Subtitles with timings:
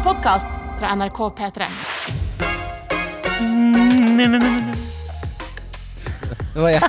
[0.00, 1.66] en podkast fra NRK P3.
[6.54, 6.82] Det var jeg,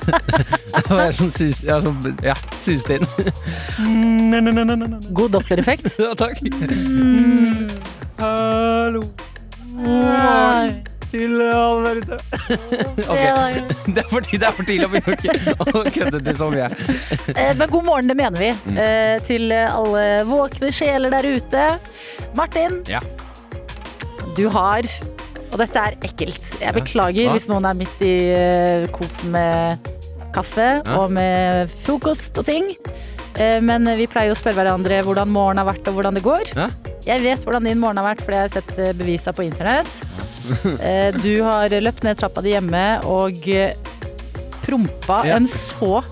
[0.74, 3.06] det var jeg som suste ja, som, ja, suste inn.
[5.10, 5.92] God dopplereffekt.
[6.00, 6.40] Ja, takk.
[8.22, 9.04] Hallo
[11.12, 12.18] til alle der ute.
[13.12, 13.22] Ok,
[13.94, 16.68] det er for, det er for tidlig å begynne å- kødde til så mye.
[17.36, 18.50] Eh, Men god morgen, det mener vi.
[18.66, 18.78] Mm.
[18.86, 21.66] Eh, Til alle våkne sjeler der ute.
[22.38, 23.00] Martin, Ja.
[24.36, 24.82] du har
[25.52, 26.46] Og dette er ekkelt.
[26.62, 27.32] Jeg beklager ja.
[27.34, 29.90] hvis noen er midt i eh, kosen med
[30.32, 30.94] kaffe Ja.
[30.96, 32.70] og med frokost og ting.
[33.40, 36.52] Eh, Men vi pleier å spørre hverandre hvordan morgenen har vært og hvordan det går.
[36.56, 36.68] Ja.
[37.06, 39.88] Jeg vet hvordan din morgen har vært, fordi jeg har sett eh, bevisa på internett.
[40.82, 43.40] Eh, Du har løpt ned trappa di hjemme og
[44.62, 45.36] prompa Ja.
[45.36, 46.02] en så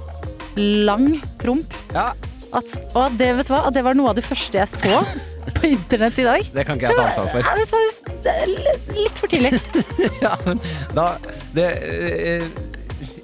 [0.56, 2.12] lang promp Ja,
[2.52, 2.66] at,
[2.98, 5.02] og det, vet du hva, at det var noe av det første jeg så
[5.60, 6.48] på internett i dag.
[6.55, 7.46] det kan ikke jeg ta ansvar for.
[7.46, 8.51] Ja, vet hva, det er
[8.98, 9.52] litt- for tidlig.
[10.24, 10.59] Ja, men
[10.96, 11.07] da
[11.54, 11.68] det,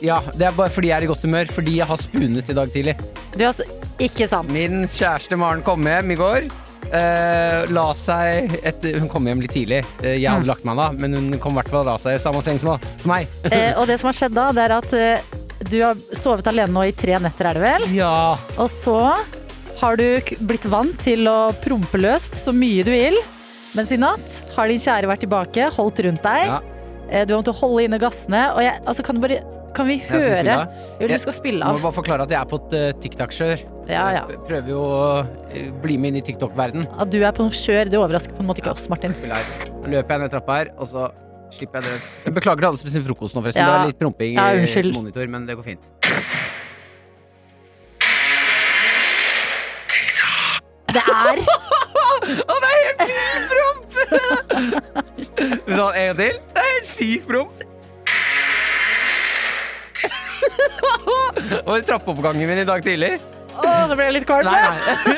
[0.01, 1.51] Ja, det er bare fordi jeg er i godt humør.
[1.53, 2.95] Fordi jeg har spunet i dag tidlig.
[3.37, 3.65] Du, altså,
[3.99, 4.51] ikke sant.
[4.53, 6.49] Min kjæreste Maren kom hjem i går.
[6.93, 9.81] eh, la seg etter, Hun kom hjem litt tidlig.
[10.05, 10.37] Eh, jeg Mm.
[10.37, 12.43] hadde lagt meg da, men hun kom i hvert fall og la seg i samme
[12.43, 13.27] seng som som meg.
[13.51, 15.21] Eh, og det som har skjedd da, det er at eh,
[15.69, 17.89] du har sovet alene nå i tre netter, er det vel?
[17.97, 18.37] Ja.
[18.57, 19.17] Og så
[19.81, 23.17] har du blitt vant til å prompe løst så mye du vil.
[23.75, 26.47] Mens i natt har din kjære vært tilbake, holdt rundt deg.
[26.47, 26.61] Ja.
[27.11, 28.55] Eh, Du har måttet holde inne gassene.
[28.55, 29.43] Og jeg, altså, kan, du bare,
[29.75, 30.57] kan vi høre.
[31.01, 33.65] Jo, du skal spille Jeg må bare forklare at jeg er på et uh, TikTok-kjør.
[33.91, 34.23] Ja, ja.
[34.49, 35.05] Prøver jo å
[35.51, 36.89] eh, bli med inn i TikTok-verden.
[36.99, 39.15] At du er på noe kjør, det overrasker på en måte ikke oss, Martin.
[39.23, 41.09] Nå løper jeg ned trappa her, og så
[41.55, 42.11] slipper jeg det.
[42.27, 43.63] Jeg beklager til alle som spiser frokost nå, forresten.
[43.63, 43.71] Ja.
[43.71, 45.91] Det er litt promping i monitor, men det går fint.
[50.97, 51.43] Det er
[52.27, 53.87] Å, det er helt vill promp!
[55.67, 56.39] Vil du ha en gang til?
[56.57, 57.63] Det er helt syk promp.
[61.69, 63.17] Og i trappeoppgangen min i dag tidlig.
[63.57, 64.49] Å, det ble litt kvalm.
[64.51, 65.17] Nei, nei.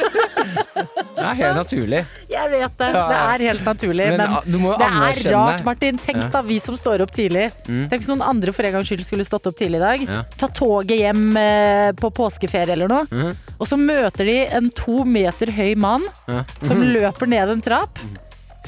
[1.18, 2.00] Det er helt naturlig.
[2.30, 2.88] Jeg vet det.
[2.94, 4.04] Det er helt naturlig.
[4.12, 5.98] Men, Men, ah, det er rart, Martin.
[5.98, 6.28] Tenk Ja.
[6.36, 7.48] da, vi som står opp tidlig.
[7.66, 7.88] Mm.
[7.90, 10.04] Tenk hvis noen andre for en gangs skyld skulle stått opp tidlig i dag.
[10.06, 10.20] Ja.
[10.38, 13.08] Ta toget hjem eh, på påskeferie eller noe.
[13.10, 13.34] Mm.
[13.58, 16.44] Og så møter de en to meter høy mann Ja.
[16.62, 17.98] som løper ned en trapp.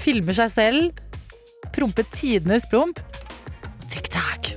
[0.02, 0.90] Filmer seg selv.
[1.70, 2.98] Promper tidenes promp.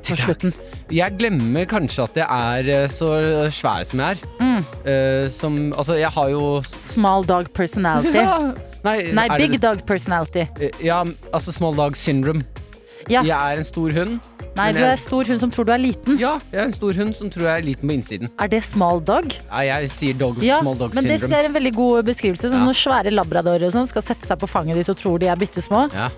[0.09, 0.53] På slutten.
[0.93, 3.09] Jeg glemmer kanskje at jeg er eh, så
[3.55, 4.27] svær som jeg er.
[4.39, 4.59] Mm.
[4.85, 8.11] Uh, som Altså, jeg har jo Small dog personality.
[8.83, 10.45] Nei, Nei, er det- big dog personality.
[10.59, 11.03] Eh, Ja,
[11.33, 12.43] altså small dog syndrome.
[13.09, 13.21] Ja.
[13.23, 14.19] Jeg er en stor hund.
[14.55, 16.19] Nei, du er en stor hund som tror du er liten.
[16.21, 18.29] Ja, jeg er en stor hund som tror jeg er liten på innsiden.
[18.39, 19.33] Er det small dog?
[19.49, 22.51] Nei, jeg sier dog, Ja, small dog men det ser en veldig god beskrivelse.
[22.51, 22.65] Som Ja.
[22.69, 25.35] når svære labradorer og sånn skal sette seg på fanget ditt og tror de er
[25.35, 25.91] bitte små.
[25.91, 26.09] Ja,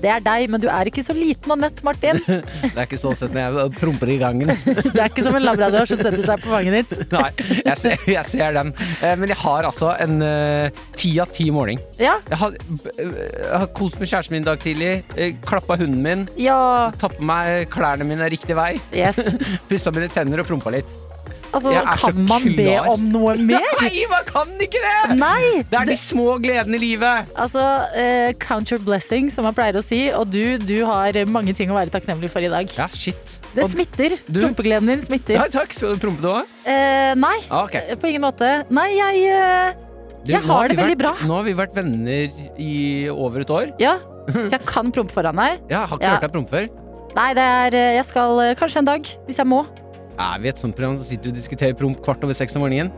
[0.00, 2.16] Det er deg, men du er ikke så liten og nett, Martin.
[2.26, 4.52] Det er ikke så søtt når jeg promper i gangen.
[4.94, 7.02] Det er ikke som en labrador som setter seg på fanget ditt.
[7.16, 7.26] Nei,
[7.66, 8.72] jeg ser, jeg ser den.
[9.02, 11.82] Eh, Men jeg har altså en eh, ti av ti morgen.
[12.00, 12.56] Ja, Jeg har,
[12.96, 14.92] jeg har kost med kjæresten min i dag tidlig.
[15.16, 16.24] eh, Klappa hunden min.
[16.40, 16.56] ja,
[17.00, 18.72] Tatt på meg klærne mine riktig vei.
[18.96, 19.20] yes.
[19.68, 20.88] Pussa mine tenner og prompa litt.
[21.52, 23.64] Altså, kan man be om noe mer?
[23.80, 25.16] Nei, man kan ikke det!
[25.18, 25.62] Nei!
[25.70, 27.30] Det er de små gledene i livet.
[27.34, 27.64] Altså,
[27.96, 30.02] uh, count your blessings, som man pleier å si.
[30.14, 32.70] Og du, du har mange ting å være takknemlig for i dag.
[32.78, 33.38] Ja, shit.
[33.56, 34.14] Det smitter.
[34.28, 35.34] du- Prompegleden din smitter.
[35.40, 35.74] Ja, takk.
[35.74, 36.50] Skal du prompe du òg?
[36.66, 37.88] Uh, nei, Ah, okay.
[37.98, 38.50] på ingen måte.
[38.70, 39.86] Nei, jeg uh...
[40.20, 41.12] Du, Jeg har det veldig vært, bra.
[41.24, 42.72] Nå har vi vært venner i
[43.08, 43.70] over et år.
[43.80, 43.94] Ja,
[44.28, 45.62] så jeg kan prompe foran deg.
[45.72, 46.10] Ja, jeg har ikke Ja.
[46.18, 46.66] hørt deg prompe før.
[47.16, 49.62] Nei, det er eh, Jeg skal eh, kanskje en dag, hvis jeg må.
[50.20, 52.92] Er vi et sånt program som sitter og diskuterer promp kvart over seks om morgenen?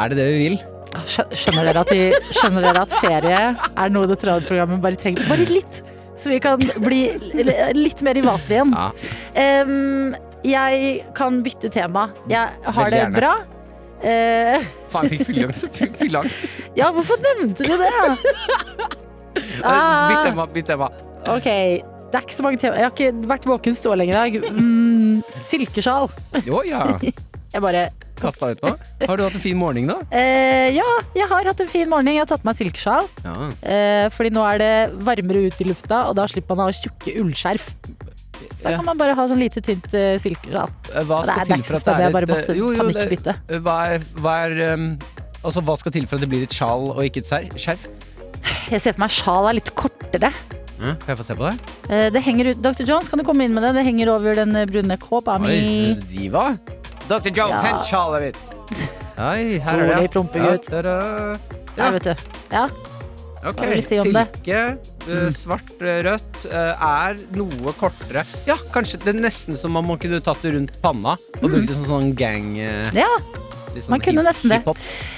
[0.00, 0.60] Er det det vi vil?
[1.08, 5.24] Skjønner dere at, vi, skjønner dere at ferie er noe det radioprogrammet bare trenger?
[5.30, 5.80] Bare litt!
[6.20, 7.00] Så vi kan bli
[7.32, 8.74] litt mer i vater igjen.
[8.76, 8.90] Ja.
[9.64, 10.12] Um,
[10.46, 12.10] jeg kan bytte tema.
[12.30, 13.32] Jeg har det bra.
[14.02, 15.80] Uh, Faen, jeg fikk fylleangst.
[16.02, 16.46] Fylleangst.
[16.78, 17.92] ja, hvorfor nevnte du det?
[19.62, 20.08] Ah.
[20.10, 20.44] Bytt tema.
[20.50, 20.88] Bytt tema.
[21.30, 22.78] Ok, det er ikke så mange tema.
[22.78, 24.50] Jeg har ikke vært våken så lenge i dag.
[24.56, 24.81] Mm,
[25.46, 26.08] silkesjal.
[26.42, 26.84] Å ja.
[27.52, 27.90] Jeg bare
[28.22, 28.70] Kasta ut nå.
[29.08, 29.96] Har du hatt en fin morgen, da?
[30.14, 30.86] eh, Ja,
[31.16, 32.12] jeg har hatt en fin morgen.
[32.12, 33.08] Jeg har tatt meg silkesjal.
[33.24, 33.32] Ja.
[33.66, 34.70] Eh, fordi nå er det
[35.04, 37.66] varmere ute i lufta, og da slipper man å ha tjukke ullskjerf.
[38.52, 40.70] Så da kan man bare ha sånn lite, tynt uh, silkesjal.
[41.08, 42.70] Hva Det er, skal det til for at det er, jeg er et måtte jo,
[42.76, 44.86] jo, det- Hva er, hva er um,
[45.42, 47.88] Altså, hva skal til for at det blir et sjal og ikke et skjerf?
[48.70, 50.30] Jeg ser for meg sjal er litt kortere.
[50.82, 51.74] Ja, kan jeg få se på det?
[51.94, 52.82] Eh, det henger ut, Dr.
[52.88, 53.72] Jones, kan du komme inn med det?
[53.78, 55.52] Det henger over den eh, brune kåpa mi.
[55.54, 56.48] Oi, diva.
[57.06, 57.30] Dr.
[57.30, 57.62] Jones, Ja.
[57.68, 58.40] hent sjalet mitt.
[59.22, 60.08] Oi, her er det.
[60.14, 60.70] Prompegutt.
[60.72, 61.60] Ja, ja.
[61.78, 62.14] Ja, vet du.
[62.52, 62.64] Ja.
[63.42, 63.98] Ok, si?
[63.98, 64.58] Silke,
[65.10, 68.22] eh, svart, eh, rødt er noe kortere.
[68.46, 71.66] Ja, kanskje det er nesten som om man kunne tatt det rundt panna og brukt
[71.70, 73.08] det som sånn gang Ja,
[73.80, 74.60] sånn man kunne nesten det.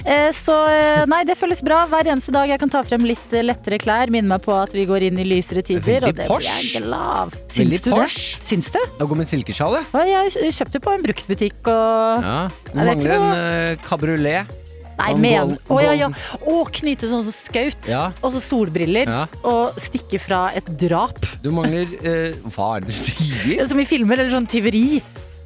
[0.06, 1.82] eh, så eh, nei, det føles bra.
[1.90, 4.12] Hver eneste dag jeg kan ta frem litt eh, lettere klær.
[4.14, 7.08] Minne meg på at vi går inn i lysere tider, og det blir jeg glad
[7.24, 7.38] av.
[7.50, 8.08] Syns du det?
[8.44, 8.80] Syns du?
[9.00, 10.52] Å går med silkesjal, jeg.
[10.54, 12.36] Kjøpte på en bruktbutikk og Ja.
[12.74, 14.60] er Mangler en kabriolet.
[14.94, 16.08] Nei, men Å ja, ja.
[16.46, 17.88] Å, knyte sånn som skaut.
[17.90, 18.06] Ja.
[18.22, 19.10] Og så solbriller.
[19.10, 19.24] Ja.
[19.42, 21.18] Og stikke fra et drap.
[21.42, 23.64] Du mangler eh, Hva er det du sier?
[23.70, 25.00] Som i filmer, eller sånn tyveri.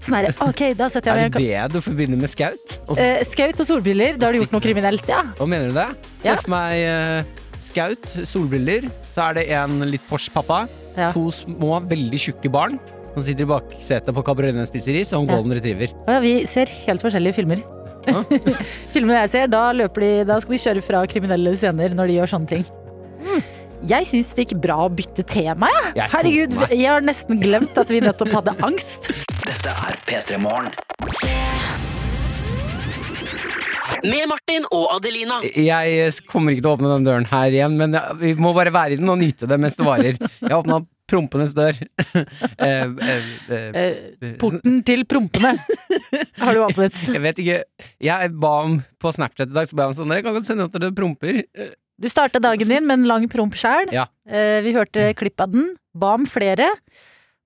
[0.09, 2.77] Sånn her, OK, da setter Er jeg det meg det du forbinder med skaut?
[2.89, 5.23] Og, Eh, Skaut og solbriller, da har du gjort noe kriminelt, ja.
[5.39, 5.89] Hva mener du det?
[6.25, 6.37] Se Ja.
[6.41, 7.23] for meg eh,
[7.61, 8.89] skaut, solbriller.
[9.13, 10.67] Så er det en litt Porsche-pappa.
[10.97, 11.13] Ja.
[11.13, 12.79] To små, veldig tjukke barn
[13.15, 15.37] som sitter i baksetet på Cabriolet og spiser is, og en Ja.
[15.37, 15.93] golden retriever.
[16.07, 17.63] Å ja, vi ser helt forskjellige filmer.
[18.07, 18.23] Ja.
[18.95, 22.15] Filmene jeg ser, da, løper de, da skal de kjøre fra kriminelle scener når de
[22.21, 22.65] gjør sånne ting.
[23.87, 25.69] Jeg syns det gikk bra å bytte tema.
[25.71, 25.93] jeg.
[26.01, 26.73] Jeg Herregud, meg.
[26.75, 29.07] jeg har nesten glemt at vi nettopp hadde angst.
[29.49, 30.73] Dette er P3 Morgen.
[34.03, 35.41] Med Martin og Adelina.
[35.59, 38.95] Jeg kommer ikke til å åpne den døren her igjen, men vi må bare være
[38.95, 40.19] i den og nyte det mens det varer.
[40.43, 41.79] Jeg åpna prompenes dør.
[42.59, 45.53] Eh, eh, eh, Eh, porten til prompene
[46.43, 46.97] har du åpnet.
[47.15, 47.59] jeg vet ikke.
[48.03, 50.49] Jeg ba om på Snapchat i dag, så ba jeg om sånn Dere kan godt
[50.49, 51.39] sende at dere promper.
[51.99, 53.91] Eh, Du starta dagen din med en lang promp sjæl.
[53.93, 54.07] Ja.
[54.29, 56.71] Eh, Vi hørte klipp av den, ba om flere,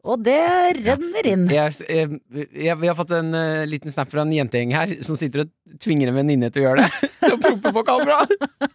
[0.05, 1.47] og det renner inn.
[1.49, 2.21] Jeg, jeg,
[2.53, 5.51] jeg, vi har fått en uh, liten snap fra en jentegjeng her som sitter og
[5.81, 7.11] tvinger en venninne til å gjøre det.
[7.23, 8.27] Til å prompe på kamera.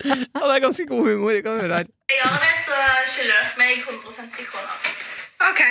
[0.07, 1.31] Ja, det er ganske god humor.
[1.33, 1.87] Jeg kan høre her.
[2.09, 2.77] jeg gjør det, så
[3.11, 4.75] skylder dere meg 150 kroner.
[5.49, 5.61] OK.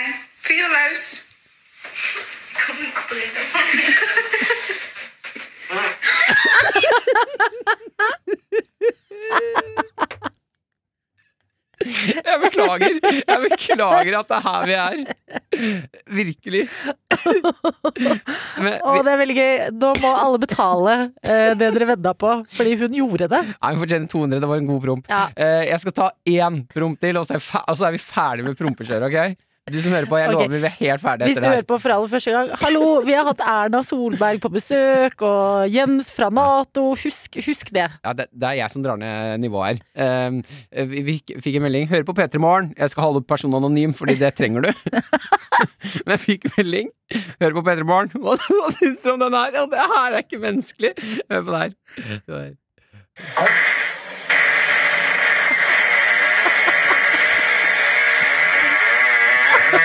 [0.45, 1.05] Fyr løs.
[2.57, 2.77] Kom
[3.09, 3.47] drive.
[11.87, 12.95] Jeg beklager.
[13.05, 14.95] Jeg beklager at det er her vi er.
[16.17, 16.61] Virkelig.
[18.57, 19.51] Men, Å, det er veldig gøy.
[19.77, 23.43] Nå må alle betale eh, det dere vedda på, fordi hun gjorde det.
[23.53, 24.41] Nei, hun fortjener 200.
[24.43, 25.11] Det var en god promp.
[25.13, 25.21] Ja.
[25.37, 27.95] Eh, jeg skal ta én promp til, og så er, vi fer- og så er
[27.95, 29.07] vi ferdig med prompekjøret.
[29.07, 29.46] ok?
[29.67, 30.47] Du som hører på, jeg okay.
[30.47, 31.33] lover vi er helt ferdige etter det her.
[31.33, 34.51] Hvis du hører på for aller første gang, hallo, vi har hatt Erna Solberg på
[34.53, 36.85] besøk, og Jens fra Nato.
[37.01, 37.87] Husk, husk det.
[38.05, 40.29] Ja, det, det er jeg som drar ned nivået her.
[40.29, 40.39] Um,
[40.93, 41.89] vi, fikk en melding.
[41.91, 42.71] Hører på P3 Morgen.
[42.77, 44.71] Jeg skal holde personen anonym, fordi det trenger du.
[46.05, 46.93] Men jeg fikk melding.
[47.41, 48.15] Hører på P3 Morgen.
[48.23, 49.51] Hva, hva syns du om den her?
[49.57, 50.95] Ja, det her er ikke menneskelig.
[51.27, 51.75] Hør på det her.
[52.23, 52.55] Det var-
[59.67, 59.79] Det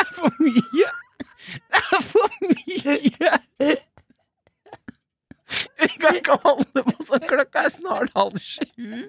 [0.00, 0.88] er for mye!
[1.70, 3.32] Det er for mye!
[5.80, 7.22] Vi kan ikke holde på sånn.
[7.28, 9.04] Klokka er snart halv sju.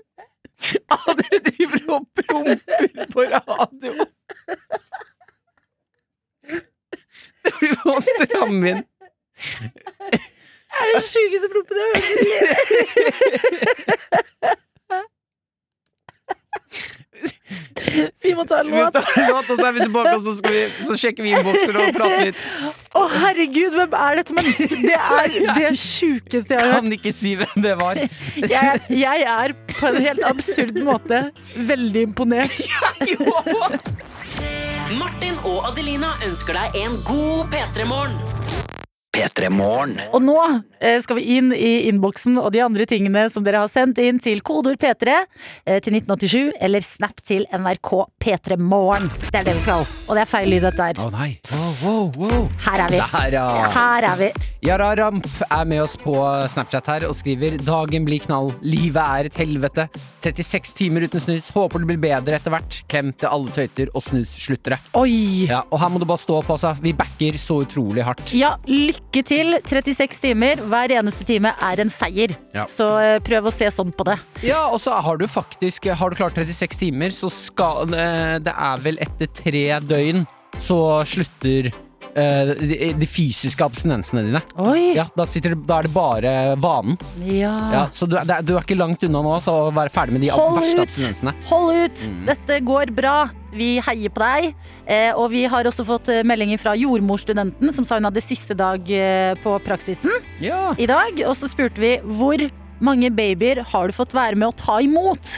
[0.94, 3.94] Ah, dere driver og promper på radio!
[7.46, 8.86] Det blir for å stramme inn.
[10.76, 13.66] Er det sjukeste proppen jeg har hørt?
[18.24, 18.94] Vi må ta en Vi låt.
[18.94, 21.32] tar en låt, og så er vi tilbake, og så, skal vi, så sjekker vi
[21.36, 22.42] innbokser og prater litt.
[22.98, 24.74] Å, herregud, hvem er dette mennesket?
[24.82, 26.82] Det er det sjukeste jeg har hørt.
[26.88, 28.02] Kan ikke si hvem det var.
[28.42, 31.22] Jeg, jeg er på en helt absurd måte
[31.72, 32.60] veldig imponert.
[35.00, 38.65] Martin og Adelina ønsker deg en god P3-morgen.
[39.16, 39.96] P3 Morgen.
[40.12, 40.36] Og nå
[40.84, 44.20] eh, skal vi inn i innboksen og de andre tingene som dere har sendt inn
[44.20, 49.08] til kodeord P3 eh, til 1987 eller Snap til NRK P3 Morgen.
[49.30, 49.86] Det er det vi skal.
[50.10, 51.00] Og det er feil lyd, dette her.
[51.00, 51.30] Å nei.
[51.56, 52.44] Oh, wow, wow.
[52.68, 53.00] Her er vi.
[53.16, 53.72] Der, ja.
[53.78, 54.30] Her er vi.
[54.66, 56.16] Yara Ramp er med oss på
[56.50, 59.86] Snapchat her og skriver Dagen blir knall, livet er et helvete
[60.26, 64.02] 36 timer uten snus, håper det blir bedre etter hvert Klem til alle tøyter og
[64.08, 65.46] snussluttere Oi.
[65.52, 66.74] Ja, og her må du bare stå på altså.
[66.82, 69.58] vi backer så utrolig hardt Ja, lykke til.
[69.66, 70.60] 36 timer.
[70.70, 72.36] Hver eneste time er en seier.
[72.56, 72.66] Ja.
[72.70, 74.18] Så eh, prøv å se sånn på det.
[74.44, 78.52] Ja, og så har du faktisk, har du klart 36 timer Så skal, eh, det
[78.52, 80.26] er vel etter tre døgn
[80.60, 81.80] Så slutter eh,
[82.16, 84.42] de, de fysiske abstinensene dine.
[84.96, 86.32] Ja, da, sitter, da er det bare
[86.64, 86.96] vanen
[87.28, 87.52] Ja.
[87.74, 90.24] ja, Så du, det du er ikke langt unna nå Så å være ferdig med
[90.24, 90.86] de Hold verste ut.
[90.88, 92.06] abstinensene Hold ut!
[92.08, 92.22] Mm.
[92.30, 93.16] Dette går bra.
[93.56, 94.50] Vi heier på deg.
[94.88, 98.56] Eh, og vi har også fått eh, meldinger fra jordmorstudenten, som sa hun hadde siste
[98.58, 100.12] dag eh, på praksisen
[100.44, 101.20] Ja i dag.
[101.28, 102.42] Og så spurte vi hvor
[102.84, 105.38] mange babyer har du fått være med å ta imot?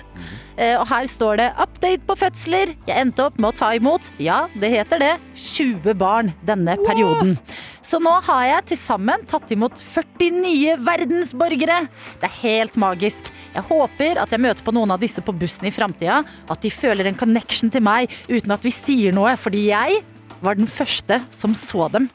[0.58, 2.76] Eh, og her står det 'update på fødsler'.
[2.88, 7.38] Jeg endte opp med å ta imot, ja, det heter det, 20 barn denne perioden.
[7.84, 11.88] Så nå har jeg til sammen tatt imot 40 nye verdensborgere.
[12.20, 13.30] Det er helt magisk.
[13.54, 16.70] Jeg håper at jeg møter på noen av disse på bussen i framtida, at de
[16.70, 20.04] føler en connection til meg uten at vi sier noe, fordi jeg
[20.44, 22.08] var den første som så dem.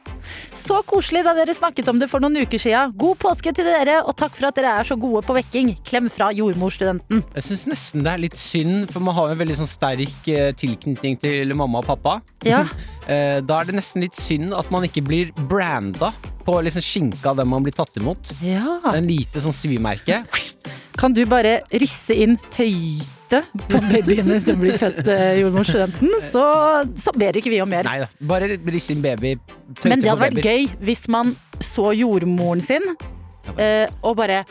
[0.57, 2.95] Så koselig da dere snakket om det for noen uker siden.
[2.99, 5.75] God påske til dere, og takk for at dere er så gode på vekking.
[5.87, 7.25] Klem fra jordmorstudenten.
[7.35, 10.29] Jeg syns nesten det er litt synd, for man har jo en veldig sånn sterk
[10.31, 12.21] eh, tilknytning til mamma og pappa.
[12.47, 12.65] Ja.
[13.03, 16.13] Eh, da er det nesten litt synd at man ikke blir branda
[16.47, 18.31] på liksom skinka av dem man blir tatt imot.
[18.39, 18.77] ja.
[18.93, 20.21] En lite sånn svimerke.
[20.95, 22.37] Kan du bare risse inn
[23.33, 26.45] tøyte på babyene som blir født, eh, jordmorstudenten, så,
[27.01, 27.87] så ber ikke vi om mer.
[27.89, 29.35] Nei da, bare riss inn baby.
[29.87, 32.85] Men det hadde vært gøy hvis man så jordmoren sin
[33.57, 34.43] eh, og bare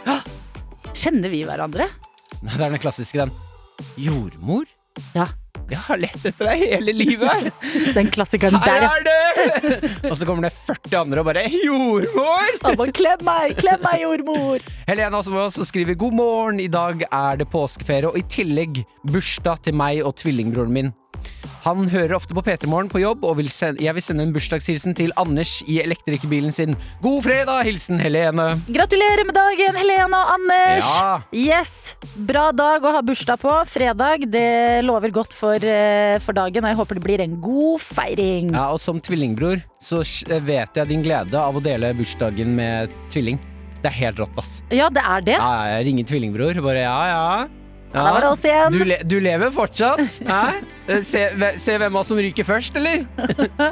[0.92, 1.86] Kjenner vi hverandre?
[2.42, 3.32] Nei, Det er den klassiske, den.
[4.02, 4.68] Jordmor?
[5.16, 5.30] Ja.
[5.72, 7.52] Jeg har lett etter deg hele livet!
[7.98, 8.88] Den klassikeren Her der.
[8.90, 10.08] er du!
[10.10, 12.58] og så kommer det 40 andre og bare Jordmor!
[12.64, 14.66] Bare, klem meg, klem meg, jordmor!
[14.90, 19.64] Helena som også skriver god morgen, i dag er det påskeferie, og i tillegg bursdag
[19.68, 20.92] til meg og tvillingbroren min.
[21.66, 24.34] Han hører ofte på P3 Morgen på jobb, og vil sende, jeg vil sende en
[24.36, 26.76] bursdagshilsen til Anders i elektrikerbilen sin.
[27.04, 27.64] God fredag!
[27.68, 28.48] Hilsen Helene.
[28.72, 30.90] Gratulerer med dagen, Helene og Anders!
[30.90, 31.12] Ja.
[31.32, 31.76] Yes!
[32.16, 33.54] Bra dag å ha bursdag på.
[33.70, 37.86] Fredag, det lover godt for, eh, for dagen, og jeg håper det blir en god
[37.86, 38.52] feiring.
[38.56, 40.02] Ja, og som tvillingbror så
[40.46, 43.40] vet jeg din glede av å dele bursdagen med tvilling.
[43.82, 44.60] Det er helt rått, ass.
[44.70, 45.40] Ja, det er det.
[45.40, 47.61] Ja, jeg ringer tvillingbror, bare ja, ja.
[47.92, 48.04] Ja.
[48.06, 48.72] Der var det oss igjen.
[48.72, 50.00] Du, le du lever fortsatt?
[50.32, 51.02] Hæ?
[51.04, 51.26] Se,
[51.60, 53.04] se hvem av oss som ryker først, eller?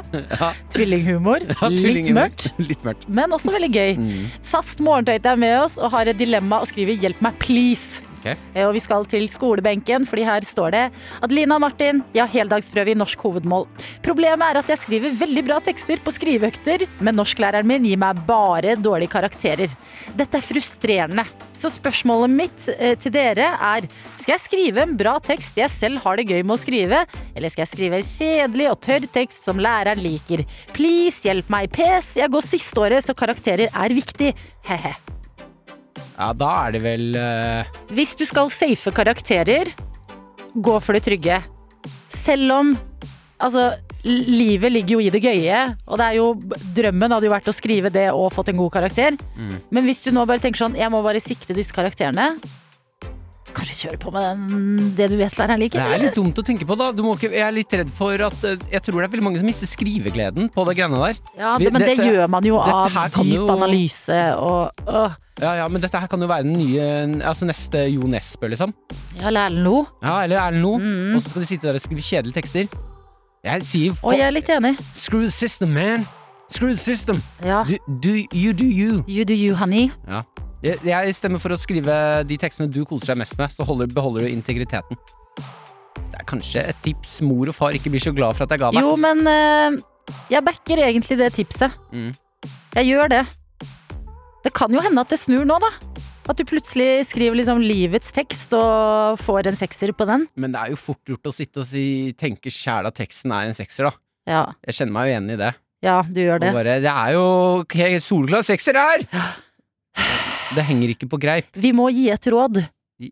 [0.74, 1.46] Tvillinghumor.
[1.48, 2.50] Ja, Litt mørkt.
[2.70, 3.08] Litt mørkt.
[3.08, 3.96] Men også veldig gøy.
[4.00, 4.28] Mm.
[4.52, 8.04] Fast morgentøyte er med oss og har et dilemma og skriver 'hjelp meg, please'.
[8.20, 8.28] Ok.
[8.54, 10.82] Eh, Og vi skal til skolebenken, fordi her står det
[11.24, 13.66] Adelina og Martin, jeg har heldagsprøve i norsk hovedmål.
[14.04, 18.20] Problemet er at jeg skriver veldig bra tekster på skriveøkter, men norsklæreren min gir meg
[18.28, 19.72] bare dårlige karakterer.
[20.16, 21.24] Dette er frustrerende.
[21.56, 23.88] Så spørsmålet mitt eh, til dere er
[24.20, 27.52] skal jeg skrive en bra tekst jeg selv har det gøy med å skrive, eller
[27.52, 30.44] skal jeg skrive kjedelig og tørr tekst som læreren liker?
[30.76, 32.12] Please, hjelp meg, pes.
[32.20, 34.34] Jeg går sisteåret, så karakterer er viktig.
[34.68, 34.94] He-he.
[36.20, 37.78] Ja, da er det vel uh...
[37.96, 39.70] Hvis du skal safe karakterer,
[40.52, 41.40] gå for det trygge.
[42.12, 42.78] Selv om
[43.40, 43.70] Altså,
[44.04, 46.26] livet ligger jo i det gøye, og det er jo
[46.76, 49.16] Drømmen hadde jo vært å skrive det og fått en god karakter.
[49.72, 52.34] Men hvis du nå bare tenker sånn Jeg må bare sikre disse karakterene.
[53.54, 56.66] Kanskje kjøre på med den, det du vet læreren Det er litt dumt å tenke
[56.68, 56.90] på, da.
[56.94, 59.26] Du må ikke, jeg er litt redd for at eh, Jeg tror det er veldig
[59.26, 61.18] mange som mister skrivegleden på det greiene der.
[61.38, 65.18] Ja, det, men det gjør man jo av dyp jo- analyse og øh.
[65.40, 68.74] Ja, ja, Men dette her kan jo være den nye Altså neste Jo Nesbø, liksom.
[69.16, 69.86] Ja, Erlend Lo.
[70.02, 70.78] Ja, Eller Erlend Loe.
[70.82, 71.14] Mm.
[71.16, 72.68] Og så skal de sitte der og skrive kjedelige tekster.
[73.44, 74.74] Jeg sier Og jeg er litt enig.
[74.92, 76.04] Screw the system, man!
[76.50, 77.22] Screw the system!
[77.44, 77.62] Ja.
[77.64, 79.00] Do, do, you do you.
[79.08, 79.88] You do you, honey.
[80.10, 80.22] Ja.
[80.60, 81.94] Jeg, jeg stemmer for å skrive
[82.28, 84.98] de tekstene du koser deg mest med, så holder, beholder du integriteten.
[85.96, 88.60] Det er kanskje et tips mor og far ikke blir så glad for at jeg
[88.60, 88.84] ga meg.
[88.84, 89.78] Jo, men eh,
[90.34, 91.72] jeg backer egentlig det tipset.
[91.96, 92.12] Mm.
[92.76, 93.24] Jeg gjør det.
[94.44, 95.72] Det kan jo hende at det snur nå, da.
[96.28, 100.28] At du plutselig skriver liksom livets tekst og får en sekser på den.
[100.36, 101.84] Men det er jo fort gjort å sitte og si,
[102.20, 103.96] tenke sjæl at teksten er en sekser, da.
[104.28, 105.54] Ja, Jeg kjenner meg jo igjen i det.
[105.88, 106.52] ja du gjør det.
[106.54, 107.24] Bare, det er jo
[107.64, 109.08] okay, soleklar sekser her!
[110.56, 111.48] Det henger ikke på greip.
[111.54, 112.62] Vi må gi et råd.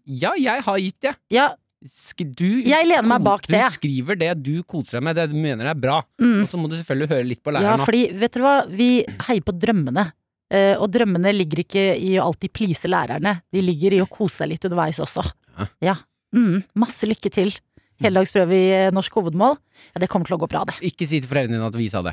[0.04, 1.16] Ja, jeg har gitt det.
[1.32, 3.62] Ja, Sk du, Jeg lener meg bak du det.
[3.70, 6.00] skriver det du koser deg med, det du mener er bra.
[6.18, 6.40] mm.
[6.42, 7.78] Og så må du selvfølgelig høre litt på læreren.
[7.78, 8.88] Ja, fordi vet dere hva, vi
[9.28, 10.08] heier på drømmene.
[10.48, 14.40] Uh, og drømmene ligger ikke i å alltid please lærerne, de ligger i å kose
[14.40, 15.22] seg litt underveis også.
[15.54, 15.68] Ja.
[15.92, 15.96] Ja.
[16.34, 17.54] Mm, masse lykke til.
[18.02, 19.56] Heldagsprøve i eh, norsk hovedmål.
[19.90, 20.76] Ja, det kommer til å gå bra, det.
[20.86, 22.12] Ikke si til foreldrene dine at vi sa det.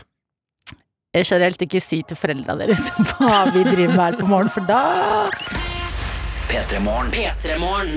[1.24, 2.84] Generelt ikke si til foreldra deres
[3.20, 4.82] hva vi driver med her på morgen, for da
[6.46, 6.80] P3
[7.60, 7.90] Morgen.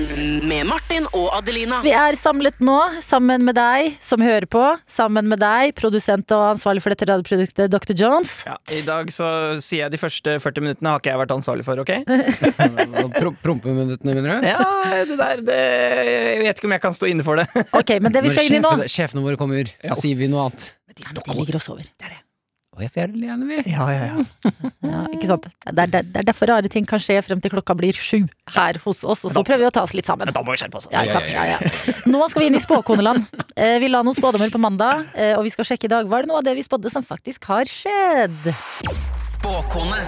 [0.49, 1.77] Med Martin og Adelina.
[1.85, 6.43] Vi er samlet nå, sammen med deg som hører på, sammen med deg, produsent og
[6.55, 7.93] ansvarlig for dette radioproduktet, Dr.
[7.95, 8.33] Jones.
[8.49, 9.29] Ja, I dag så
[9.63, 11.93] sier jeg de første 40 minuttene har ikke jeg vært ansvarlig for, ok?
[13.19, 14.49] Pro Prompeminuttene, mener du?
[14.49, 17.47] Ja, det der det, Jeg vet ikke om jeg kan stå inne for det.
[17.79, 19.99] Ok, men det vi skal inn i nå Når sjefene våre kommer, så Ja.
[19.99, 20.73] sier vi noe annet.
[20.89, 21.93] Men De ligger og sover.
[22.79, 23.57] Å, jeg fjerner gjerne, vi.
[23.73, 24.51] Ja, ja, ja.
[24.89, 25.45] Ja, ikke sant?
[25.67, 28.21] Det er, det er derfor rare ting kan skje frem til klokka blir sju
[28.55, 30.29] her hos oss, og så prøver vi å ta oss litt sammen.
[30.31, 30.87] Men da må vi skjerpe oss.
[30.89, 31.19] Ja, Altså.
[31.19, 31.35] ikke sant?
[31.35, 31.99] Ja, ja.
[32.09, 33.27] Nå skal vi inn i spåkoneland.
[33.59, 36.07] Eh, Vi la noen spådommer på mandag, eh, og vi skal sjekke i dag.
[36.09, 38.49] Var det noe av det vi spådde som faktisk har skjedd?
[39.29, 39.99] Spåkone.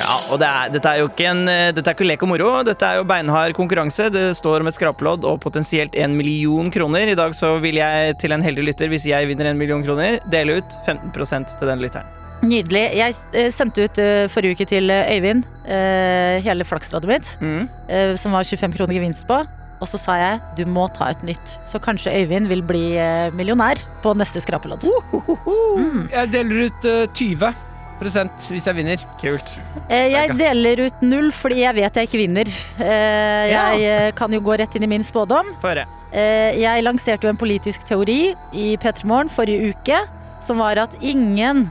[0.00, 2.30] Ja, og det er, dette er jo ikke en eh, Dette er ikke lek og
[2.32, 2.48] moro.
[2.66, 4.08] Dette er jo beinhard konkurranse.
[4.14, 7.12] Det står om et skrapelodd og potensielt en million kroner.
[7.12, 10.18] I dag så vil jeg til en heldig lytter, hvis jeg vinner en million kroner,
[10.32, 12.19] dele ut 15% til den lytteren.
[12.42, 12.84] Nydelig.
[12.96, 15.44] Jeg eh, sendte ut eh, forrige uke til eh, Øyvind
[16.42, 17.68] hele flaksloddet mitt, Mm.
[17.88, 19.36] eh, som var 25 kroner gevinst på.
[19.80, 22.82] Og så sa jeg du må ta et nytt, så kanskje Øyvind vil bli
[23.32, 24.84] millionær på neste skrapelodd.
[26.12, 27.54] Jeg deler ut eh, 20
[28.00, 29.00] hvis jeg vinner.
[29.20, 29.58] Kult.
[29.92, 32.48] Eh, jeg deler ut null fordi jeg vet jeg ikke vinner.
[32.80, 33.64] Eh, Ja.
[33.76, 35.52] jeg kan jo gå rett inn i min spådom.
[36.12, 40.00] Eh, jeg lanserte jo en politisk teori i P3 Morgen forrige uke,
[40.40, 41.70] som var at ingen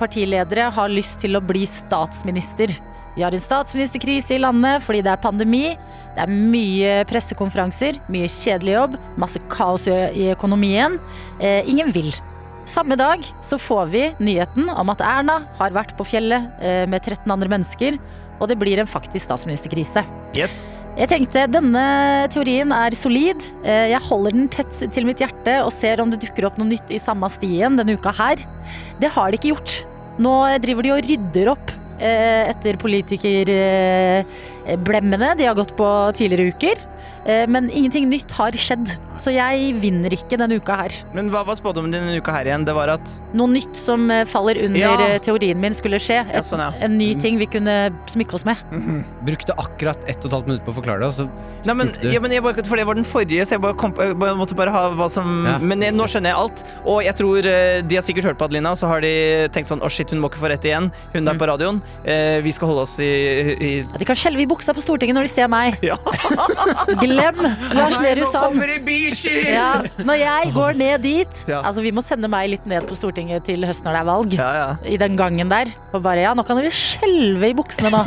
[0.00, 2.72] partiledere har lyst til å bli statsminister.
[3.16, 5.64] Vi har en statsministerkrise i landet fordi det er pandemi.
[6.16, 10.98] Det er mye pressekonferanser, mye kjedelig jobb, masse kaos i i økonomien.
[11.40, 12.12] Eh, ingen vil.
[12.66, 17.00] Samme dag så får vi nyheten om at Erna har vært på fjellet eh, med
[17.02, 18.00] 13 andre mennesker,
[18.40, 20.04] og det blir en faktisk statsministerkrise.
[20.36, 20.66] Yes.
[20.96, 21.82] Jeg tenkte denne
[22.32, 23.42] teorien er solid.
[23.62, 26.70] Eh, Jeg holder den tett til mitt hjerte og ser om det dukker opp noe
[26.70, 28.40] nytt i samme stien denne uka her.
[29.00, 29.74] Det har de ikke gjort.
[30.16, 30.32] Nå
[30.64, 34.24] driver de og rydder opp etter etter
[34.66, 36.76] politikerblemmene de har gått på tidligere uker.
[37.26, 38.86] Eh, Men ingenting nytt har skjedd,
[39.18, 40.92] så jeg vinner ikke denne uka her.
[41.14, 42.64] Men hva var spådommen din denne uka her igjen?
[42.64, 43.02] Det var at
[43.34, 44.92] Noe nytt som eh, faller under Ja.
[45.08, 46.20] eh, teorien min skulle skje.
[46.32, 46.70] Ja, sånn, ja.
[46.80, 48.56] En ny ting vi kunne smykke oss med.
[49.26, 51.28] Brukte akkurat 1 12 minutter på å forklare det, og så
[51.66, 52.08] Nei, men, du.
[52.12, 54.54] ja, men jeg bare, For det var den forrige, så jeg bare, kom, jeg måtte
[54.54, 55.58] bare ha hva som Ja.
[55.58, 56.62] Men jeg, nå skjønner jeg alt.
[56.86, 59.66] Og jeg tror eh, de har sikkert hørt på Adelina, og så har de tenkt
[59.66, 60.92] sånn Å, shit, hun må ikke få rett igjen.
[61.12, 61.32] Hun Mm.
[61.32, 61.82] der på radioen.
[62.06, 63.10] Eh, vi skal holde oss i,
[63.58, 65.76] i Ja, de kan skjelve i buksa på Stortinget når de ser meg.
[65.84, 65.96] Ja.
[67.02, 67.40] Glem
[67.76, 68.62] Lars Nehru Sand.
[69.46, 71.60] Ja, når jeg går ned dit Ja.
[71.66, 74.36] Altså Vi må sende meg litt ned på Stortinget til høsten når det er valg.
[74.38, 74.68] Ja, ja.
[74.88, 75.70] I den gangen der.
[75.92, 78.04] Og bare ja, nå kan dere skjelve i buksene nå.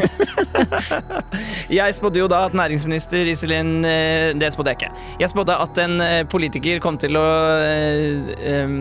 [1.80, 4.92] Jeg spådde jo da at næringsminister Iselin eh, Det spådde jeg ikke.
[5.22, 7.26] Jeg spådde at en eh, politiker kom til å
[7.64, 8.74] eh,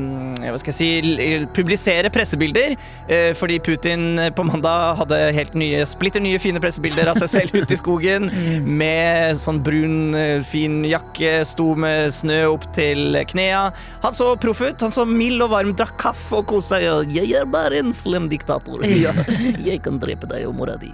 [0.49, 2.77] Hva skal jeg si Publisere pressebilder.
[3.09, 7.58] eh, Fordi Putin på mandag hadde helt nye, splitter nye fine pressebilder av seg selv
[7.63, 8.29] ute i skogen.
[8.65, 13.69] Med sånn brun, eh, fin jakke, sto med snø opp til knea.
[14.05, 14.81] Han så proff ut.
[14.87, 17.13] Han så mild og varm, drakk kaffe og koste seg.
[17.15, 18.85] Jeg er bare en slem diktator.
[18.99, 19.13] Ja,
[19.63, 20.89] jeg kan drepe deg og mora di.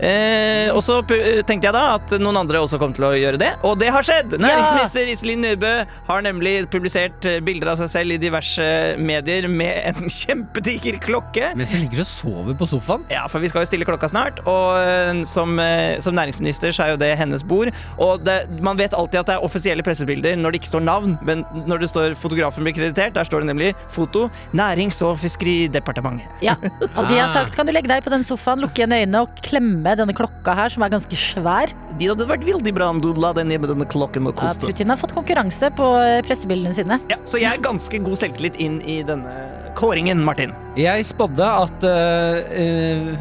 [0.00, 3.50] Eh, og så tenkte jeg da at noen andre også kom til å gjøre det,
[3.66, 4.38] og det har skjedd!
[4.40, 5.72] Næringsminister Iselin Nybø
[6.08, 8.64] har nemlig publisert eh, bilder av seg selv i diverse
[9.02, 11.52] medier med en kjempediger klokke.
[11.58, 13.04] Mens hun ligger og sover på sofaen.
[13.12, 16.86] Ja, for vi skal jo stille klokka snart, og eh, som, eh, som næringsminister så
[16.86, 17.72] er jo det hennes bord.
[18.02, 21.16] Og det, man vet alltid at det er offisielle pressebilder når det ikke står navn,
[21.26, 26.28] men når det står fotografen blir kreditert, der står det nemlig foto Nærings- og fiskeridepartementet.
[26.44, 26.56] Ja,
[26.98, 29.32] Og de har sagt kan du legge deg på den sofaen, lukke igjen øynene og
[29.44, 31.72] klemme denne klokka her, som er ganske svær.
[31.98, 34.66] De hadde vært veldig bra om du la deg ned med denne klokken og koste.
[34.66, 37.00] Ja, Putin har fått konkurranse på eh, pressebildene sine.
[37.12, 39.34] Ja, så jeg er ganske god selvtillit inn i denne
[39.78, 40.54] kåringen, Martin.
[40.78, 43.12] Jeg spådde at uh, eh,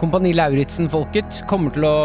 [0.00, 1.96] Kompani Lauritzen-folket kommer til å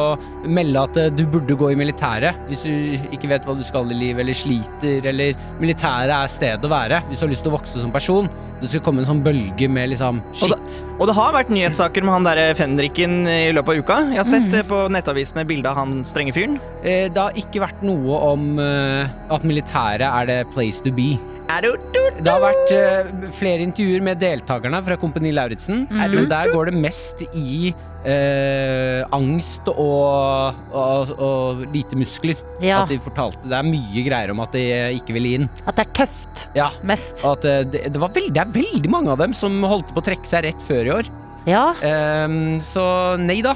[0.47, 3.89] melde at eh, du burde gå i militæret hvis du ikke vet hva du skal
[3.91, 7.54] i livet, eller sliter, eller militæret er stedet å være hvis du har lyst til
[7.54, 8.30] å vokse som person.
[8.60, 10.80] Det skal komme en sånn bølge med liksom Og det, shit.
[10.97, 13.99] og det har vært nyhetssaker med han derre fenriken i løpet av uka.
[14.12, 14.67] Jeg har sett mm.
[14.67, 16.60] på nettavisene bilde av han strenge fyren.
[16.84, 21.13] Eh, Det har ikke vært noe om eh, at militæret er the place to be.
[21.50, 26.82] Det har vært uh, flere intervjuer med deltakerne fra Kompani Lauritzen, men der går det
[26.84, 27.72] mest i
[28.06, 32.38] uh, angst og, og, og lite muskler.
[32.62, 32.84] Ja.
[32.84, 34.66] At de fortalte Det er mye greier om at de
[35.00, 35.48] ikke ville inn.
[35.66, 36.46] At det er tøft.
[36.58, 36.70] Ja.
[36.86, 37.16] Mest.
[37.26, 40.04] At eh, det, det, var veldig, det er veldig mange av dem som holdt på
[40.04, 41.10] å trekke seg rett før i år.
[41.50, 41.66] Ja.
[41.86, 42.84] Ehm, så
[43.20, 43.56] nei da.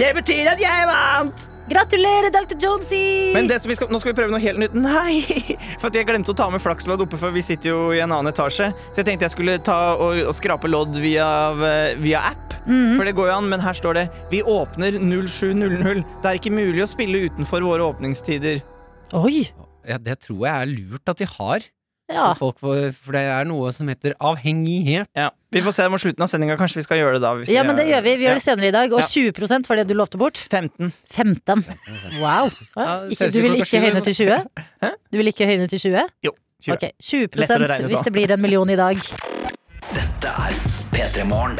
[0.00, 1.48] Det betyr at jeg vant!
[1.70, 2.56] Gratulerer, dr.
[2.58, 3.30] Jonesy!
[3.34, 4.74] Men det som vi skal, nå skal vi prøve noe helt nytt.
[4.74, 5.20] Nei!
[5.78, 8.10] For at jeg glemte å ta med flakslodd oppe, for vi sitter jo i en
[8.10, 8.72] annen etasje.
[8.90, 11.28] Så jeg tenkte jeg skulle ta og, og skrape lodd via,
[11.68, 12.56] eh, via app.
[12.66, 16.02] For det går jo an, men her står det Vi åpner 07.00.
[16.20, 18.60] Det er ikke mulig å spille utenfor våre åpningstider.
[19.16, 19.46] Oi!
[19.88, 21.70] Ja, det tror jeg er lurt at de har.
[22.10, 22.32] Ja.
[22.34, 25.08] For, folk, for, for det er noe som heter avhengighet.
[25.16, 26.56] Ja, Vi får se mot slutten av sendinga.
[26.58, 27.32] Kanskje vi skal gjøre det da.
[27.34, 28.12] hvis ja, men det gjør vi.
[28.20, 28.92] Vi gjør det senere i dag.
[28.94, 29.06] Og Ja.
[29.06, 30.38] 20 var det du lovte bort.
[30.38, 30.92] 15.
[31.10, 31.64] 15.
[32.22, 32.50] Wow.
[32.76, 34.44] Ja, Ikke, du vil ikke høyne til 20?
[35.10, 36.06] Du vil ikke høyne til 20?
[36.24, 36.32] Jo.
[36.62, 36.74] 20.
[36.74, 37.28] Ok, 20
[37.66, 38.96] regne hvis det blir en million i dag.
[39.90, 40.52] Dette er
[40.92, 41.56] P3 Morgen.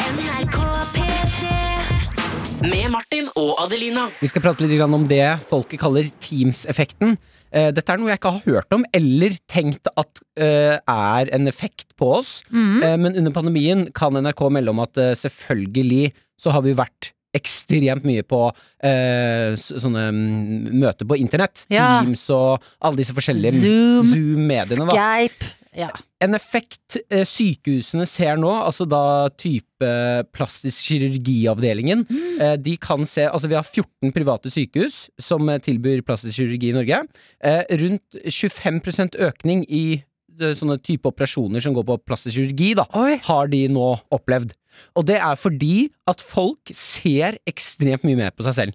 [2.60, 4.08] Med Martin og Adelina.
[4.20, 7.16] Vi skal prate litt om det folket kaller Teams-effekten.
[7.52, 11.50] Eh, dette er noe jeg ikke har hørt om, eller tenkt at eh, er en
[11.50, 12.40] effekt på oss.
[12.50, 12.82] Mm.
[12.82, 16.10] Eh, men under pandemien kan NRK melde om at selvfølgelig
[16.40, 18.40] så har vi vært ekstremt mye på
[18.82, 21.64] eh, sånne mm, møter på internett.
[21.70, 22.00] Ja.
[22.00, 24.88] Teams og alle disse forskjellige Zoom, Zoom-mediene.
[24.88, 24.96] da.
[24.96, 25.54] Skype.
[25.76, 25.88] Ja.
[26.20, 29.90] En effekt eh, sykehusene ser nå, altså da type
[30.34, 32.40] plastisk kirurgiavdelingen, Mm.
[32.40, 36.70] eh, de kan se Altså vi har 14 private sykehus som eh, tilbyr plastisk kirurgi
[36.70, 37.04] i Norge.
[37.40, 40.02] Eh, rundt 25% økning i
[40.40, 43.18] sånne type operasjoner som går på plastisk kirurgi, da, Oi.
[43.26, 44.54] har de nå opplevd.
[44.96, 48.74] Og det er fordi at folk ser ekstremt mye mer på seg selv.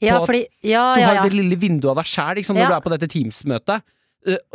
[0.00, 1.22] Ja, På fordi Ja, Du har ja.
[1.26, 3.82] det lille vinduet av deg sjæl når du er på dette Teams-møtet.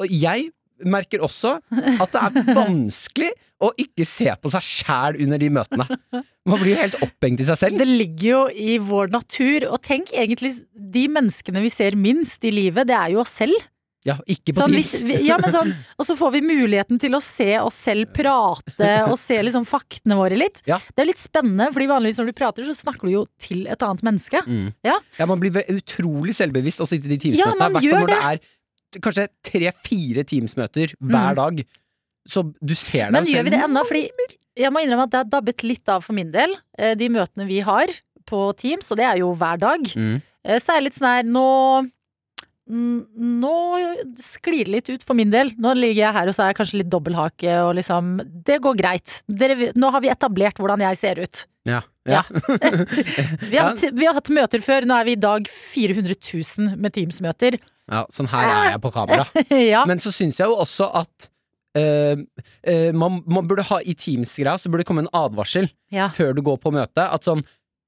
[0.09, 0.51] Jeg
[0.83, 3.29] merker også at det er vanskelig
[3.63, 5.85] å ikke se på seg sjæl under de møtene.
[6.45, 7.79] Man blir jo helt opphengt i seg selv.
[7.79, 9.69] Det ligger jo i vår natur.
[9.71, 13.55] Og tenk egentlig, de menneskene vi ser minst i livet, det er jo oss selv.
[14.05, 14.89] Ja, ikke på Sånn, Teams.
[15.01, 18.89] vi, ja, men sånn, og så får vi muligheten til å se oss selv prate
[19.07, 20.59] og se liksom faktene våre litt.
[20.69, 20.77] Ja.
[20.93, 23.81] Det er litt spennende, fordi vanligvis når du prater, så snakker du jo til et
[23.88, 24.43] annet menneske.
[24.45, 24.67] Mm.
[24.85, 24.99] Ja.
[25.17, 27.57] Ja, man blir utrolig selvbevisst å sitte i de Ja, Teams-møtene.
[27.57, 28.43] man I hvert fall når det er
[29.01, 31.36] kanskje tre-fire Teams-møter hver Mm.
[31.36, 31.65] dag.
[32.27, 33.84] Så du ser deg Men gjør vi det ennå?
[33.86, 34.10] Fordi
[34.58, 37.45] jeg må innrømme at det har dabbet litt av for min del, eh, de møtene
[37.47, 37.88] vi har
[38.25, 39.81] på Teams, og det er jo hver dag.
[39.95, 40.21] Mm.
[40.45, 41.89] Eh, Så er det litt sånn her, nå
[42.67, 43.51] Nå
[44.17, 45.51] sklir det litt ut for min del.
[45.62, 48.75] Nå ligger jeg her og så er jeg kanskje litt dobbelthake og liksom Det går
[48.79, 49.21] greit.
[49.29, 51.43] Dere, nå har vi etablert hvordan jeg ser ut.
[51.69, 51.81] Ja.
[52.05, 52.21] Ja.
[53.49, 56.75] Vi har, hatt- vi har hatt møter før, nå er vi i dag 400 000
[56.77, 57.57] med Teams-møter.
[57.91, 59.25] ja, sånn her er jeg på kamera.
[59.73, 59.81] ja.
[59.89, 61.31] Men så syns jeg jo også at
[61.75, 62.21] Uh,
[62.71, 66.05] uh, man, man burde ha i Teams-greia så burde det komme en advarsel ja.
[66.15, 67.03] før du går på møte.
[67.03, 67.41] At sånn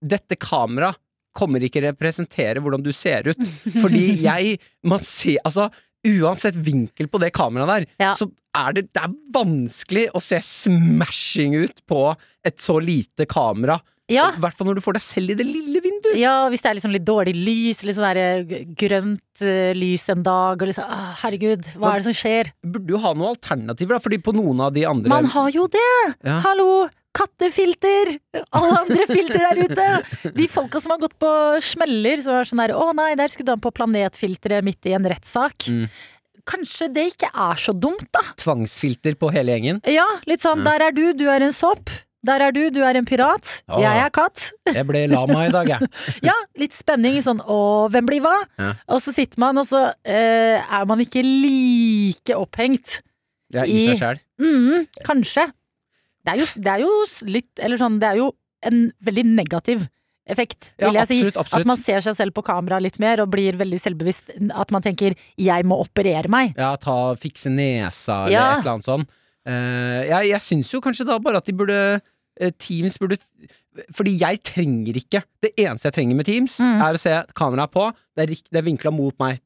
[0.04, 0.90] Dette kamera
[1.32, 3.40] kommer ikke representere hvordan du ser ut.
[3.86, 5.70] Fordi jeg Man ser Altså,
[6.04, 8.12] uansett vinkel på det kameraet der, Ja.
[8.20, 8.28] så
[8.60, 12.02] er det, det er vanskelig å se smashing ut på
[12.44, 13.80] et så lite kamera.
[14.12, 14.30] Ja.
[14.32, 16.16] I hvert fall når du får deg selv i det lille vinduet.
[16.16, 20.08] ja, hvis det er liksom litt dårlig lys, litt sånn der eh, grønt uh, lys
[20.14, 22.54] en dag, og liksom ah, Herregud, hva er det som skjer?
[22.64, 24.04] Burde jo ha noen alternativer, da.
[24.04, 25.92] Fordi på noen av de andre Man har jo det!
[26.24, 26.40] Ja.
[26.46, 26.88] Hallo!
[27.18, 28.14] Kattefilter!
[28.56, 30.32] Alle andre filter der ute!
[30.38, 31.32] De folka som har gått på
[31.66, 34.96] smeller, som er sånn der Å nei, der skulle du ha på planetfilteret midt i
[34.96, 35.68] en rettssak.
[35.68, 35.88] Mm.
[36.48, 38.24] Kanskje det ikke er så dumt, da.
[38.40, 39.82] Tvangsfilter på hele gjengen.
[39.90, 41.92] Ja, litt sånn der er du, du er en sopp.
[42.28, 43.50] Der er du, du er en pirat.
[43.72, 43.80] Ja.
[43.86, 44.50] Jeg er katt.
[44.68, 45.90] Jeg ble lama i dag, jeg.
[46.30, 47.18] Ja, litt spenning.
[47.24, 48.36] Sånn å, hvem blir hva?
[48.60, 48.74] Ja.
[48.94, 53.00] Og så sitter man, og så eh, er man ikke like opphengt.
[53.56, 54.20] Ja, i I- seg sjæl.
[54.44, 55.48] Mm, kanskje.
[56.28, 56.90] Det er, jo, det er jo
[57.32, 58.26] litt Eller sånn, det er jo
[58.68, 59.86] en veldig negativ
[60.28, 61.18] effekt, Ja, vil jeg si.
[61.22, 61.62] absolutt, absolutt.
[61.64, 64.34] At man ser seg selv på kamera litt mer og blir veldig selvbevisst.
[64.52, 66.52] At man tenker 'jeg må operere meg'.
[66.60, 68.52] Ja, ta, fikse nesa eller Ja.
[68.58, 69.08] et eller annet sånt.
[69.48, 72.02] Uh, jeg jeg syns jo kanskje da bare at de burde
[72.60, 73.18] Teams burde
[73.94, 76.80] Fordi jeg trenger ikke Det eneste jeg trenger med Teams, Mm.
[76.82, 77.84] er å se kameraet på.
[78.18, 79.40] Det er, det er vinkla mot meg.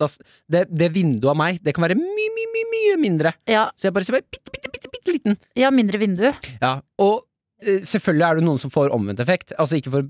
[0.49, 3.33] Det, det vinduet av meg, det kan være mye, mye, mye, mye mindre.
[3.47, 5.37] Ja, Så jeg bare ser bitte, bitte, bitte, bitte liten.
[5.59, 6.31] ja mindre vindu.
[6.61, 7.25] Ja, og
[7.61, 9.51] eh, selvfølgelig er det noen som får omvendt effekt.
[9.59, 10.09] Altså ikke for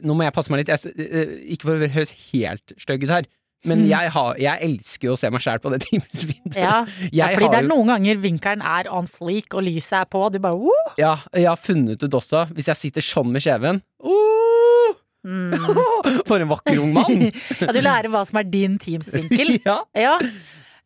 [0.00, 0.70] Nå må jeg passe meg litt.
[0.72, 3.26] Jeg, eh, ikke for å høres helt stygg ut her.
[3.68, 6.56] Men jeg, har, jeg elsker jo å se meg sjæl på det Teams-vinduet.
[6.56, 6.78] Ja,
[7.12, 10.32] ja fordi det er noen ganger vinkelen er on fleak og lyset er på, og
[10.32, 10.76] du bare Woo!
[11.00, 15.66] Ja, jeg har funnet ut også, hvis jeg sitter sånn med kjeven mm.
[16.28, 17.26] For en vakker ung mann!
[17.60, 19.58] Ja, du lærer hva som er din Teams-vinkel.
[19.68, 19.82] ja.
[19.98, 20.16] Ja.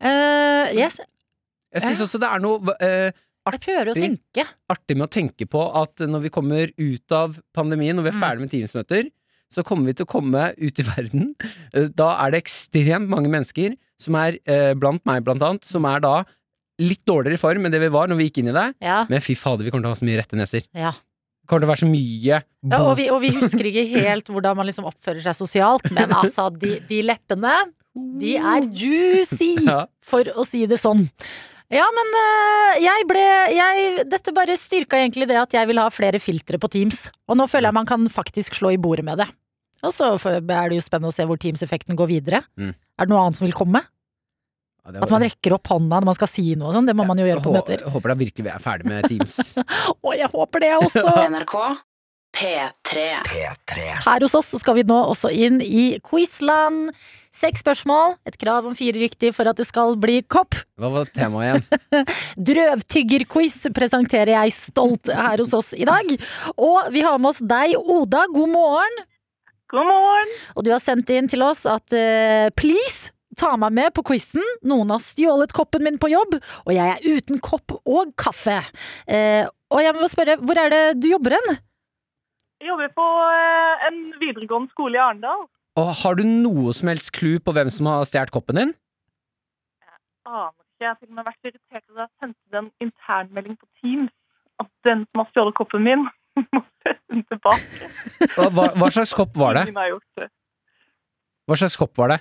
[0.05, 0.99] Uh, yes,
[1.73, 2.75] Jeg syns også det er noe å
[3.45, 3.75] Artig.
[4.73, 8.17] artig med å tenke på at når vi kommer ut av pandemien, når vi er
[8.17, 8.23] Mm.
[8.23, 9.11] ferdig med Teams-møter,
[9.55, 11.33] så kommer vi til å komme ut i verden.
[11.73, 15.87] Eh, Da er det ekstremt mange mennesker, som er eh, blant meg blant annet, som
[15.89, 16.17] er da
[16.83, 18.69] litt dårligere i form enn det vi var når vi gikk inn i det.
[18.83, 20.67] Ja, Men fy fader, vi kommer til å ha så mye rette neser.
[20.75, 20.93] ja.
[21.45, 22.37] Det kommer til å være så mye
[22.73, 26.09] Ja, og, vi, og vi husker ikke helt hvordan man liksom oppfører seg sosialt, men
[26.17, 27.53] altså, de, de leppene,
[28.23, 29.51] de er juicy,
[30.11, 31.05] for å si det sånn.
[31.69, 33.27] Ja, men øh, jeg ble
[33.59, 37.11] jeg, Dette bare styrka egentlig det at jeg vil ha flere filtre på Teams.
[37.29, 39.29] Og nå føler jeg man kan faktisk slå i bordet med det.
[39.85, 42.45] Og så er det jo spennende å se hvor Teams-effekten går videre.
[42.61, 42.73] Mm.
[42.75, 43.85] Er det noe annet som vil komme?
[44.85, 45.07] Ja, var...
[45.07, 46.89] At man rekker opp hånda når man skal si noe og sånn.
[46.91, 47.81] Det må man jo gjøre på møter.
[47.81, 49.41] Jeg håper da virkelig vi er ferdig med Teams.
[50.05, 51.05] Å, jeg håper det også!
[51.35, 51.59] NRK
[52.35, 53.03] P3.
[53.29, 53.83] P3.
[54.05, 56.91] Her hos oss så skal vi nå også inn i quizland.
[57.35, 60.59] Seks spørsmål, et krav om fire riktig for at det skal bli kopp.
[60.79, 62.07] Hva var temaet igjen?
[62.51, 66.11] Drøvtyggerquiz presenterer jeg stolt her hos oss i dag.
[66.59, 68.27] Og vi har med oss deg, Oda.
[68.35, 69.03] God morgen.
[69.73, 70.33] God morgen.
[70.57, 74.45] Og du har sendt inn til oss at uh, please, ta meg med på quizen.
[74.67, 78.61] Noen har stjålet koppen min på jobb, og jeg er uten kopp og kaffe.
[79.09, 81.57] Uh, og jeg må spørre, hvor er det du jobber hen?
[82.63, 85.47] Jeg jobber på uh, en videregående skole i Arendal.
[85.81, 88.75] Og har du noe som helst clou på hvem som har stjålet koppen din?
[89.83, 89.97] Jeg
[90.29, 90.61] Aner ikke.
[90.83, 94.13] Jeg har til og med vært irritert over at jeg sendte en internmelding på Teams
[94.63, 96.05] at den som har stjålet koppen min,
[96.43, 97.91] må den tilbake.
[98.37, 99.67] Hva, hva slags kopp var det?
[101.45, 102.21] Hva slags kopp var det?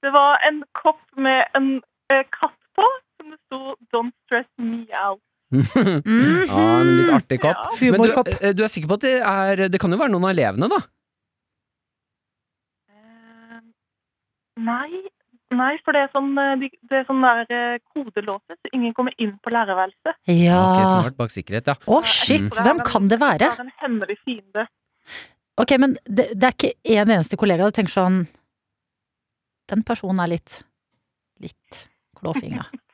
[0.00, 1.72] Det var en kopp med en
[2.12, 2.86] eh, katt på,
[3.18, 3.60] som det sto
[3.92, 5.22] 'Don't stress me out'.
[6.50, 7.60] Ja, en litt artig kopp.
[7.82, 7.92] Ja.
[7.92, 10.28] Men du, eh, du er sikker på at det er Det kan jo være noen
[10.28, 10.80] av elevene, da?
[12.90, 13.60] Uh,
[14.62, 15.02] nei,
[15.56, 19.14] nei, for det er sånn, eh, det er sånn der eh, kodelåse, så ingen kommer
[19.18, 20.18] inn på lærerværelset.
[20.30, 20.60] Ja.
[20.60, 21.76] Ok, smart bak sikkerhet, ja.
[21.86, 22.48] Å, shit.
[22.48, 22.60] Mm.
[22.60, 23.46] Hvem kan det være?
[23.46, 24.66] Det er en hemmelig fiende.
[25.60, 28.22] Ok, men det, det er ikke én eneste kollega du tenker sånn
[29.68, 30.60] Den personen er litt
[31.42, 31.84] Litt
[32.20, 32.68] klåfingra.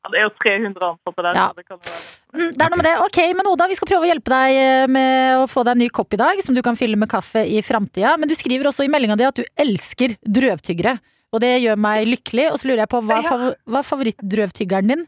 [0.00, 1.36] Ja, det er jo 300 ansatte der.
[1.36, 1.42] Ja.
[1.52, 1.98] det kan være.
[2.32, 2.92] Mm, det er noe med det.
[3.04, 5.82] Ok, men Oda, vi skal prøve å hjelpe deg eh, med å få deg en
[5.84, 8.14] ny kopp i dag, som du kan fylle med kaffe i framtida.
[8.16, 10.94] Men du skriver også i meldinga di at du elsker drøvtyggere.
[11.32, 12.46] Og det gjør meg lykkelig.
[12.52, 15.04] Og så lurer jeg på, hva er, favor hva er favorittdrøvtyggeren din?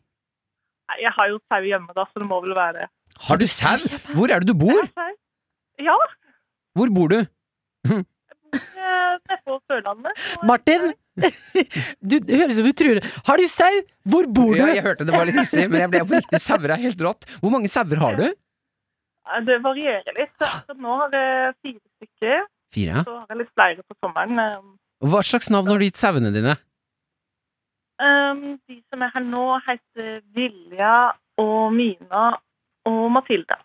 [1.00, 2.88] Jeg har jo sau hjemme, da, så det må vel være det.
[3.28, 3.78] Har du sau?
[4.16, 4.82] Hvor er det du bor?
[5.80, 5.96] Ja,
[6.78, 7.18] Hvor bor du?
[7.22, 8.02] eh,
[8.52, 10.12] nede på Sørlandet.
[10.46, 10.92] Martin,
[12.10, 13.00] du, høres ut som du truer.
[13.26, 13.80] Har du sau?
[14.12, 14.60] Hvor bor du?
[14.62, 17.26] Ja, jeg hørte det var litt hissig, men jeg ble oppriktig sauer er helt rått.
[17.42, 18.26] Hvor mange sauer har du?
[19.48, 20.32] Det varierer litt.
[20.42, 23.04] så Nå har jeg fire stykker, Fire.
[23.06, 24.40] så har jeg litt flere på sommeren.
[25.02, 26.54] Hva slags navn har du gitt sauene dine?
[28.02, 30.94] Um, de som er her nå, heter Vilja
[31.42, 32.28] og Mina
[32.88, 33.58] og Matilda.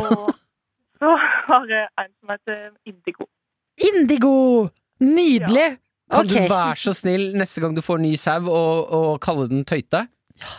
[0.00, 0.30] Og
[1.00, 1.12] så
[1.48, 3.28] har jeg en som heter Indigo.
[3.76, 4.68] Indigo!
[5.04, 5.76] Nydelig!
[6.08, 6.48] Kan okay.
[6.48, 10.06] du være så snill neste gang du får ny sau, og, og kalle den Tøyte?
[10.40, 10.54] Ja,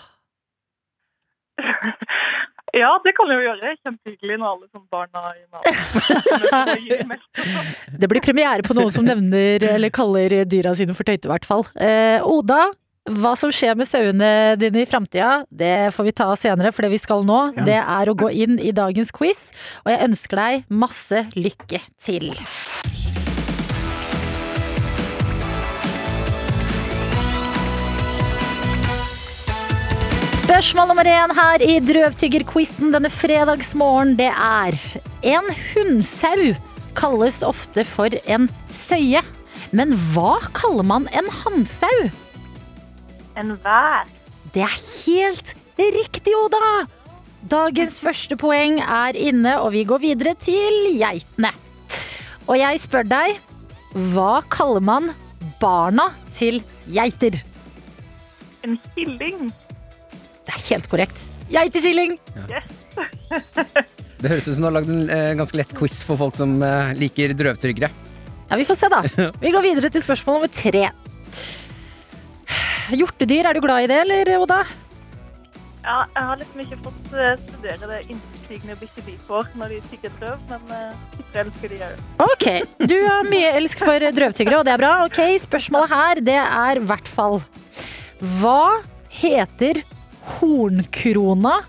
[3.06, 3.72] det kan jeg jo gjøre.
[3.86, 7.24] Kjempehyggelig når alle som barna i navnet.
[8.00, 11.48] Det blir premiere på noen som nevner eller kaller dyra sine for tøyte, i hvert
[11.48, 11.66] fall.
[11.82, 12.70] Eh, Oda,
[13.10, 16.94] hva som skjer med sauene dine i framtida, det får vi ta senere, for det
[16.94, 19.50] vi skal nå, det er å gå inn i dagens quiz.
[19.86, 22.34] Og jeg ønsker deg masse lykke til.
[30.50, 34.74] Spørsmål nummer én her i Drøvtyggerquizen denne fredagsmorgen, det er
[35.22, 36.56] En hundsau
[36.98, 39.22] kalles ofte for en søye.
[39.70, 42.10] Men hva kaller man en hannsau?
[43.38, 44.10] En vær.
[44.58, 44.74] Det er
[45.06, 46.90] helt riktig, Oda!
[47.46, 51.54] Dagens første poeng er inne, og vi går videre til geitene.
[52.50, 53.38] Og jeg spør deg,
[54.18, 55.14] hva kaller man
[55.62, 57.38] barna til geiter?
[58.66, 59.52] En killing.
[60.50, 61.26] Det er helt korrekt.
[61.54, 62.18] Geiteskilling!
[64.20, 66.58] Det høres ut som du har lagd en eh, ganske lett quiz for folk som
[66.66, 67.88] eh, liker drøvtyggere.
[68.50, 69.00] Ja, vi får se, da.
[69.44, 70.90] Vi går videre til spørsmål nummer tre.
[73.00, 74.58] Hjortedyr, er du glad i det, eller, Oda?
[75.86, 79.80] Ja, jeg har liksom ikke fått eh, studere det innstigende bikkjer de får når de
[79.94, 82.02] tygger drøv, men uh, jeg elsker de òg.
[82.26, 82.48] Ok,
[82.92, 84.92] du har mye elsk for drøvtyggere, og det er bra.
[85.06, 87.40] Ok, Spørsmålet her, det er i hvert fall
[88.42, 88.82] Hva
[89.22, 89.80] heter
[90.26, 91.60] hornkrona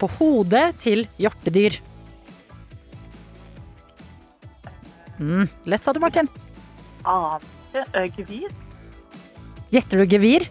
[0.00, 1.78] på hodet til hjortedyr?
[5.16, 6.28] Mm, lett, sa du, Martin.
[7.08, 8.52] Ante gevir.
[9.72, 10.44] Gjetter du gevir?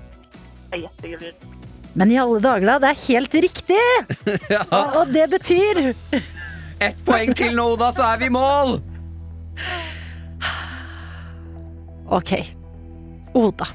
[0.74, 1.36] Jeg gjetter gevir.
[1.96, 2.80] Men i alle dager, da.
[2.84, 3.84] Det er helt riktig!
[5.00, 5.94] Og det betyr
[6.84, 8.76] Ett poeng til nå, da, så er vi i mål!
[12.15, 12.34] Ok.
[13.36, 13.70] Oda.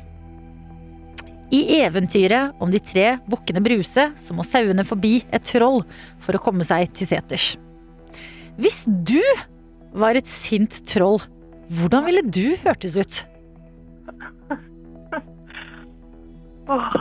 [1.50, 5.80] I eventyret om de tre bukkene Bruse, så må sauene forbi et troll
[6.22, 7.56] for å komme seg til seters.
[8.60, 9.18] Hvis du
[9.98, 11.18] var et sint troll,
[11.74, 13.18] hvordan ville du hørtes ut?
[16.70, 16.94] Åh.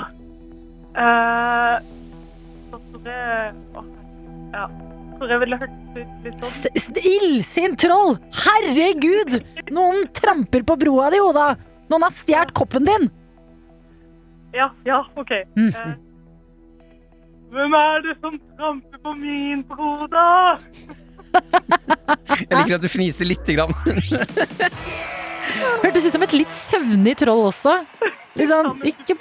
[2.69, 3.85] Så tror jeg åh,
[4.53, 4.65] Ja.
[5.19, 8.15] Tror jeg ville hørtes ut litt sånn S- s- Illsint troll!
[8.45, 9.37] Herregud!
[9.75, 11.51] Noen tramper på broa di, Oda!
[11.91, 13.09] Noen har stjålet koppen din!
[14.53, 15.31] Ja, ja, OK.
[15.55, 15.69] Mm.
[15.69, 15.95] Eh,
[17.53, 20.57] hvem er det som tramper på min bro, da?
[21.29, 23.73] Jeg liker at du fniser lite grann.
[25.83, 27.73] Hørtes ut som et litt søvnig troll også.
[28.37, 29.15] Litt sånn, Han ikke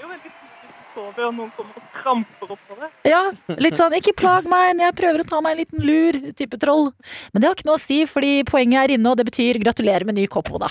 [0.95, 2.89] sover, og noen kommer og tramper oppover.
[3.07, 3.23] Ja,
[3.61, 6.87] litt sånn 'ikke plag meg, jeg prøver å ta meg en liten lur'-type troll.
[7.33, 10.05] Men det har ikke noe å si, fordi poenget er inne, og det betyr gratulerer
[10.09, 10.69] med ny kopp, Oda.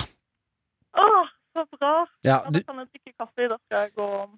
[0.97, 1.25] Åh,
[1.57, 2.05] Så bra.
[2.23, 3.43] Ja, du, da kan jeg drikke kaffe.
[3.49, 4.29] Da skal jeg gå og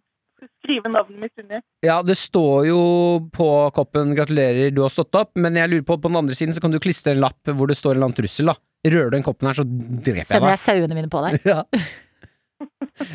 [0.61, 1.61] skrive navnet mitt under.
[1.85, 2.79] ja, det står jo
[3.35, 6.53] på koppen 'gratulerer, du har stått opp', men jeg lurer på på den andre siden
[6.55, 8.45] så kan du klistre en lapp hvor det står en eller annen trussel.
[8.53, 8.55] da
[8.87, 11.39] Rører du den koppen her, så dreper jeg Sender jeg sauene mine på deg.
[11.53, 11.63] Ja.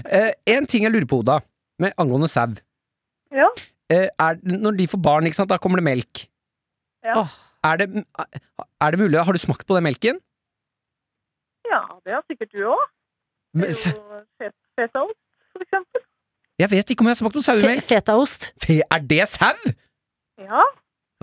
[0.08, 1.38] Eh, en ting jeg lurer på, Oda,
[1.82, 2.52] med angående sau.
[3.34, 3.48] Ja.
[3.92, 6.26] Eh, er, når de får barn, ikke sant, da kommer det melk.
[7.04, 7.18] Ja.
[7.24, 7.34] Åh.
[7.64, 7.88] Er det,
[8.80, 9.20] er det mulig?
[9.24, 10.20] Har du smakt på den melken?
[11.68, 12.82] Ja, det har sikkert du òg.
[13.56, 15.20] Det er jo fet- fetaost,
[15.54, 16.03] for eksempel.
[16.60, 18.52] Jeg vet ikke om jeg har smakt noe Fe fetaost.
[18.62, 19.72] Fe- Er det sau?
[20.38, 20.62] Ja.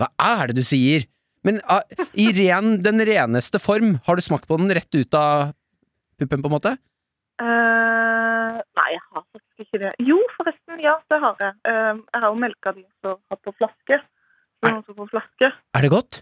[0.00, 1.06] Hva er det du sier?
[1.46, 1.80] Men uh,
[2.14, 5.52] i ren, den reneste form, har du smakt på den rett ut av
[6.20, 6.72] puppen, på en måte?
[7.42, 9.92] Uh, nei, jeg har faktisk ikke det.
[10.06, 11.56] Jo, forresten, ja, det har jeg.
[11.66, 13.98] Uh, jeg har jo melka de som har på flaske.
[14.62, 15.48] Er- noen flaske.
[15.74, 16.20] Er det godt?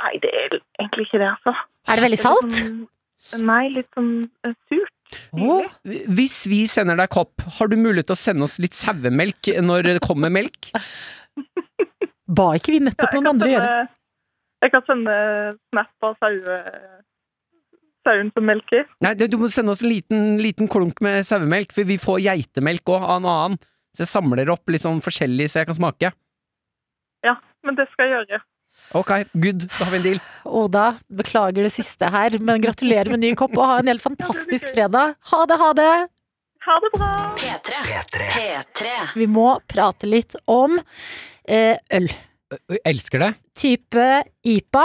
[0.00, 1.52] Nei, det er egentlig ikke det, altså.
[1.86, 2.56] Er det veldig Det er salt?
[3.20, 4.12] sånn- nei, litt sånn
[4.48, 4.54] eh,
[5.10, 5.76] surt.
[6.10, 9.88] Hvis vi sender deg kopp, har du mulighet til å sende oss litt sauemelk når
[9.88, 10.72] det kommer melk?
[12.30, 13.70] Ba ikke vi nettopp ja, noen andre andre gjøre
[14.62, 15.14] Jeg kan sende
[15.72, 16.58] snap av saue,
[18.06, 18.86] sauen som melker.
[19.02, 22.92] Nei, du må sende oss en liten, liten klunk med sauemelk, for vi får geitemelk
[22.92, 23.60] òg av en annen.
[23.96, 26.12] Så jeg samler opp litt sånn forskjellig så jeg kan smake.
[27.26, 27.34] Ja,
[27.66, 28.42] men det skal jeg gjøre.
[28.90, 30.20] Ok, good, da har vi en deal.
[30.44, 34.72] Oda, beklager det siste her, men gratulerer med ny kopp og ha en helt fantastisk
[34.74, 35.14] fredag.
[35.30, 35.92] Ha det, ha det!
[36.66, 37.10] Ha det bra!
[37.38, 37.76] P3.
[37.86, 38.26] P3.
[38.34, 38.96] P3.
[39.16, 42.10] Vi må prate litt om eh, øl.
[42.50, 43.30] Jeg elsker det.
[43.62, 44.08] Type
[44.42, 44.84] IPA,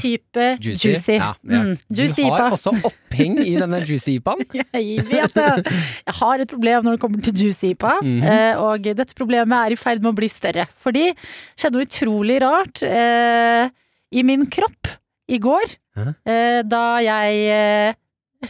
[0.00, 1.16] type juicy.
[1.16, 1.62] Ja, ja.
[1.62, 4.44] Mm, juicy du har også oppheng i denne juicy IPA-en.
[4.76, 5.74] Jeg vet det!
[6.06, 8.56] Jeg har et problem når det kommer til juicy IPA, mm -hmm.
[8.66, 10.66] og dette problemet er i ferd med å bli større.
[10.76, 11.16] Fordi det
[11.56, 13.70] skjedde noe utrolig rart eh,
[14.12, 14.88] i min kropp
[15.28, 15.76] i går,
[16.26, 17.94] eh, da jeg eh,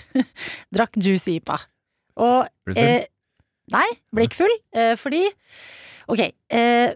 [0.74, 1.58] drakk juicy IPA.
[2.16, 2.88] Og Ble du full?
[2.88, 3.04] Eh,
[3.72, 5.24] nei, ble ikke full, eh, fordi
[6.06, 6.22] Ok.
[6.50, 6.92] Eh,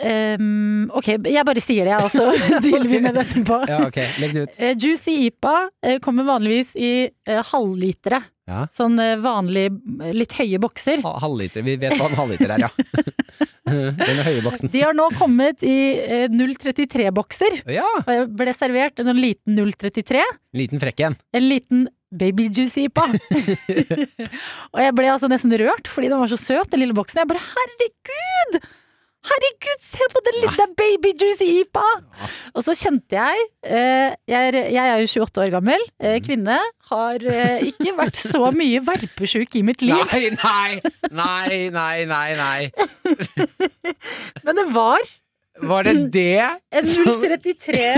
[0.00, 2.28] ehm, ok, jeg bare sier det, jeg, og så
[2.64, 3.60] dealer vi med det etterpå.
[3.70, 4.08] Ja, okay.
[4.22, 4.60] legg det ut.
[4.60, 6.92] Uh, Juicy IPA uh, kommer vanligvis i
[7.30, 8.22] uh, halvlitere.
[8.44, 8.66] Ja.
[8.76, 9.70] Sånn vanlig,
[10.12, 11.00] litt høye bokser.
[11.00, 11.64] Ha- Halvliter.
[11.64, 12.68] Vi vet hva en halvliter er, ja.
[13.64, 14.68] Den høye boksen.
[14.68, 17.62] De har nå kommet i eh, 033-bokser.
[17.72, 17.86] Ja!
[18.04, 20.20] Og ble servert en sånn liten 033.
[20.60, 21.16] Liten frekk en.
[21.32, 23.08] En liten baby juicy IPA.
[24.76, 27.24] og jeg ble altså nesten rørt fordi den var så søt, den lille boksen.
[27.24, 28.60] Jeg bare herregud!
[29.24, 31.88] Herregud, se på den lille babyjuice-eepa IPA!
[32.54, 36.58] Og så kjente jeg eh, jeg, er, jeg er jo 28 år gammel, eh, kvinne.
[36.90, 40.04] Har eh, ikke vært så mye verpesjuk i mitt liv.
[40.12, 40.72] Nei, nei,
[41.08, 42.60] nei, nei, nei, nei.
[44.44, 45.00] Men det var
[45.72, 46.44] Var det det?
[46.74, 47.84] en 033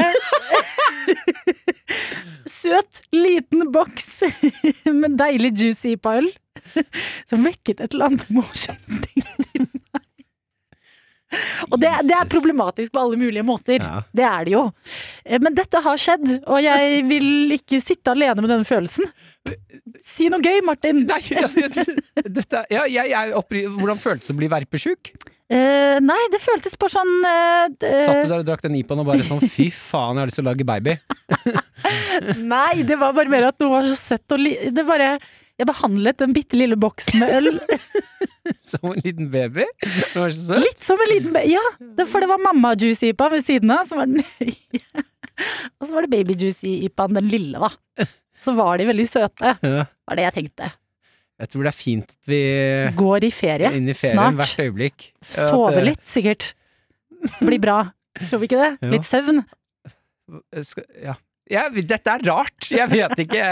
[2.47, 4.21] Søt, liten boks
[5.01, 6.29] med deilig juicy IPA-øl
[7.27, 9.06] som vekket et eller annet morsomt.
[11.71, 13.83] Og det, det er problematisk på alle mulige måter.
[13.83, 14.03] Ja.
[14.15, 14.65] Det er det jo.
[15.27, 19.09] Eh, Men dette har skjedd, og jeg vil ikke sitte alene med denne følelsen.
[20.07, 21.03] Si noe gøy, Martin.
[21.09, 21.67] Nei, altså,
[22.23, 25.13] dette, ja, jeg, jeg oppri- hvordan føltes det å bli verpesjuk?
[25.47, 29.07] Uh, nei, det føltes bare sånn uh, Satt du der og drakk den IPA-en og
[29.13, 30.97] bare sånn fy faen, jeg har lyst til å lage baby?
[32.55, 35.13] Nei, det var bare mer at noe var så søtt og li Det bare
[35.57, 37.47] Jeg behandlet den bitte lille boksen med øl
[38.71, 39.65] Som en liten baby?
[39.83, 40.63] Det var så søtt.
[40.63, 41.55] litt som en liten baby.
[41.57, 41.63] Ja,
[41.99, 43.87] det, for det var mamma-juicy-ipa ved siden av.
[43.89, 44.23] Som var den,
[45.81, 48.07] og så var det baby-juicy-ipaen, den lille, da.
[48.45, 49.57] Så var de veldig søte.
[49.65, 49.87] Ja.
[50.07, 50.69] Var det jeg tenkte.
[51.43, 52.39] Jeg tror det er fint at vi
[52.97, 54.39] Går i ferie Inn i ferien snart.
[54.39, 55.09] hvert øyeblikk.
[55.27, 56.47] Sove eh, litt, sikkert.
[57.43, 57.81] Blir bra.
[58.23, 58.71] Tror vi ikke det?
[58.87, 58.93] Ja.
[58.95, 59.43] Litt søvn.
[60.65, 61.17] skal, ja.
[61.47, 62.69] Jeg, dette er rart!
[62.75, 63.43] Jeg vet ikke.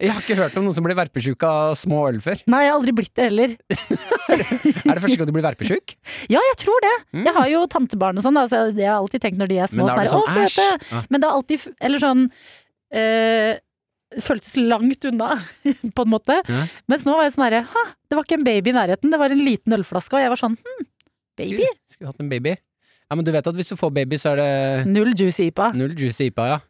[0.00, 2.40] Jeg, har ikke hørt om noen som blir verpesjuk av små øl før.
[2.48, 3.56] Nei, jeg har aldri blitt det heller.
[4.32, 5.94] Er det første gang du blir verpesjuk?
[6.32, 6.94] Ja, jeg tror det.
[7.12, 7.26] Mm.
[7.26, 9.84] Jeg har jo tantebarn og sånn, så jeg har alltid tenkt når de er små
[9.84, 10.56] Men da er det sånn, æsj!
[10.62, 11.02] Ja.
[11.12, 12.24] Men det er alltid Eller sånn
[13.02, 13.52] øh,
[14.26, 15.30] føltes langt unna,
[15.96, 16.40] på en måte.
[16.48, 16.64] Ja.
[16.90, 19.20] Mens nå var jeg sånn herre Ha, det var ikke en baby i nærheten, det
[19.20, 20.90] var en liten ølflaske, og jeg var sånn hm,
[21.40, 21.68] baby?
[21.68, 22.56] Skulle, skulle hatt en baby.
[23.12, 24.52] Ja, men du vet at hvis du får baby, så er det
[24.88, 25.72] Null juice IPA.
[25.76, 26.60] null juicy IPA, ja.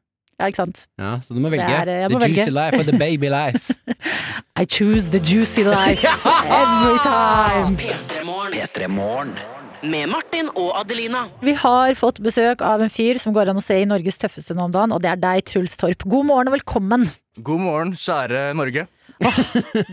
[0.43, 0.81] Ja, ikke sant.
[0.99, 1.71] ja så du må velge.
[1.71, 2.57] er, eh, må the juicy velge.
[2.59, 3.71] life or the baby life.
[4.61, 6.03] I choose the juicy life
[6.61, 7.77] every time.
[7.79, 8.59] P3morgen.
[8.59, 9.37] P3 Morgen.
[9.83, 11.25] Med Martin og Adelina.
[11.43, 14.55] Vi har fått besøk av en fyr som går an å se i Norges tøffeste
[14.55, 16.05] nå om dagen, og det er deg, Truls Torp.
[16.07, 17.09] God morgen og velkommen.
[17.43, 18.85] God morgen, kjære Norge.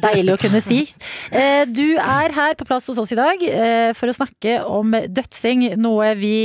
[0.04, 0.84] Deilig å kunne si.
[1.32, 4.94] Eh, Du er her på plass hos oss i dag eh, for å snakke om
[5.10, 6.36] dødsing, noe vi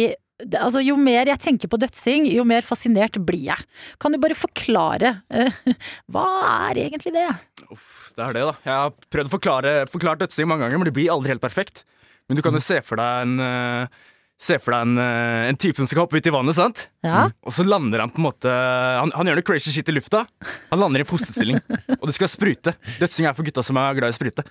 [0.61, 3.67] altså, jo mer jeg tenker på dødsing, jo mer fascinert blir jeg.
[4.03, 5.61] Kan du bare forklare eh,
[6.13, 6.27] hva
[6.71, 7.29] er egentlig det?
[7.71, 8.57] Uff, det er det, da.
[8.67, 11.85] Jeg har prøvd å forklare, forklart dødsing mange ganger, men det blir aldri helt perfekt.
[12.29, 14.03] Men du kan jo se for deg en eh,
[14.45, 16.81] Se for deg en, eh, en type som skal hoppe ut i vannet, sant?
[17.07, 17.29] Ja.
[17.47, 20.25] Og så lander han på en måte Han, han gjør noe crazy shit i lufta.
[20.73, 21.61] Han lander i fosterstilling,
[22.01, 22.75] og det skal sprute.
[22.99, 24.45] Dødsing er for gutta som er glad i å sprute.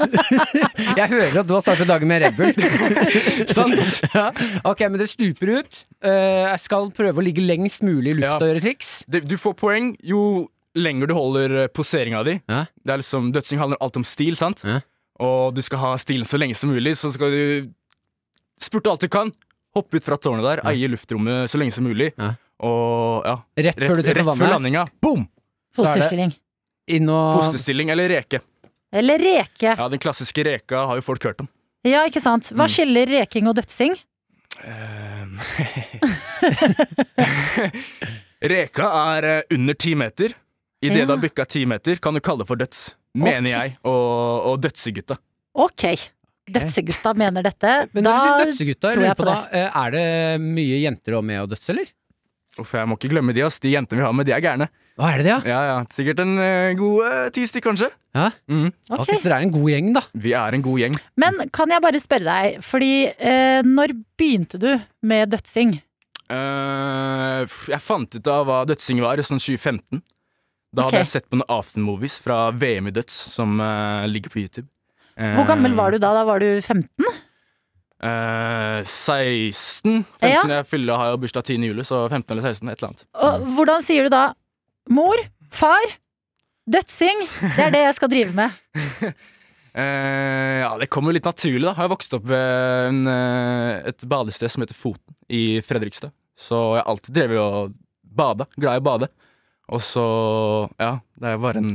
[0.00, 2.54] Jeg hører at du har startet dagen med Red Bull.
[3.56, 3.74] Sant?
[4.14, 4.28] Ja.
[4.68, 5.82] Ok, men det stuper ut.
[6.04, 8.38] Eh, jeg skal prøve å ligge lengst mulig i lufta Ja.
[8.40, 8.92] og gjøre triks.
[9.10, 10.22] Det, du får poeng jo
[10.78, 12.36] lenger du holder eh, poseringa di.
[12.50, 12.64] Ja.
[12.84, 14.64] Det er liksom, Dødsing handler alt om stil, sant?
[14.66, 14.80] Ja.
[15.20, 17.42] Og du skal ha stilen så lenge som mulig, så skal du
[18.60, 19.32] spurte alt du kan.
[19.76, 22.10] Hoppe ut fra tårnet der, eie luftrommet så lenge som mulig.
[22.18, 22.32] Ja.
[22.66, 23.36] Og ja,
[23.68, 25.22] Rett, før treffer rett før landinga, boom!
[25.78, 26.32] Hostestilling Fosterstilling.
[26.90, 28.40] Inn og Fosterstilling eller reke.
[28.92, 29.76] Eller reke.
[29.78, 31.48] Ja, Den klassiske reka har jo folk hørt om.
[31.86, 32.50] Ja, ikke sant.
[32.52, 32.72] Hva Mm.
[32.74, 33.94] skiller reking og dødsing?
[38.40, 38.86] Reka
[39.16, 40.32] er eh, under ti meter.
[40.82, 41.04] Idet Ja.
[41.06, 42.94] du har bikka ti meter, kan du kalle det for døds.
[43.14, 43.50] Mener okay.
[43.50, 45.16] jeg, og, og dødsegutta.
[45.54, 45.82] Ok.
[46.50, 47.74] Dødsegutta mener dette.
[47.92, 50.06] Men når du sier dødsegutta, jeg tror jeg på da, eh, er det
[50.40, 51.86] mye jenter også med å døds, eller?
[52.58, 53.58] Uff, jeg må ikke glemme de, ass.
[53.62, 54.68] De jentene vi har med, de er gærne.
[55.00, 55.38] Hva er det ja?
[55.48, 55.76] Ja, ja.
[55.88, 57.88] Sikkert en eh, god eh, ti stikk, kanskje.
[58.16, 58.26] ja?
[58.52, 58.66] Mhm.
[58.90, 59.00] Ok.
[59.06, 60.02] Ok, så dere er en god gjeng, da.
[60.26, 60.98] Vi er en god gjeng.
[61.22, 64.68] Men kan jeg bare spørre deg, fordi eh, når begynte du
[65.08, 65.72] med dødsing?
[66.30, 70.02] Eh, f- jeg fant ut av hva dødsing var i sånn 2015.
[70.70, 70.90] Da Ok.
[70.92, 74.68] hadde jeg sett på noen aftermovies fra VM i døds som eh, ligger på YouTube.
[75.20, 76.12] Hvor gammel var du da?
[76.14, 76.86] Da var du 15?
[78.00, 80.04] Eh, 16.
[80.20, 80.44] 15 Ja.
[80.48, 81.66] Jeg fyller, har jo bursdag 10.
[81.68, 82.68] juli, så 15 eller 16.
[82.70, 83.04] Et eller annet.
[83.26, 84.22] Og hvordan sier du da
[84.90, 85.20] mor,
[85.54, 85.92] far,
[86.70, 87.22] dødsing,
[87.56, 88.56] det er det jeg skal drive med?
[89.70, 91.72] Uh, ja, det kommer jo litt naturlig, da.
[91.74, 96.12] Jeg har vokst opp ved en, uh, et badested som heter Foten i Fredrikstad.
[96.40, 98.46] Så jeg har alltid drevet og bada.
[98.58, 99.10] Glad i å bade.
[99.70, 100.04] Og så,
[100.80, 101.72] ja, det er bare en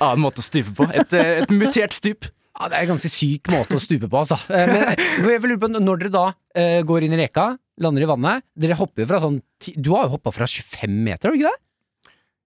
[0.00, 0.86] annen måte å stupe på.
[0.96, 2.26] Et, eh, et mutert stup.
[2.60, 4.36] Ja, Det er en ganske syk måte å stupe på, altså.
[4.50, 4.90] Men
[5.22, 7.44] jeg lurer på, når dere da uh, går inn i reka,
[7.80, 10.98] lander i vannet Dere hopper jo fra sånn ti- Du har jo hoppa fra 25
[11.06, 11.62] meter, har du ikke det?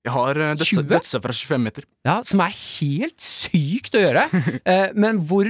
[0.05, 1.87] Jeg har dødse, dødse fra 25 meter.
[2.05, 4.27] Ja, Som er helt sykt å gjøre.
[4.65, 5.49] Eh, Men hvor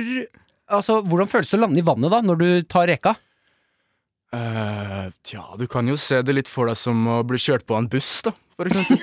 [0.72, 3.12] Altså, hvordan føles det å lande i vannet da, når du tar reka?
[4.34, 7.76] Uh, tja, du kan jo se det litt for deg som å bli kjørt på
[7.76, 8.98] av en buss, da, for eksempel.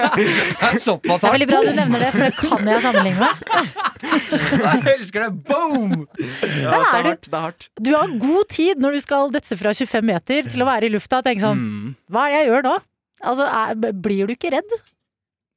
[0.86, 3.34] Såpass Det er veldig bra du nevner det, for det kan jeg sammenligne med.
[4.86, 5.30] Jeg elsker det!
[5.50, 6.06] Boom!
[6.22, 7.26] Ja, det er er hardt.
[7.26, 7.68] Det er hardt.
[7.82, 10.92] Du har god tid når du skal dødse fra 25 meter til å være i
[10.94, 11.94] lufta og tenke sånn Mm.
[12.12, 12.74] Hva er det jeg gjør nå?
[13.24, 14.76] Altså, er, Blir du ikke redd?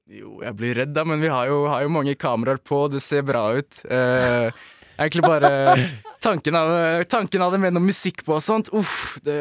[0.09, 3.01] Jo, jeg blir redd da, men vi har jo, har jo mange kameraer på, det
[3.05, 3.81] ser bra ut.
[3.85, 4.49] Eh,
[4.97, 5.51] egentlig bare
[6.25, 6.71] tanken av,
[7.11, 9.35] tanken av det med noe musikk på og sånt, uff, det,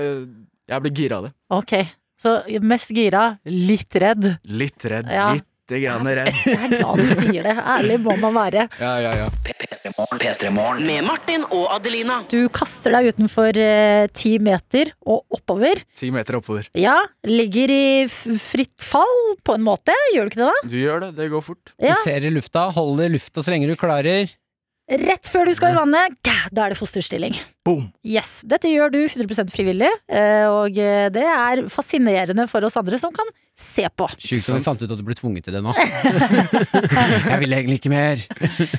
[0.69, 1.33] jeg blir gira av det.
[1.57, 1.73] Ok,
[2.21, 4.29] så mest gira, litt redd.
[4.45, 5.31] Litt redd, Ja.
[5.39, 5.49] litt
[5.83, 6.33] grann redd.
[6.49, 7.55] Jeg er glad du sier det.
[7.77, 8.69] Ærlig må man være.
[8.81, 9.29] Ja, ja, ja.
[9.45, 12.23] P3 Med Martin og Adelina.
[12.31, 15.83] Du kaster deg utenfor eh, ti meter og oppover.
[15.99, 16.69] Ti meter oppover.
[16.79, 16.97] Ja,
[17.29, 19.95] ligger i fritt fall på en måte.
[20.15, 20.69] Gjør du ikke det da?
[20.73, 21.75] Du gjør det, det går fort.
[21.77, 21.95] Ja.
[21.95, 24.31] Du ser i lufta, holder lufta så lenge du klarer.
[24.89, 27.35] Rett før du skal i vannet, da er det fosterstilling.
[27.67, 27.91] Boom!
[28.09, 32.97] Yes, Dette gjør du 100 frivillig, eh, og eh, det er fascinerende for oss andre
[33.01, 33.29] som kan
[33.59, 34.09] se på.
[34.17, 35.75] Sjukt vi fant ut at du ble tvunget til det nå.
[37.33, 38.25] jeg vil egentlig ikke mer.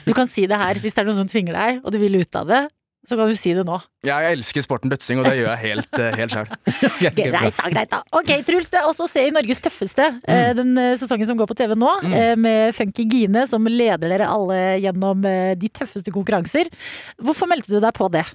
[0.08, 2.18] Du kan si det her hvis det er noen som tvinger deg, og du vil
[2.24, 2.64] ut av det.
[3.10, 3.80] Så kan du si det nå.
[4.06, 6.52] Ja, Jeg elsker sporten dødsing, og det gjør jeg helt, eh, helt sjøl.
[7.02, 8.02] Greit da, greit da.
[8.16, 10.60] Ok, Truls, du er også se i Norges tøffeste mm.
[10.60, 12.44] den eh, sesongen som går på TV nå, mm.
[12.44, 16.70] med Funky Gine som leder dere alle gjennom eh, de tøffeste konkurranser.
[17.18, 18.28] Hvorfor meldte du deg på det?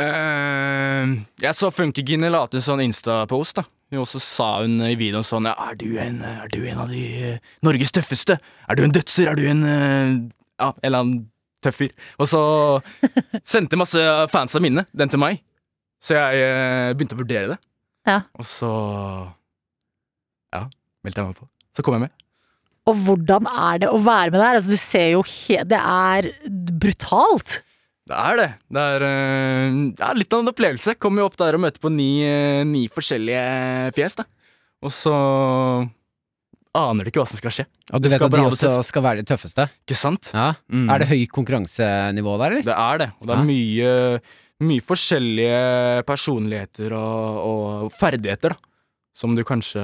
[0.00, 3.60] Uh, jeg så Funkygine la ut en sånn Insta-post.
[3.60, 6.88] da Og så sa hun i videoen sånn er, du en, er du en av
[6.92, 7.02] de
[7.34, 8.38] eh, Norges tøffeste?
[8.68, 9.28] Er du en dødser?
[9.28, 10.14] Er du en eh,
[10.62, 11.20] Ja, eller annen
[11.62, 11.92] tøff fyr.
[12.20, 12.40] Og så
[13.54, 14.02] sendte masse
[14.32, 15.40] fans av mine den til meg.
[16.02, 17.60] Så jeg eh, begynte å vurdere det.
[18.08, 18.20] Ja.
[18.34, 18.70] Og så
[20.52, 20.66] Ja,
[21.06, 21.46] meldte jeg meg på.
[21.72, 22.14] Så kom jeg med.
[22.90, 24.56] Og hvordan er det å være med der?
[24.58, 26.32] Altså, du ser jo he Det er
[26.82, 27.60] brutalt.
[28.10, 28.48] Det er det.
[28.74, 30.96] Det er eh, ja, litt av en opplevelse.
[30.98, 34.18] Kommer jo opp der og møter på ni, eh, ni forskjellige fjes.
[34.18, 34.26] da
[34.82, 35.14] Og så
[36.74, 37.64] aner du ikke hva som skal skje.
[37.92, 39.66] Og du Du vet at de også skal være de tøffeste?
[39.84, 40.30] Ikke sant?
[40.32, 40.54] Ja.
[40.72, 40.86] Mm.
[40.90, 42.62] Er det høyt konkurransenivå der, eller?
[42.70, 43.10] Det er det.
[43.20, 43.44] Og det er Ja.
[43.52, 44.20] mye,
[44.62, 47.40] mye forskjellige personligheter og,
[47.86, 48.56] og ferdigheter, da.
[49.14, 49.82] Som du kanskje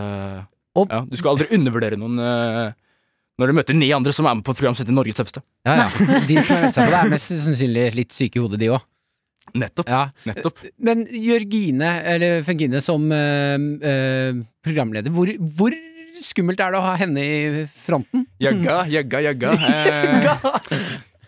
[0.78, 2.72] Og- ja, Du skal aldri undervurdere noen uh,
[3.39, 5.43] når du møter ni andre som er med på et program som heter Norges tøffeste.
[5.66, 6.20] Ja, ja.
[6.26, 8.80] De som meldt seg på det, er mest sannsynlig litt syke i hodet, de òg.
[9.55, 9.89] Nettopp.
[9.89, 10.01] Ja.
[10.28, 10.59] Nettopp.
[10.84, 15.76] Men Jørgine, eller Fengine, som uh, uh, programleder, hvor, hvor
[16.24, 18.26] skummelt er det å ha henne i fronten?
[18.42, 19.52] Jagga, jagga, jagga.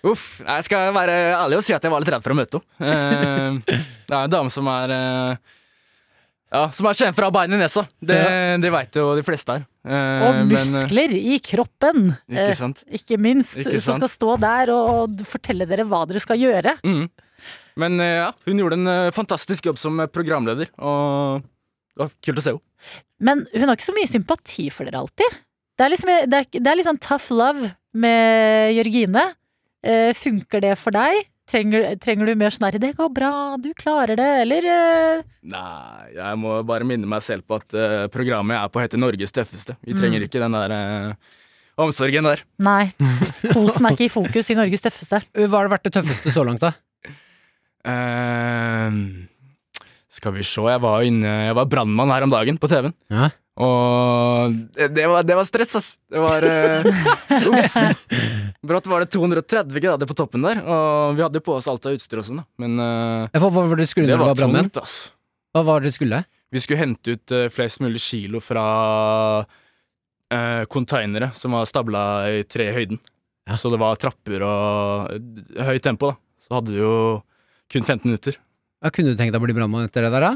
[0.00, 0.40] Eh, uff.
[0.40, 2.92] Jeg skal være ærlig og si at jeg var litt redd for å møte henne.
[3.68, 5.34] Eh, det er en dame som er eh,
[6.50, 7.84] Ja, som er kjent fra bein i nesa.
[8.00, 8.16] Det,
[8.64, 9.66] det veit jo de fleste her.
[9.84, 12.80] Eh, Og men, muskler i kroppen, Ikke eh, sant.
[12.88, 16.78] ikke minst, Ikke som skal stå der og, fortelle dere hva dere skal gjøre.
[16.80, 17.04] Mm.
[17.80, 21.44] Men eh, ja, hun gjorde en fantastisk jobb som programleder, og
[21.94, 22.66] det var kult å se henne.
[23.20, 25.40] Men hun har ikke så mye sympati for dere alltid.
[25.76, 29.26] Det er, liksom, det er, det er sånn tough love med Jørgine.
[29.80, 31.24] Eh, funker det for deg?
[31.50, 36.12] Trenger, trenger du mer sånn herre 'det går bra, du klarer det', eller eh, Nei,
[36.14, 39.34] jeg må bare minne meg selv på at eh, programmet jeg er på heter Norges
[39.34, 39.74] tøffeste.
[39.82, 41.40] Vi trenger ikke den der eh,
[41.80, 42.44] omsorgen der.
[42.62, 42.92] Nei.
[43.56, 45.24] Kosen er ikke i fokus i Norges tøffeste.
[45.40, 46.70] Hva har vært det tøffeste så langt, da?
[47.88, 49.00] Eh,
[50.10, 52.94] skal vi se, jeg var inne Jeg var brannmann her om dagen på TV-en.
[53.12, 53.30] Ja.
[53.60, 55.88] Og det, var, det var stress, ass.
[56.10, 57.92] Det var uh.
[58.66, 61.96] Brått var det 230 grader på toppen der, og vi hadde på oss alt av
[61.98, 62.46] utstyr også, da.
[62.62, 64.98] Men uh, Hva var det du skulle når du var ass.
[65.54, 66.22] Hva var det du skulle?
[66.50, 68.66] Vi skulle hente ut uh, flest mulig kilo fra
[70.70, 72.00] konteinere som var stabla
[72.30, 73.00] i tre i høyden.
[73.50, 73.56] Ja.
[73.58, 75.16] Så det var trapper og
[75.66, 76.44] høyt tempo, da.
[76.46, 76.92] Så hadde vi jo
[77.66, 78.38] kun 15 minutter.
[78.80, 80.32] Ja, kunne du tenkt deg å bli brannmann etter det der, da?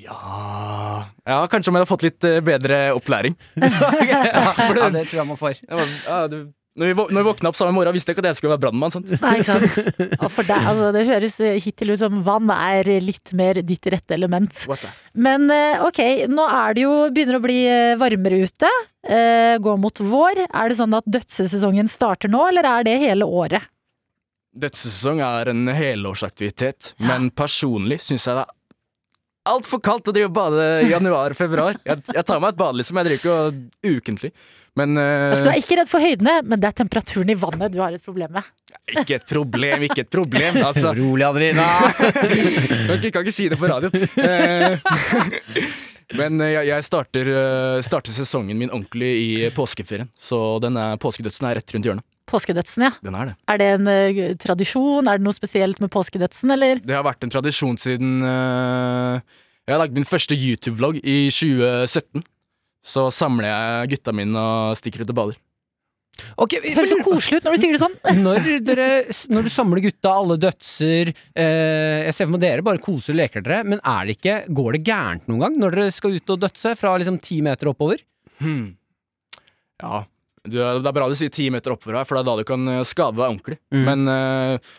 [0.00, 3.34] Ja Ja, kanskje om jeg hadde fått litt eh, bedre opplæring.
[3.60, 4.54] ja,
[4.90, 5.58] det tror jeg man får.
[5.60, 6.36] Jeg var, ja, du,
[6.80, 8.54] når, vi, vå- når vi våkna opp samme morgen, visste jeg ikke at jeg skulle
[8.54, 8.94] være brannmann.
[8.94, 9.10] sant?
[9.20, 9.98] Nei, ikke sant?
[10.24, 14.16] Og for deg, altså, det høres hittil ut som vann er litt mer ditt rette
[14.16, 14.64] element.
[14.70, 14.90] What the?
[15.26, 16.00] Men eh, ok,
[16.32, 18.70] nå er det jo begynner å bli eh, varmere ute.
[19.06, 20.46] eh, Går mot vår.
[20.48, 23.68] Er det sånn at dødsesesongen starter nå, eller er det hele året?
[24.50, 28.56] Dødssesong er en helårsaktivitet, men personlig syns jeg det er
[29.50, 31.78] altfor kaldt å drive og bade i januar-februar.
[31.86, 32.98] Jeg, jeg tar meg et bad, liksom.
[32.98, 34.32] Jeg driver ikke ukentlig.
[34.78, 37.72] Men uh, Altså, du er ikke redd for høydene, men det er temperaturen i vannet
[37.74, 38.50] du har et problem med.
[38.92, 40.60] ikke et problem, ikke et problem.
[40.70, 41.66] Altså, Rolig, Adelina!
[42.86, 43.96] kan, ikke, kan ikke si det på radioen.
[44.18, 44.76] Uh,
[46.18, 47.28] Men eh, jeg, jeg starter,
[47.86, 50.08] starter sesongen min ordentlig i påskeferien.
[50.18, 52.06] Så denne påskedødsen er rett rundt hjørnet.
[52.30, 52.92] Påskedødsen, ja.
[53.04, 53.36] Den er det.
[53.50, 55.10] Er det en uh, tradisjon?
[55.10, 56.82] Er det noe spesielt med påskedødsen, eller?
[56.84, 59.20] Det har vært en tradisjon siden uh,
[59.66, 62.24] Jeg har lagd min første YouTube-vlogg i 2017.
[62.80, 65.40] Så samler jeg gutta mine og stikker ut og bader.
[66.40, 67.96] Okay, Det høres så koselig ut når du sier det sånn.
[68.24, 68.88] når, dere,
[69.32, 73.20] når du samler gutta, alle dødser eh, Jeg ser for meg dere bare koser og
[73.22, 76.34] leker dere, men er det ikke, går det gærent noen gang når dere skal ut
[76.34, 78.02] og dødse fra liksom ti meter oppover?
[78.40, 78.74] Hmm.
[79.80, 80.02] Ja,
[80.48, 82.46] du, det er bra du sier ti meter oppover her, for det er da du
[82.48, 83.58] kan eh, skade deg ordentlig.
[83.74, 83.82] Mm.
[83.88, 84.70] Men uh,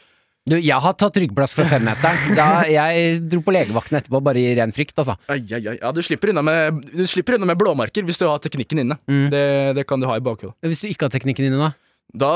[0.49, 2.18] Du, jeg har tatt ryggplass fra femmeteren.
[2.39, 5.14] Da jeg dro på legevakten etterpå, bare i ren frykt, altså.
[5.30, 8.26] ai, ai, ai, ja, du, slipper unna med, du slipper unna med blåmerker hvis du
[8.26, 8.97] har teknikken inne.
[9.05, 9.28] Mm.
[9.34, 9.43] Det,
[9.78, 10.55] det kan du ha i bakhodet.
[10.66, 11.72] Hvis du ikke har teknikken inne, da?
[12.12, 12.32] Da,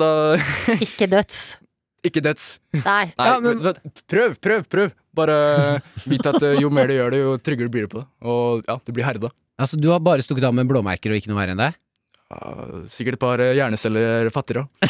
[0.00, 0.08] da
[0.88, 1.42] Ikke døds.
[2.02, 2.56] Ikke døds.
[2.80, 3.12] Nei.
[3.14, 3.60] Nei, Ja, men-
[4.10, 4.90] prøv, prøv, prøv.
[5.14, 5.36] Bare
[6.08, 8.06] vit at eh, jo mer du gjør det, jo tryggere blir du på det.
[8.24, 9.28] Og ja, du blir herda.
[9.60, 11.68] Altså, Du har bare stukket av med blåmerker og ikke noe verre enn det?
[12.92, 14.66] Sikkert et par eh, hjerneceller fattigere.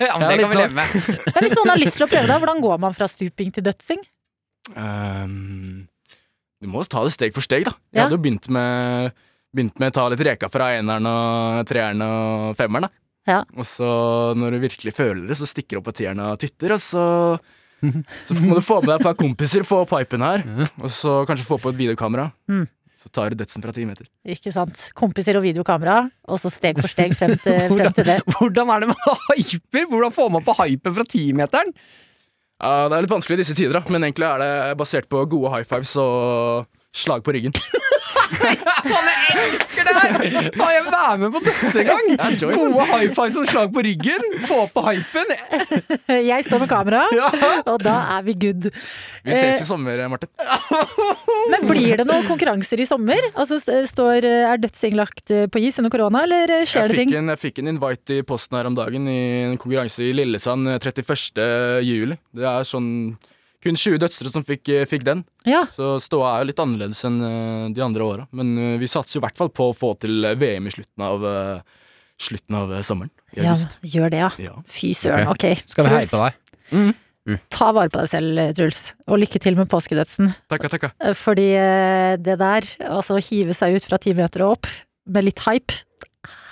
[0.00, 0.92] Ja, men det kan vi leve med.
[1.34, 3.64] Men hvis noen har lyst til å prøve det, hvordan går man fra stuping til
[3.66, 4.00] dødsing?
[4.74, 5.86] Um,
[6.60, 7.74] du må ta det steg for steg, da.
[7.92, 8.06] Jeg Ja.
[8.06, 9.12] hadde jo begynt med,
[9.54, 12.88] begynt med å ta litt reka fra eneren og treeren og femmeren.
[12.88, 12.90] da.
[13.28, 13.42] Ja.
[13.56, 13.88] Og så,
[14.40, 17.38] når du virkelig føler det, så stikker du opp på tieren og titter, og så
[18.26, 20.42] Så må du få med deg et par kompiser, få opp pipen her,
[20.82, 22.32] og så kanskje få på et videokamera.
[22.50, 22.64] Mm.
[23.08, 24.04] Så tar du dødsen fra ti meter.
[24.28, 24.90] Ikke sant?
[24.98, 28.18] Kompiser og videokamera, og så steg for steg frem til, frem til det.
[28.36, 29.06] Hvordan er det med
[29.38, 29.86] hyper?
[29.88, 31.72] Hvordan får man på hypen fra timeteren?
[32.58, 35.22] Uh, det er litt vanskelig i disse tider, da, men egentlig er det basert på
[35.30, 37.52] gode high fives og slag på ryggen.
[38.28, 40.16] Faen, jeg elsker det her!
[40.56, 42.34] Faen, jeg vil være med på dette en gang!
[42.42, 44.26] Gode high fives og slag på ryggen.
[44.48, 45.32] Få på hypen.
[46.28, 47.30] Jeg står med kamera, Ja.
[47.72, 48.68] og da er vi good.
[49.24, 50.30] Vi ses i sommer, Martin.
[51.52, 53.30] Men blir det noen konkurranser i sommer?
[53.34, 57.14] Altså, står, Er dødsing lagt eh, på is under korona, eller eh, skjer det ting?
[57.18, 59.18] en, jeg fikk en invite i posten her om dagen i
[59.48, 61.42] en konkurranse i Lillesand eh, 31.
[61.86, 62.18] juli.
[62.36, 62.90] Det er sånn
[63.64, 67.02] kun 20 dødstre som fikk, eh, fikk den, Ja, så ståa er jo litt annerledes
[67.08, 68.26] enn eh, de andre åra.
[68.30, 71.04] Men eh, vi satser jo i hvert fall på å få til VM i slutten
[71.04, 71.26] av,
[72.18, 73.10] slutten av sommeren.
[73.34, 74.30] I ja gjør det, ja.
[74.42, 74.56] Ja.
[74.70, 75.50] Fy søren, ok.
[75.66, 76.96] Skal vi heie på deg?
[77.52, 78.82] Ta vare på deg selv, Truls.
[79.10, 80.30] Og lykke til med påskedødsen.
[80.48, 80.92] Takka, takka.
[81.18, 81.50] Fordi
[82.24, 84.70] det der, altså å hive seg ut fra ti meter og opp
[85.08, 85.76] med litt hype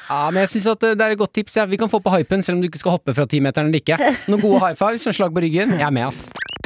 [0.08, 1.56] Ja, men jeg synes at det er et godt tips.
[1.58, 1.64] Ja.
[1.70, 3.98] Vi kan få på hypen, selv om du ikke skal hoppe fra timeteren eller ikke.
[4.30, 5.78] Noen gode high fives, og slag på ryggen.
[5.78, 6.65] Jeg er med, ass.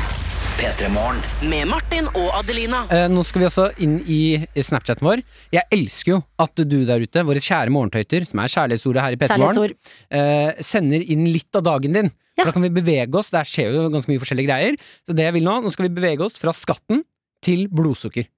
[0.61, 1.17] P3 Morgen.
[1.49, 2.83] Med Martin og Adelina.
[2.93, 4.19] Eh, nå skal vi også inn i
[4.61, 5.23] Snapchaten vår.
[5.55, 9.19] Jeg elsker jo at du der ute, våre kjære morgentøyter, som er kjærlighetsordet her i
[9.23, 9.73] P3 Morgen,
[10.13, 12.11] eh, sender inn litt av dagen din.
[12.37, 12.43] Ja.
[12.43, 13.31] For Da kan vi bevege oss.
[13.33, 14.77] Der skjer jo ganske mye forskjellige greier.
[15.09, 17.07] Så det jeg vil nå, nå skal vi bevege oss fra skatten
[17.41, 18.29] til blodsukker.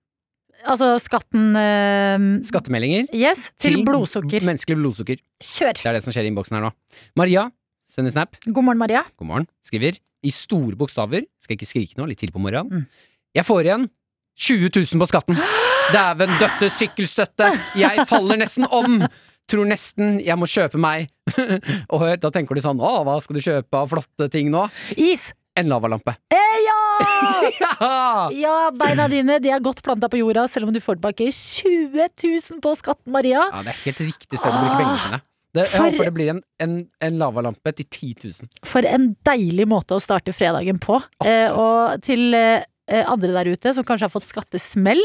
[0.62, 4.46] Altså skatten eh, Skattemeldinger Yes, til, blodsukker.
[4.46, 5.18] Menneskelig blodsukker.
[5.42, 5.74] Kjør.
[5.74, 6.72] Det er det som skjer i innboksen her nå.
[7.18, 7.48] Maria
[7.90, 8.38] sender snap.
[8.46, 9.02] God morgen, Maria.
[9.18, 9.50] God morgen.
[9.66, 12.84] Skriver i store bokstaver, skal ikke skrike nå, litt til på morgenen.
[12.84, 13.10] Mm.
[13.38, 13.88] Jeg får igjen
[14.38, 15.42] 20 000 på skatten!
[15.92, 17.50] Dæven døtte sykkelstøtte!
[17.80, 19.02] Jeg faller nesten om!
[19.50, 21.08] Tror nesten jeg må kjøpe meg
[21.92, 24.62] Og hør, da tenker du sånn Å, hva skal du kjøpe av flotte ting nå?
[24.94, 25.32] Is.
[25.58, 26.14] En lavalampe.
[26.32, 26.78] Eh, ja!
[27.82, 28.28] Ja!
[28.32, 31.98] ja, beina dine de er godt planta på jorda, selv om du får tilbake 20
[32.22, 33.42] 000 på skatten, Maria.
[33.50, 35.18] ja, det er helt riktig sted å bruke pengene sine.
[35.52, 38.52] Det, jeg For- håper det blir en, en, en lavalampe til 10 000.
[38.64, 40.96] For en deilig måte å starte fredagen på.
[41.28, 45.02] Eh, og til eh, andre der ute som kanskje har fått skattesmell.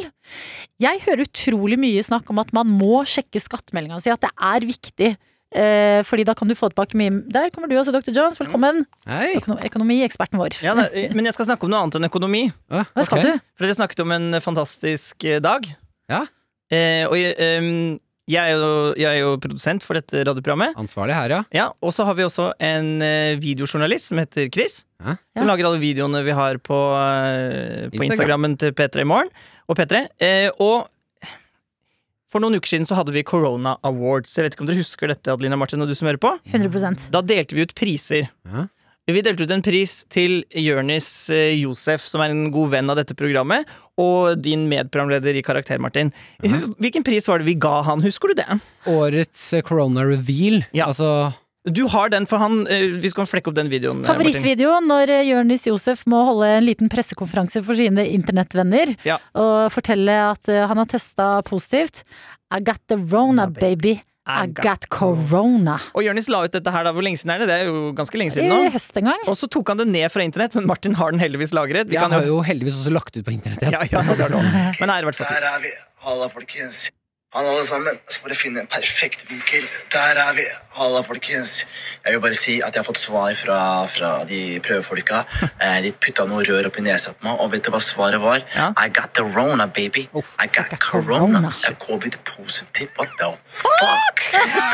[0.81, 4.69] Jeg hører utrolig mye snakk om at man må sjekke skattemeldinga si, at det er
[4.71, 5.11] viktig.
[5.47, 8.11] Eh, fordi da kan du få tilbake mye Der kommer du også, Dr.
[8.11, 8.39] Jones.
[8.39, 8.81] Velkommen.
[9.07, 9.37] Hei!
[9.37, 10.57] Økonom økonomieksperten vår.
[10.63, 12.47] Ja, det, men jeg skal snakke om noe annet enn økonomi.
[12.71, 13.35] Hva skal okay.
[13.35, 13.47] du?
[13.55, 15.67] For dere snakket om en fantastisk eh, dag.
[16.11, 16.25] Ja.
[16.67, 17.95] Eh, og ehm,
[18.27, 20.75] jeg, er jo, jeg er jo produsent for dette radioprogrammet.
[20.79, 21.41] Ansvarlig her, ja.
[21.55, 24.81] Ja, Og så har vi også en eh, videojournalist som heter Chris.
[25.03, 25.15] Hæ?
[25.37, 25.53] Som Ja.
[25.53, 28.11] lager alle videoene vi har på, eh, på Instagram.
[28.11, 29.29] Instagrammen til P3 i morgen.
[29.69, 30.07] Og P3.
[30.19, 30.87] Eh, og
[32.27, 34.33] for noen uker siden så hadde vi Corona Awards.
[34.35, 36.33] Jeg vet ikke om dere husker dette, Adelina Martin, og du som hører på?
[36.51, 38.27] 100% Da delte vi ut priser.
[38.45, 38.65] Ja.
[39.07, 42.97] Vi delte ut en pris til Jørnis eh, Josef, som er en god venn av
[42.99, 43.63] dette programmet,
[43.95, 46.09] og din medprogramleder i Karakter, Martin.
[46.43, 48.03] Hvilken pris var det vi ga han?
[48.03, 48.57] Husker du det?
[48.91, 50.59] Årets eh, corona reveal.
[50.75, 50.89] Ja.
[50.91, 51.31] Altså
[51.67, 54.03] Du har den, for han eh, Vi skal flekke opp den videoen.
[54.07, 59.21] Favorittvideo når Jørnis Josef må holde en liten pressekonferanse for sine internettvenner Ja.
[59.39, 62.03] og fortelle at han har testa positivt.
[62.51, 64.01] I got the rona, baby.
[64.27, 65.77] I got corona.
[65.95, 67.47] Og Jørnis la ut dette her da, hvor lenge siden er det?
[67.49, 68.71] Det er jo ganske lenge siden I nå.
[68.75, 69.23] høst en gang.
[69.31, 71.87] Og så tok han det ned fra internett, men Martin har den heldigvis lagret.
[71.87, 73.77] Vi Jeg kan har jo heldigvis også lagt ut på internett igjen.
[73.77, 74.65] Ja, ja, det har du også.
[74.81, 75.31] Men her i hvert fall.
[75.31, 75.73] Der er vi.
[76.07, 76.87] Halla, folkens.
[77.35, 77.97] Halla, alle sammen.
[78.07, 79.65] Jeg skal bare finne en perfekt vinkel.
[79.91, 80.45] Der er vi.
[80.77, 81.65] Halla, folkens.
[82.05, 83.57] Jeg vil bare si at jeg har fått svar fra,
[83.91, 85.25] fra de prøvefolka.
[85.57, 88.21] Eh, de putta noe rør opp i nesa på meg, og vet du hva svaret
[88.21, 88.43] var?
[88.53, 88.67] Ja.
[88.77, 90.03] I got the rona, baby.
[90.37, 91.49] I got corona.
[91.63, 92.91] Jeg er covid-positiv.
[92.99, 94.21] What the fuck?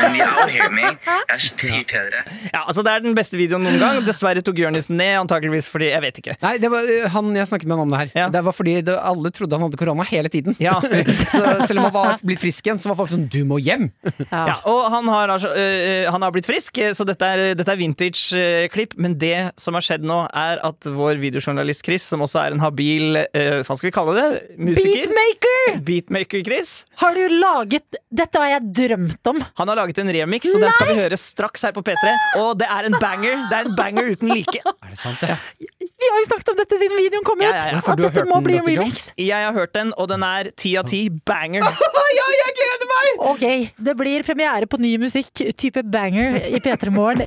[0.02, 0.98] Men er out here, man.
[1.32, 2.22] Jeg sier til dere.
[2.52, 4.02] Ja, altså Det er den beste videoen noen gang.
[4.06, 6.36] Dessverre tok Jonis ned, antakeligvis fordi Jeg vet ikke.
[6.44, 8.12] Nei, det var øh, han jeg snakket med om det her.
[8.26, 8.28] Ja.
[8.36, 10.58] Det var fordi det, alle trodde han hadde korona hele tiden.
[10.62, 10.76] Ja.
[11.32, 13.90] så selv om han var blitt frisk igjen, så var folk sånn 'du må hjem'.
[14.30, 18.96] Ja, og han har, øh, han har blitt frisk, så dette er, dette er vintage-klipp.
[19.00, 22.62] Men det som har skjedd nå, er at vår videojournalist Chris, som også er en
[22.62, 24.28] habil uh, Hva skal vi kalle det?
[24.58, 25.08] Musiker?
[25.08, 25.80] Beatmaker!
[25.88, 26.72] Beatmaker-Chris.
[27.02, 29.40] Har du laget Dette har jeg drømt om.
[29.60, 32.14] Han har laget en remix, og den skal vi høre straks her på P3.
[32.42, 33.46] Og det er en banger.
[33.50, 34.60] Det er en banger uten like.
[34.84, 35.34] Er det sant, det?
[35.80, 37.46] Vi har jo snakket om dette siden videoen kom ut.
[37.46, 37.80] Ja, ja, ja.
[37.80, 39.06] At dette må den, bli en remix.
[39.18, 41.06] Jeg har hørt den, og den er ti av ti.
[41.26, 41.64] Banger.
[42.18, 43.22] ja, jeg gleder meg!
[43.30, 43.44] Ok,
[43.86, 47.24] det blir premiere på ny musikk, type banger, i P3 Morgen.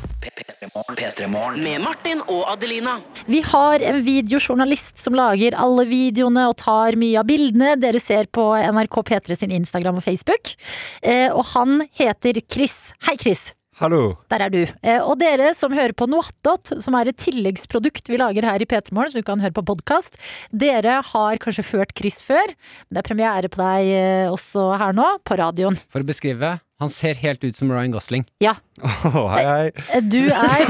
[1.58, 2.98] Med Martin og Adelina.
[3.28, 8.30] Vi har en videojournalist som lager alle videoene og tar mye av bildene dere ser
[8.34, 10.56] på NRK P3 sin Instagram og Facebook.
[11.02, 12.94] Eh, og han heter Chris.
[13.08, 13.52] Hei, Chris.
[13.78, 14.16] Hallo.
[14.34, 14.64] Der er du.
[14.82, 18.66] Eh, og dere som hører på Noattot, som er et tilleggsprodukt vi lager her i
[18.66, 20.18] P3 Morgen, som du kan høre på podkast,
[20.50, 22.50] dere har kanskje hørt Chris før.
[22.88, 25.78] Men det er premiere på deg eh, også her nå, på radioen.
[25.94, 28.26] For å beskrive, han ser helt ut som Ryan Gosling.
[28.42, 29.70] Ja, Oh, hei, hei.
[29.94, 30.62] eh, du er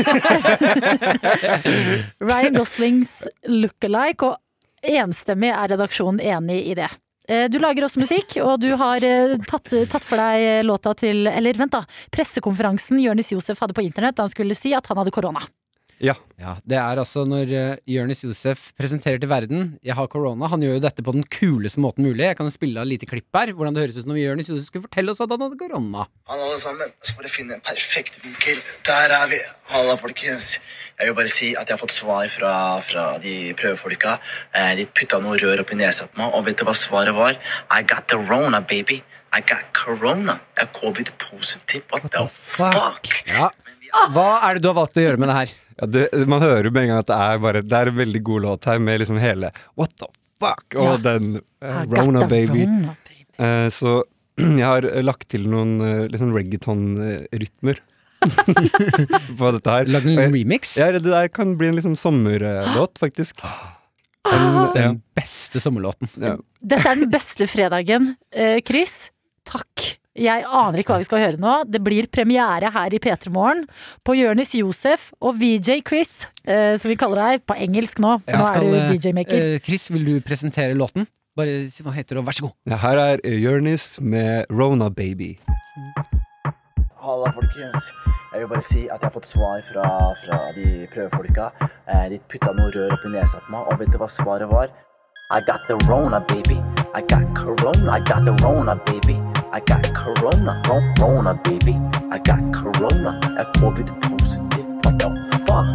[2.27, 6.91] Ryan Goslings look-alike, og enstemmig er redaksjonen enig i det.
[7.27, 11.27] Eh, Du lager også musikk, og du har eh, tatt, tatt for deg låta til
[11.27, 11.83] Eller vent, da.
[12.13, 15.43] Pressekonferansen Jonis Josef hadde på internett da han skulle si at han hadde korona.
[16.03, 16.13] Ja.
[16.37, 20.45] Ja, Det er altså når uh, Jonis Josef presenterer til verden Jeg har korona.
[20.51, 22.27] Han gjør jo dette på den kuleste måten mulig.
[22.27, 23.49] Jeg kan spille av et lite klipp her.
[23.57, 26.05] Hvordan det høres ut når Jonis Josef skulle fortelle oss at han hadde korona.
[26.29, 26.93] Hallo, alle sammen.
[26.93, 28.61] Jeg skal bare finne en perfekt vinkel.
[28.85, 29.41] Der er vi.
[29.73, 30.59] Halla, folkens.
[30.99, 32.53] Jeg vil bare si at jeg har fått svar fra,
[32.85, 34.17] fra de prøvefolka.
[34.53, 37.17] Eh, de putta noe rør opp i nesa på meg, og vet du hva svaret
[37.17, 37.41] var?
[37.73, 39.01] I got the rona, baby.
[39.33, 40.37] I got corona.
[40.55, 41.89] Jeg er covid-positiv.
[41.91, 43.09] What the fuck?
[43.27, 43.49] Ja.
[44.13, 45.57] Hva er det du har valgt å gjøre med det her?
[45.77, 47.97] Ja, det, man hører jo med en gang at det er bare Det er en
[47.99, 50.07] veldig god låt her, med liksom hele What the
[50.41, 50.63] fuck?
[50.75, 50.97] Og Ja.
[50.97, 52.63] den uh, Rona Baby.
[52.65, 53.41] Rona, baby.
[53.41, 54.03] Uh, så
[54.37, 57.79] jeg har lagt til noen uh, liksom reggaeton-rytmer.
[59.37, 59.89] på dette her.
[59.93, 60.75] Lagd en jeg- remix?
[60.77, 63.41] Ja, det der kan bli en liksom sommerlåt, faktisk.
[64.27, 64.73] Ah!
[64.75, 66.09] Er den beste sommerlåten.
[66.19, 66.33] Ja.
[66.59, 68.09] Dette er den beste fredagen.
[68.67, 68.95] Chris,
[69.47, 69.85] takk.
[70.17, 71.51] Jeg aner ikke hva vi skal høre nå.
[71.69, 73.65] Det blir premiere her i P3 Morgen
[74.07, 78.15] på Jonis Josef og VJ Chris, eh, som vi kaller deg på engelsk nå.
[78.25, 79.37] For nå skal, er eh, du DJ-maker.
[79.53, 81.05] eh, Chris, vil du presentere låten?
[81.37, 82.55] Bare si hva heter det, og vær så god.
[82.65, 85.35] Ja, her er Jonis med Rona Baby.
[86.97, 87.91] Halla, folkens.
[88.33, 89.85] Jeg vil bare si at jeg har fått svar fra,
[90.25, 91.51] fra de prøvefolka.
[91.87, 94.73] Eh, de putta noe rør oppi nesa på meg, og vet du hva svaret var?
[95.29, 96.57] I got the Rona, baby.
[96.95, 97.97] I got corona.
[97.97, 99.19] I got the Rona, baby.
[99.53, 100.61] I got corona.
[100.65, 101.73] Corona, baby.
[102.11, 103.11] I got corona.
[103.23, 104.65] Jeg er covid-positiv.
[104.83, 105.07] What the
[105.45, 105.67] fuck?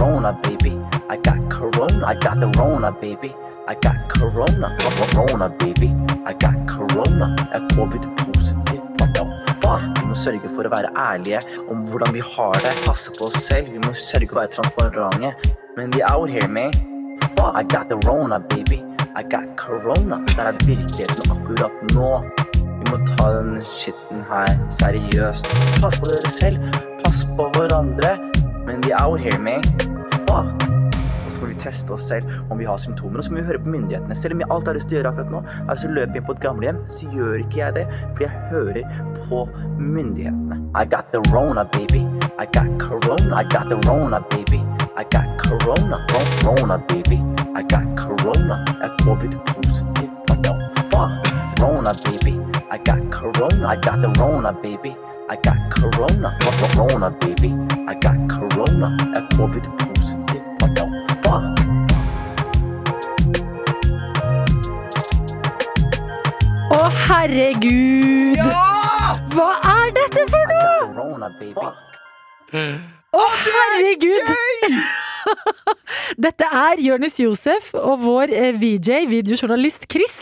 [0.00, 0.72] Rona, baby.
[1.08, 2.06] I got corona.
[2.06, 3.30] I got the Rona, baby.
[3.68, 4.68] I got corona.
[4.98, 5.88] Corona, baby.
[6.26, 7.26] I got corona.
[7.52, 8.80] Jeg er covid-positiv.
[8.98, 9.24] What the
[9.62, 9.80] fuck?
[9.96, 12.74] Vi må sørge for å være ærlige om hvordan vi har det.
[12.86, 13.70] Passe på oss selv.
[13.72, 15.34] Vi må sørge å være transparente.
[15.76, 16.74] Men vi out here, man.
[17.22, 18.82] Fuck, I got the Rona, baby.
[19.14, 20.18] I got corona.
[20.26, 22.49] Det er virkeligheten akkurat nå
[22.90, 25.46] må ta den skitten her seriøst.
[25.80, 26.58] Pass på dere selv,
[27.04, 28.16] pass på hverandre.
[28.66, 29.62] Men de out here, me
[30.26, 30.70] Fuck!
[31.26, 33.18] Og så må vi teste oss selv om vi har symptomer.
[33.18, 34.16] Og så må vi høre på myndighetene.
[34.18, 36.18] Selv om jeg alt har lyst til å gjøre akkurat nå, er altså å løpe
[36.18, 37.86] inn på et gamlehjem, så gjør ikke jeg det.
[38.08, 38.82] Fordi jeg hører
[39.28, 39.44] på
[39.78, 40.60] myndighetene.
[40.74, 42.02] I got the rona, baby.
[42.38, 43.42] I got corona.
[43.42, 44.62] I got the rona, baby.
[44.98, 46.02] I got corona.
[46.42, 47.22] Rona, baby.
[47.54, 48.64] I got corona.
[48.66, 49.59] Jeg er covid-19.
[51.90, 52.38] Rona, baby.
[52.70, 53.66] I got corona.
[53.66, 54.94] I got the Rona, baby.
[55.28, 56.38] I got corona.
[56.40, 57.52] Ro- Rona, baby.
[57.88, 58.96] I got corona.
[59.00, 60.40] Jeg er covid-positiv.
[60.60, 60.84] What the
[61.22, 61.44] fuck?
[66.70, 68.38] Å, herregud!
[69.34, 70.94] Hva er dette for noe?!
[70.94, 71.74] Corona, baby.
[73.18, 75.09] Å, herregud!
[76.24, 80.16] Dette er Jonis Josef og vår eh, VJ, videojournalist Chris,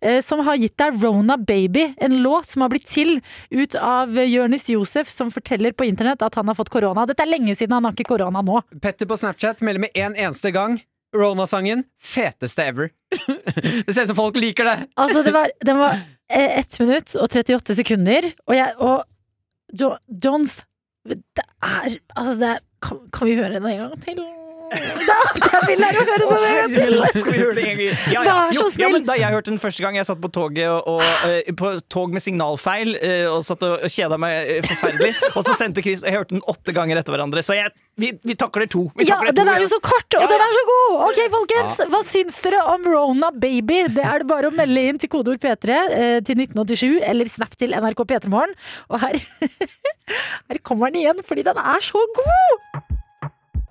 [0.00, 3.18] eh, som har gitt deg Rona Baby, en låt som har blitt til
[3.50, 7.06] ut av eh, Jonis Josef, som forteller på internett at han har fått korona.
[7.08, 8.62] Dette er lenge siden, han har ikke korona nå.
[8.82, 10.78] Petter på Snapchat melder med en eneste gang.
[11.16, 11.86] Rona-sangen.
[12.04, 12.90] Feteste ever.
[13.86, 14.78] det ser ut som folk liker det.
[15.00, 15.96] Altså, det var, den var
[16.28, 19.90] eh, 1 minutt og 38 sekunder, og jeg Og jo,
[20.24, 20.62] Jones
[21.08, 24.20] Det er Altså, det er kan, kan vi høre den en gang til?
[24.68, 26.74] Da, vil jeg jo høre det!
[26.74, 26.96] til!
[27.16, 28.00] Skal vi høre det en gang?
[28.12, 28.36] Ja, ja.
[28.54, 28.66] Jo.
[28.80, 31.48] Ja, men da jeg hørte den første gang jeg satt på toget og, og, eh,
[31.58, 35.84] På tog med signalfeil eh, og satt og kjeda meg eh, forferdelig, og så sendte
[35.84, 38.86] Chris Jeg hørte den åtte ganger etter hverandre, så jeg, vi, vi takler to.
[38.98, 40.98] Vi Ja, takler den er jo så kort, og Ja, den er så god!
[41.08, 43.84] Ok, folkens, hva syns dere om Rona Baby?
[43.96, 47.56] Det er det bare å melde inn til kodeord P3 eh, til 1987, eller snap
[47.58, 48.54] til NRK P3morgen.
[48.92, 49.18] Og her,
[50.52, 52.97] her kommer den igjen, fordi den er så god!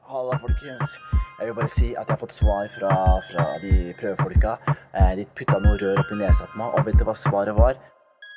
[0.09, 0.99] Halla, folkens.
[1.39, 2.91] Jeg vil bare si at jeg har fått svar fra,
[3.29, 4.53] fra de prøvefolka.
[4.95, 7.75] Eh, de putta noe rør oppi nesa på meg, og vet du hva svaret var?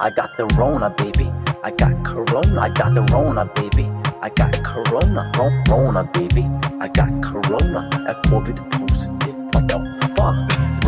[0.03, 1.29] I got the Rona, baby.
[1.63, 2.65] I got corona.
[2.67, 3.87] I got the Rona, baby.
[4.19, 5.31] I got corona.
[5.71, 6.43] Rona, baby.
[6.83, 7.87] I got corona.
[7.95, 9.35] Jeg er covid-positiv.
[9.55, 9.79] What the
[10.17, 10.37] fuck?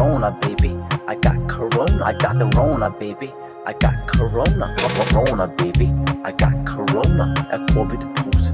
[0.01, 0.73] Rona, baby.
[1.07, 2.11] I got corona.
[2.11, 3.31] I got the Rona, baby.
[3.71, 4.75] I got corona.
[5.15, 5.95] Rona, baby.
[6.27, 7.25] I got corona.
[7.53, 8.52] Jeg er covid-positiv.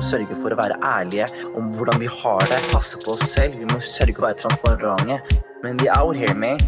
[0.00, 1.26] Må sørge for å være ærlige
[1.58, 2.58] om hvordan vi har det.
[2.72, 3.58] Passe på oss selv.
[3.60, 5.18] Vi må sørge for å være transparente.
[5.64, 6.60] Men vi out here, man.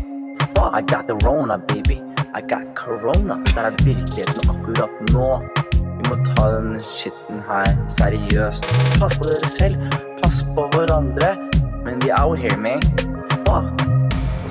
[0.53, 2.03] Fuck, I got the Rona, baby.
[2.35, 3.39] I got corona.
[3.49, 5.31] Det er virkeligheten akkurat nå.
[5.73, 8.69] Vi må ta den skitten her seriøst.
[8.99, 9.97] Pass på dere selv.
[10.21, 11.33] Pass på hverandre.
[11.87, 12.85] Men vi out here, man.
[13.47, 13.92] Fuck.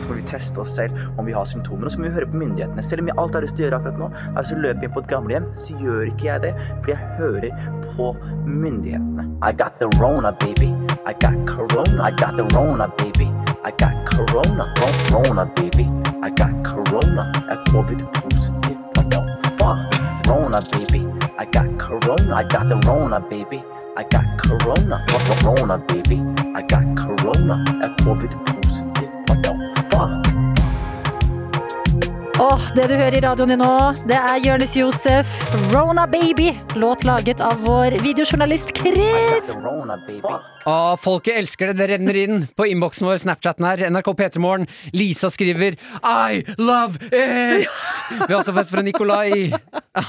[0.02, 2.30] Så må vi teste oss selv om vi har symptomer, og så må vi høre
[2.32, 2.84] på myndighetene.
[2.86, 4.96] Selv om jeg alt har lyst til å gjøre akkurat nå, er det løpe inn
[4.96, 7.52] på et gamlehjem, så gjør ikke jeg det, fordi jeg hører
[7.92, 8.08] på
[8.48, 9.28] myndighetene.
[9.44, 10.74] I got the Rona, baby.
[11.06, 12.04] I got corona.
[12.04, 13.30] I got the Rona, baby.
[13.64, 14.74] I got corona.
[15.10, 15.86] Corona, baby.
[16.22, 17.24] I got corona.
[17.50, 18.78] Jeg er covid-positiv.
[18.96, 19.20] What the
[19.58, 19.80] fuck?
[20.30, 21.02] Rona, baby.
[21.40, 22.36] I got corona.
[22.36, 23.64] I got the Rona, baby.
[23.98, 25.04] I got corona.
[25.08, 26.18] Corona, baby.
[26.56, 27.56] I got corona.
[27.82, 28.61] Jeg er covid-positiv.
[32.42, 33.74] Åh, det du hører i radioen din nå,
[34.10, 35.30] det er Jonis Josef,
[35.70, 36.48] Rona Baby.
[36.74, 39.52] Låt laget av vår videojournalist Chris.
[39.62, 40.32] Rona, baby.
[41.04, 41.78] Folket elsker det.
[41.84, 43.86] Det renner inn på innboksen vår, Snapchaten her.
[43.94, 44.66] NRK P3morgen.
[44.90, 47.70] Lisa skriver I love it!
[48.10, 49.54] Vi har også fått fra Nikolai.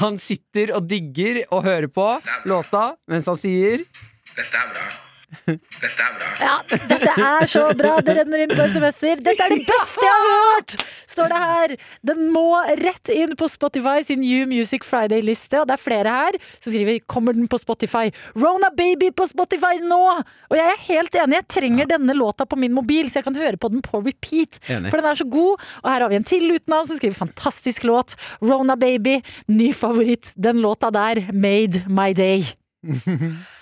[0.01, 2.09] Han sitter og digger og hører på
[2.49, 3.85] låta mens han sier
[4.33, 5.12] Dette er bra.
[5.47, 6.31] Dette er bra.
[6.43, 7.95] Ja, dette er så bra!
[8.05, 9.23] Det renner inn på SMS-er.
[9.25, 10.75] Dette er det beste jeg har hørt!
[11.13, 11.75] Står det her.
[12.09, 12.47] Den må
[12.81, 16.39] rett inn på Spotify sin New Music Friday-liste, og det er flere her.
[16.61, 20.03] som skriver 'Kommer den på Spotify?' Rona Baby på Spotify nå!
[20.51, 23.37] Og jeg er helt enig, jeg trenger denne låta på min mobil, så jeg kan
[23.37, 24.61] høre på den på repeat.
[24.69, 24.91] Enig.
[24.91, 25.61] For den er så god.
[25.85, 28.17] Og her har vi en til uten navn som skriver 'Fantastisk låt'.
[28.43, 30.33] Rona Baby, ny favoritt.
[30.37, 32.45] Den låta der made my day.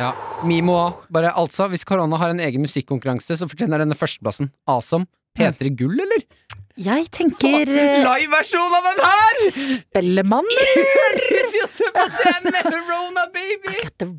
[0.00, 0.12] Ja,
[0.48, 1.00] Mimo òg.
[1.12, 4.50] Bare altså, hvis korona har en egen musikkonkurranse, så fortjener denne førsteplassen.
[4.70, 5.06] Awesome.
[5.38, 6.24] P3 Gull, eller?
[6.80, 9.40] Jeg tenker eh, Liveversjon av den her!
[9.54, 10.46] Spellemann?
[12.46, 13.26] Med Rona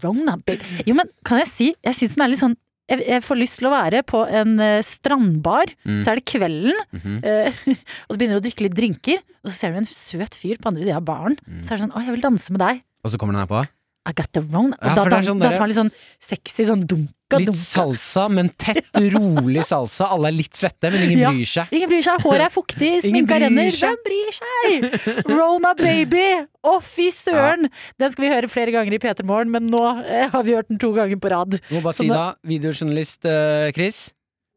[0.04, 0.84] Rona Baby.
[0.86, 2.58] Jo, men kan jeg si, jeg syns den er litt sånn
[2.92, 6.00] jeg, jeg får lyst til å være på en eh, strandbar, Mm.
[6.04, 7.14] så er det kvelden, Mhm.
[7.24, 7.60] eh,
[8.10, 10.68] og du begynner å drikke litt drinker, og så ser du en søt fyr på
[10.70, 11.38] andre sida av baren.
[11.48, 11.62] Mm.
[11.64, 12.82] Så er det sånn 'Å, jeg vil danse med deg'.
[13.06, 13.64] Og så kommer den her på.
[14.10, 17.38] I got the wrong Og Ja, da sånn danser man litt sånn sexy, sånn dunka,
[17.38, 17.60] Litt dunka.
[17.62, 20.08] salsa, men tett, rolig salsa.
[20.10, 21.30] Alle er litt svette, men ingen Ja.
[21.32, 21.70] bryr seg.
[21.78, 23.70] Ingen bryr seg, håret er fuktig, Ingen sminka renner.
[23.70, 25.30] Hvem bryr seg?
[25.30, 26.26] Rona Baby!
[26.66, 27.70] Å, fy søren!
[28.02, 30.68] Den skal vi høre flere ganger i P3 Morgen, men nå eh, har vi hørt
[30.74, 31.60] den to ganger på rad.
[31.70, 34.08] Må bare si nå- da, videojournalist eh, Chris,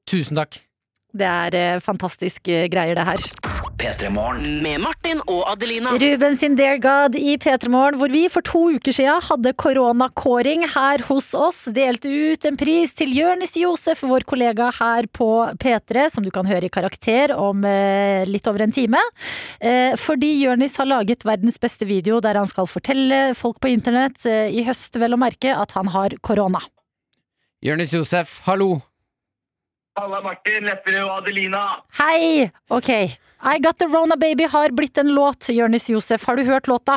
[0.08, 0.56] tusen takk.
[1.14, 3.28] Det er eh, fantastiske greier, det her.
[3.74, 5.90] Med Martin og Adelina.
[5.98, 10.62] Ruben sin Dear God i P3 Morgen, hvor vi for to uker siden hadde koronakåring
[10.70, 11.64] her hos oss.
[11.74, 16.46] Delte ut en pris til Jørnis Josef, vår kollega her på P3, som du kan
[16.46, 19.02] høre i Karakter om eh, litt over en time.
[19.58, 24.22] Eh, fordi Jørnis har laget verdens beste video der han skal fortelle folk på internett,
[24.24, 26.62] eh, i høst vel å merke, at han har korona.
[27.64, 28.84] Jørnis Josef, hallo.
[29.94, 31.60] Halla, Martin, Lepperød og Adelina.
[32.00, 32.48] Hei!
[32.68, 32.88] Ok.
[32.90, 36.24] I Got The Rona Baby har blitt en låt, Jonis Josef.
[36.26, 36.96] Har du hørt låta?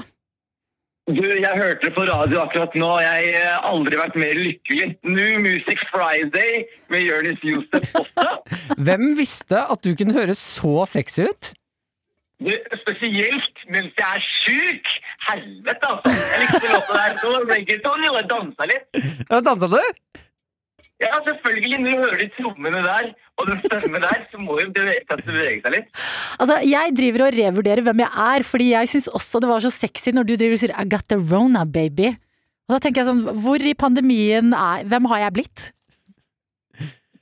[1.05, 2.89] Du, jeg hørte det på radio akkurat nå.
[3.03, 4.87] Jeg har aldri vært mer lykkelig.
[5.05, 8.25] New Music Friday med Jonis Josef også.
[8.89, 11.51] Hvem visste at du kunne høres så sexy ut?
[12.41, 12.49] Du,
[12.81, 14.89] spesielt mens jeg er sjuk.
[15.29, 16.17] Helvete, altså.
[16.17, 17.21] Jeg likte låta der.
[17.21, 17.37] Så.
[18.17, 19.03] Jeg dansa litt.
[19.29, 19.79] Ja, Dansa du?
[21.01, 21.79] Ja, selvfølgelig.
[21.79, 25.25] Når du hører de trommene der, og den stemmen der, så må jo bevege seg,
[25.27, 25.89] bevege seg litt.
[26.41, 29.73] Altså, Jeg driver og revurderer hvem jeg er, fordi jeg syns også det var så
[29.73, 32.15] sexy når du driver og sier 'I got the Rona, baby'.
[32.67, 35.71] Og da tenker jeg sånn, Hvor i pandemien er Hvem har jeg blitt?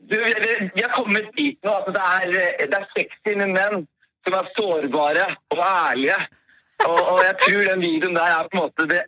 [0.10, 0.16] Du,
[0.76, 3.88] vi har kommet dit nå at det er, det er sexy med menn
[4.26, 6.18] som er sårbare og ærlige.
[6.86, 9.02] Og, og jeg tror den videoen der er på en måte det,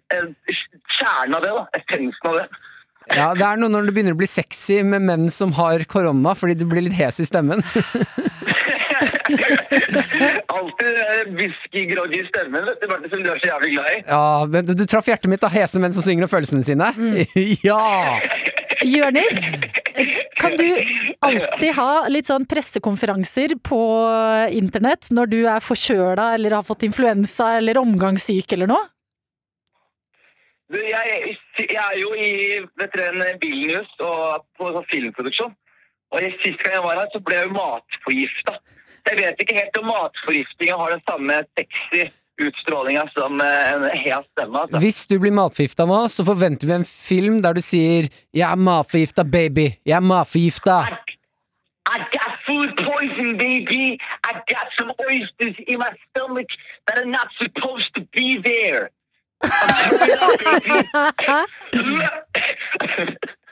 [0.98, 1.54] kjernen av det.
[1.58, 2.48] da, Essensen av det.
[3.16, 6.34] Ja, det er noe når det begynner å bli sexy med menn som har korona,
[6.38, 7.64] fordi du blir litt hes i stemmen.
[10.58, 10.98] Alltid
[11.38, 13.98] whisky-groggy i stemmen, vet du, Martin, som du er så jævlig glad i.
[14.08, 15.52] Ja, men du, du traff hjertet mitt, da.
[15.54, 16.92] Hese menn som synger om følelsene sine.
[17.68, 17.82] ja!
[18.86, 19.40] Jørnis,
[20.38, 20.68] kan du
[21.26, 23.80] alltid ha litt sånn pressekonferanser på
[24.54, 28.86] internett når du er forkjøla eller har fått influensa eller omgangssyk eller noe?
[30.68, 32.32] Du, jeg, jeg er jo i
[32.80, 35.54] vet dere, en Vilnius og på sånn filmproduksjon.
[36.12, 38.56] Og Sist gang jeg var her, så ble jeg jo matforgifta.
[39.08, 42.08] Jeg vet ikke helt om matforgiftinga har den samme sexy
[42.42, 44.64] utstrålinga som eh, en hel stemme.
[44.64, 44.82] Altså.
[44.84, 48.60] Hvis du blir matforgifta nå, så forventer vi en film der du sier 'Jeg er
[48.68, 49.72] matforgifta, baby'.
[49.86, 50.78] Jeg er matforgifta.
[51.96, 53.96] I got food poison, baby.
[54.30, 56.50] I got some oysters in my stomach
[56.86, 58.90] that are not supposed to be there.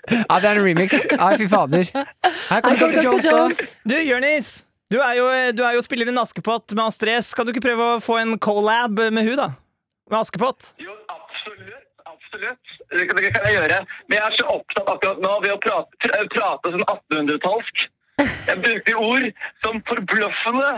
[0.05, 0.93] Ja, det er en remix.
[1.09, 1.86] Ja, fy fader.
[2.49, 3.01] Her kommer Dr.
[3.01, 3.61] Jones òg.
[3.89, 4.65] Du, Jonis.
[4.93, 5.25] Du er, jo,
[5.57, 7.33] du er jo spiller i Askepott med Astrid S.
[7.33, 9.49] Kan du ikke prøve å få en collab med hun da?
[10.11, 10.75] Med Askepott?
[10.81, 11.81] Jo, absolutt.
[12.05, 12.75] Absolutt.
[12.93, 13.79] Det kan, det kan jeg gjøre.
[14.07, 17.88] Men jeg er så opptatt akkurat nå ved å prate, prate sånn 1800-talsk.
[18.21, 19.25] Jeg bruker ord
[19.65, 20.69] som forbløffende.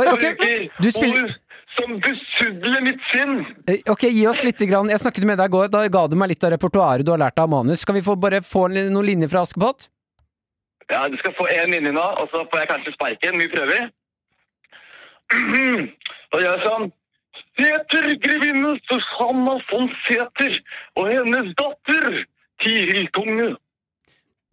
[0.00, 0.68] Oi, okay.
[0.80, 1.36] Du spiller ord
[1.76, 3.40] som besudler mitt sinn.
[3.66, 4.90] Eh, Ok, gi oss litt grann.
[4.90, 7.22] Jeg snakket med deg i går, da ga du meg litt av repertoaret du har
[7.22, 7.84] lært av manus.
[7.84, 9.88] Kan vi få, bare få noen linjer fra Askepott?
[10.90, 13.38] Ja, du skal få én linje nå, og så får jeg kanskje sparken.
[13.38, 13.90] Vi prøver.
[16.34, 16.90] Og gjør sånn.
[17.58, 20.54] Seter grevinne Susanna von Seter
[20.98, 22.20] og hennes datter
[22.62, 23.50] Tiril Tunge.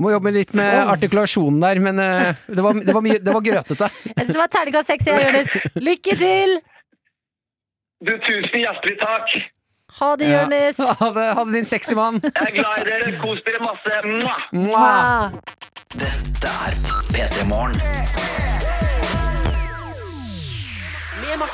[0.01, 3.45] Må jobbe litt med artikulasjonen der, men eh, det, var, det, var mye, det var
[3.45, 3.89] grøtete.
[4.05, 5.55] Jeg synes det var terningkast seks, Jonis.
[5.87, 6.57] Lykke til!
[8.05, 9.31] Du, tusen hjertelig takk.
[9.99, 10.41] Ha det, Ja.
[10.43, 10.77] Jonis.
[10.77, 12.19] Ha det, ha det, din sexy mann.
[12.23, 13.13] Jeg er glad i dere.
[13.21, 14.01] Kos dere masse.
[14.05, 14.43] Mwah.
[14.53, 15.31] Mwah.
[15.97, 16.77] Dette er
[17.09, 17.81] P3 Morgen.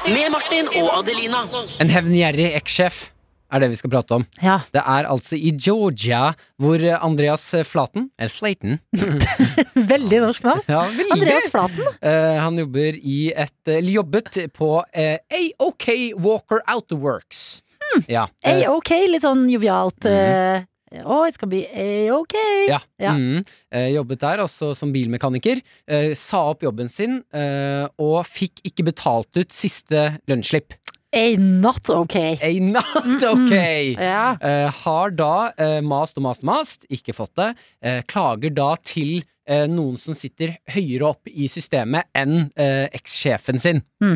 [0.07, 1.45] Med Martin og Adelina.
[1.79, 3.05] En hevngjerrig ekssjef
[3.53, 4.25] er det vi skal prate om.
[4.41, 4.57] Ja.
[4.73, 8.79] Det er altså i Georgia hvor eh, Andreas Flaten, eller Flaten
[9.93, 10.61] Veldig norsk navn.
[10.69, 11.11] ja, veldig.
[11.17, 11.87] Andreas Flaten.
[12.03, 15.89] Uh, han jobber i et, eller jobbet på uh, AOK
[16.23, 17.61] Walker Outworks.
[18.09, 18.27] Ja.
[18.43, 20.05] AOK, A-OK, litt sånn jovialt.
[20.09, 20.63] eh,
[21.09, 22.35] Oh, it skal bli A-OK.
[22.69, 22.77] Ja.
[23.01, 23.15] Ja.
[23.17, 23.39] Mm.
[23.73, 25.57] Eh, jobbet der også som bilmekaniker.
[25.89, 30.75] Eh, sa opp jobben sin eh, og fikk ikke betalt ut siste lønnsslipp.
[31.13, 32.15] A not OK.
[32.41, 33.53] A not ok!
[33.93, 34.33] Ja.
[34.41, 37.51] uh, har da uh, mast og mast og mast, ikke fått det.
[37.85, 43.81] Uh, klager da til noen som sitter høyere opp i systemet enn ekssjefen sin.
[43.99, 44.13] Mm.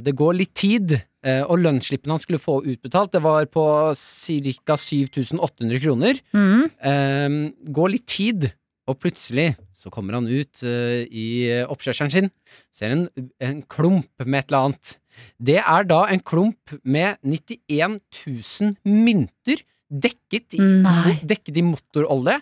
[0.00, 0.94] Det går litt tid,
[1.50, 4.78] og lønnsslippen han skulle få utbetalt, det var på ca.
[4.80, 6.22] 7800 kroner.
[6.32, 7.44] Mm.
[7.76, 8.48] Går litt tid,
[8.88, 11.28] og plutselig så kommer han ut i
[11.68, 12.32] oppkjørselen sin,
[12.72, 13.04] ser en,
[13.44, 14.96] en klump med et eller annet.
[15.38, 20.62] Det er da en klump med 91 000 mynter dekket i,
[21.24, 22.38] dekket i motorolje.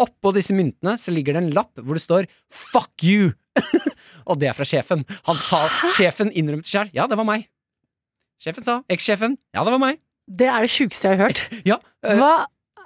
[0.00, 3.32] Oppå disse myntene så ligger det en lapp hvor det står 'fuck you'.
[4.28, 5.04] og det er fra sjefen.
[5.28, 5.66] Han sa,
[5.96, 6.92] Sjefen innrømte sjøl.
[6.96, 7.48] Ja, det var meg.
[8.40, 8.80] Sjefen sa.
[8.88, 9.36] Ekssjefen.
[9.52, 10.00] Ja, det var meg.
[10.30, 11.40] Det er det sjukeste jeg har hørt.
[11.66, 11.76] Ja,
[12.06, 12.32] øh, Hva,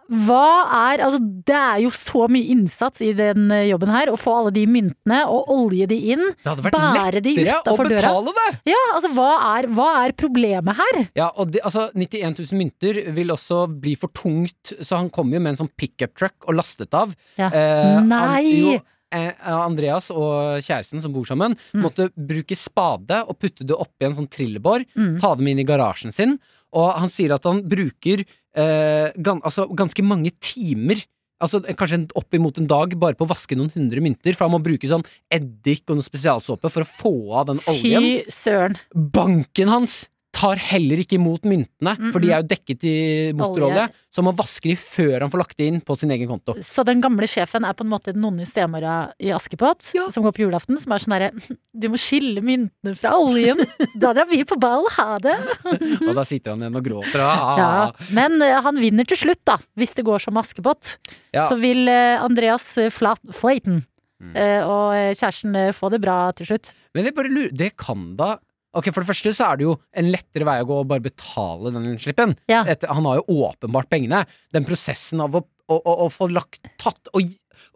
[0.09, 4.11] hva er Altså, det er jo så mye innsats i den eh, jobben her.
[4.13, 6.23] Å få alle de myntene og olje de inn.
[6.43, 7.89] det hadde vært Bære de lettere å døra.
[7.89, 8.47] betale det!
[8.73, 11.03] Ja, altså, hva er, hva er problemet her?
[11.17, 15.33] Ja, og det, altså 91 000 mynter vil også bli for tungt, så han kom
[15.33, 17.15] jo med en sånn pickup truck og lastet av.
[17.41, 17.49] Ja.
[17.53, 18.19] Eh, Nei!
[18.21, 18.75] Han, jo,
[19.15, 21.83] eh, Andreas og kjæresten som bor sammen, Mm.
[21.85, 25.19] måtte bruke spade og putte det oppi en sånn trillebår, Mm.
[25.21, 26.39] ta dem inn i garasjen sin,
[26.75, 28.25] og han sier at han bruker
[28.55, 31.03] eh, gan, altså, ganske mange timer.
[31.43, 34.55] Altså Kanskje en- oppimot en dag bare på å vaske noen hundre mynter, for han
[34.55, 38.03] må bruke sånn eddik og noe spesialsåpe for å få av den oljen.
[38.25, 38.77] Fy søren.
[38.95, 40.09] Banken hans
[40.45, 42.97] tar heller ikke imot myntene, for de er jo dekket i
[43.37, 46.55] motorolje, så man vasker de før han får lagt det inn på sin egen konto.
[46.63, 49.83] Så den gamle sjefen er på en måte noen i stemora i Askepott,
[50.13, 51.31] som går på julaften, som er sånn herre
[51.85, 53.59] Du må skille myntene fra oljen.
[53.99, 54.85] Da drar vi på ball.
[54.95, 55.35] Ha det.
[56.07, 57.25] Og da sitter han igjen og gråter.
[57.25, 57.57] Ah.
[57.65, 57.73] Ja.
[58.15, 59.57] Men eh, han vinner til slutt, da.
[59.79, 60.95] Hvis det går som Askepott.
[61.35, 61.49] Ja.
[61.49, 63.83] Så vil eh, Andreas eh, Flat Flayton
[64.25, 64.37] Mm.
[64.71, 66.71] og kjæresten få det bra til slutt.
[66.97, 68.29] Men jeg bare lurer, det kan da
[68.75, 71.05] Ok, For det første så er det jo en lettere vei å gå å bare
[71.05, 72.35] betale den slippen.
[72.51, 72.65] Ja.
[72.69, 74.25] Et, han har jo åpenbart pengene.
[74.55, 77.23] Den prosessen av å, å, å, å få lagt tatt Å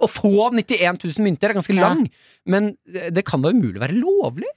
[0.03, 1.87] å få 91 000 mynter er ganske Ja.
[1.89, 2.09] lang,
[2.51, 4.51] men det kan da umulig være lovlig?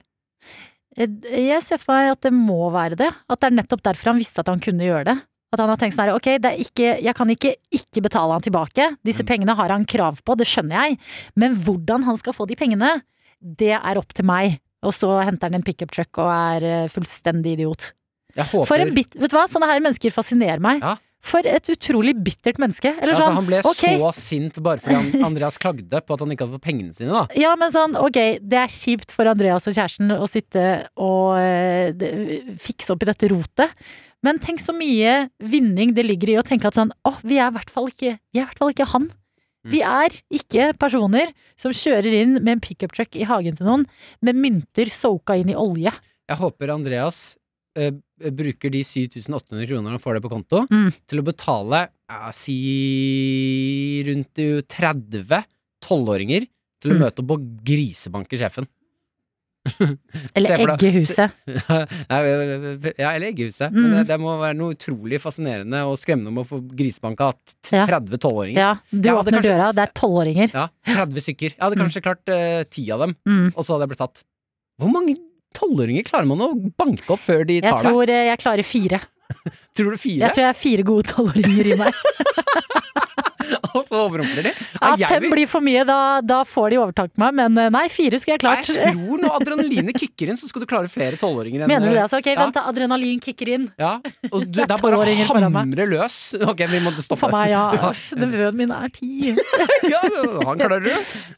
[0.96, 3.10] Eh, Jeg ser for meg at det må være det.
[3.30, 5.16] At det er nettopp derfor han visste at han kunne gjøre det.
[5.52, 8.32] At han har tenkt sånn her, ok, det er ikke, jeg kan ikke ikke betale
[8.32, 8.96] han tilbake.
[9.04, 10.98] Disse pengene har han krav på, det skjønner jeg.
[11.36, 13.02] Men hvordan han skal få de pengene,
[13.40, 14.58] det er opp til meg.
[14.82, 17.92] Og så henter han en pickup truck og er eh, fullstendig idiot.
[18.50, 20.82] For en bit, vet du hva, sånne her mennesker fascinerer meg.
[20.82, 20.96] Ja.
[21.22, 22.90] For et utrolig bittert menneske.
[22.96, 23.98] Eller Ja, altså, sånn, han ble okay.
[24.00, 27.14] så sint bare fordi han, Andreas klagde på at han ikke hadde fått pengene sine.
[27.14, 30.64] da Ja, men sånn, ok, det er kjipt for Andreas og kjæresten å sitte
[30.98, 31.38] og
[32.00, 33.76] de, fikse opp i dette rotet.
[34.26, 37.52] Men tenk så mye vinning det ligger i å tenke at sånn, åh, vi er
[37.52, 39.10] i hvert fall ikke, vi er i hvert fall ikke han.
[39.64, 43.84] Vi er ikke personer som kjører inn med en pickup truck i hagen til noen
[44.22, 45.92] med mynter soaka inn i olje.
[46.28, 47.36] Jeg håper Andreas
[47.78, 47.92] eh,
[48.34, 50.90] bruker de 7800 kronene han får det på konto, Mm.
[51.06, 55.44] til å betale ja, si rundt jo 30
[55.82, 56.46] tolvåringer
[56.82, 57.00] til å Mm.
[57.06, 58.66] møte opp og grisebanke sjefen.
[60.36, 61.30] Eller deg- eggehuset.
[62.98, 63.70] Ja, eller eggehuset.
[63.70, 63.78] Mm.
[63.84, 67.30] Men det, det må være noe utrolig fascinerende og skremmende om å få grisebanka
[67.62, 68.58] t- 30 tolvåringer.
[68.58, 70.54] Ja, du åpner kanskje- døra, det er tolvåringer.
[70.56, 71.54] Ja, 30 stykker.
[71.54, 73.52] Jeg hadde kanskje klart ti 10 av dem, Mm.
[73.54, 74.24] og så hadde jeg blitt tatt.
[74.82, 75.16] Hvor mange
[75.54, 78.26] tolvåringer klarer man å banke opp før de Jeg tar tror deg?
[78.32, 79.00] jeg klarer fire.
[79.78, 80.26] Tror du fire?
[80.26, 81.94] Jeg tror jeg er fire gode tolvåringer i meg.
[83.74, 84.52] og så overrumpler de?
[84.80, 87.34] Ja, jeg fem vil- blir for mye, da, da får de overtak på meg.
[87.40, 88.68] Men eh, nei, fire skulle jeg klart.
[88.72, 91.94] Jeg tror når adrenalinet kicker inn, så skal du klare flere tolvåringer enn Mener du
[91.96, 92.02] det?
[92.06, 92.40] Altså, ok, Ja.
[92.44, 93.68] vent adrenalin kicker inn.
[93.80, 93.94] Ja,
[94.30, 95.06] og du, Det er bare å
[95.58, 96.18] hamre løs.
[96.42, 97.20] Ok, vi måtte stoppe.
[97.24, 97.64] For meg, ja.
[97.76, 97.92] Ja.
[98.22, 99.32] Nevøen min er ti.
[99.90, 100.02] ja,
[100.46, 100.92] han klarer du.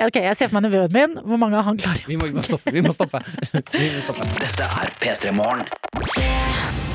[0.04, 1.18] Ok, jeg ser for meg nevøen min.
[1.24, 2.04] Hvor mange av han klarer?
[2.08, 2.74] Vi må, vi må stoppe.
[2.74, 3.22] Vi må stoppe.
[3.74, 4.28] Vi må stoppe.
[4.40, 6.93] Dette er P3 Morgen.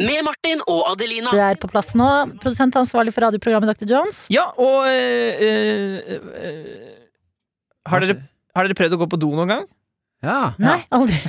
[0.00, 1.32] Med Martin og Adelina.
[1.32, 2.08] Du er på plass nå.
[2.42, 3.88] Produsent ansvarlig for radioprogrammet Dr.
[3.90, 4.26] Jones.
[4.32, 6.92] Ja, og øh, øh, øh,
[7.86, 8.20] har, dere,
[8.56, 9.66] har dere prøvd å gå på do noen gang?
[10.26, 10.38] Ja.
[10.60, 11.20] Nei, aldri.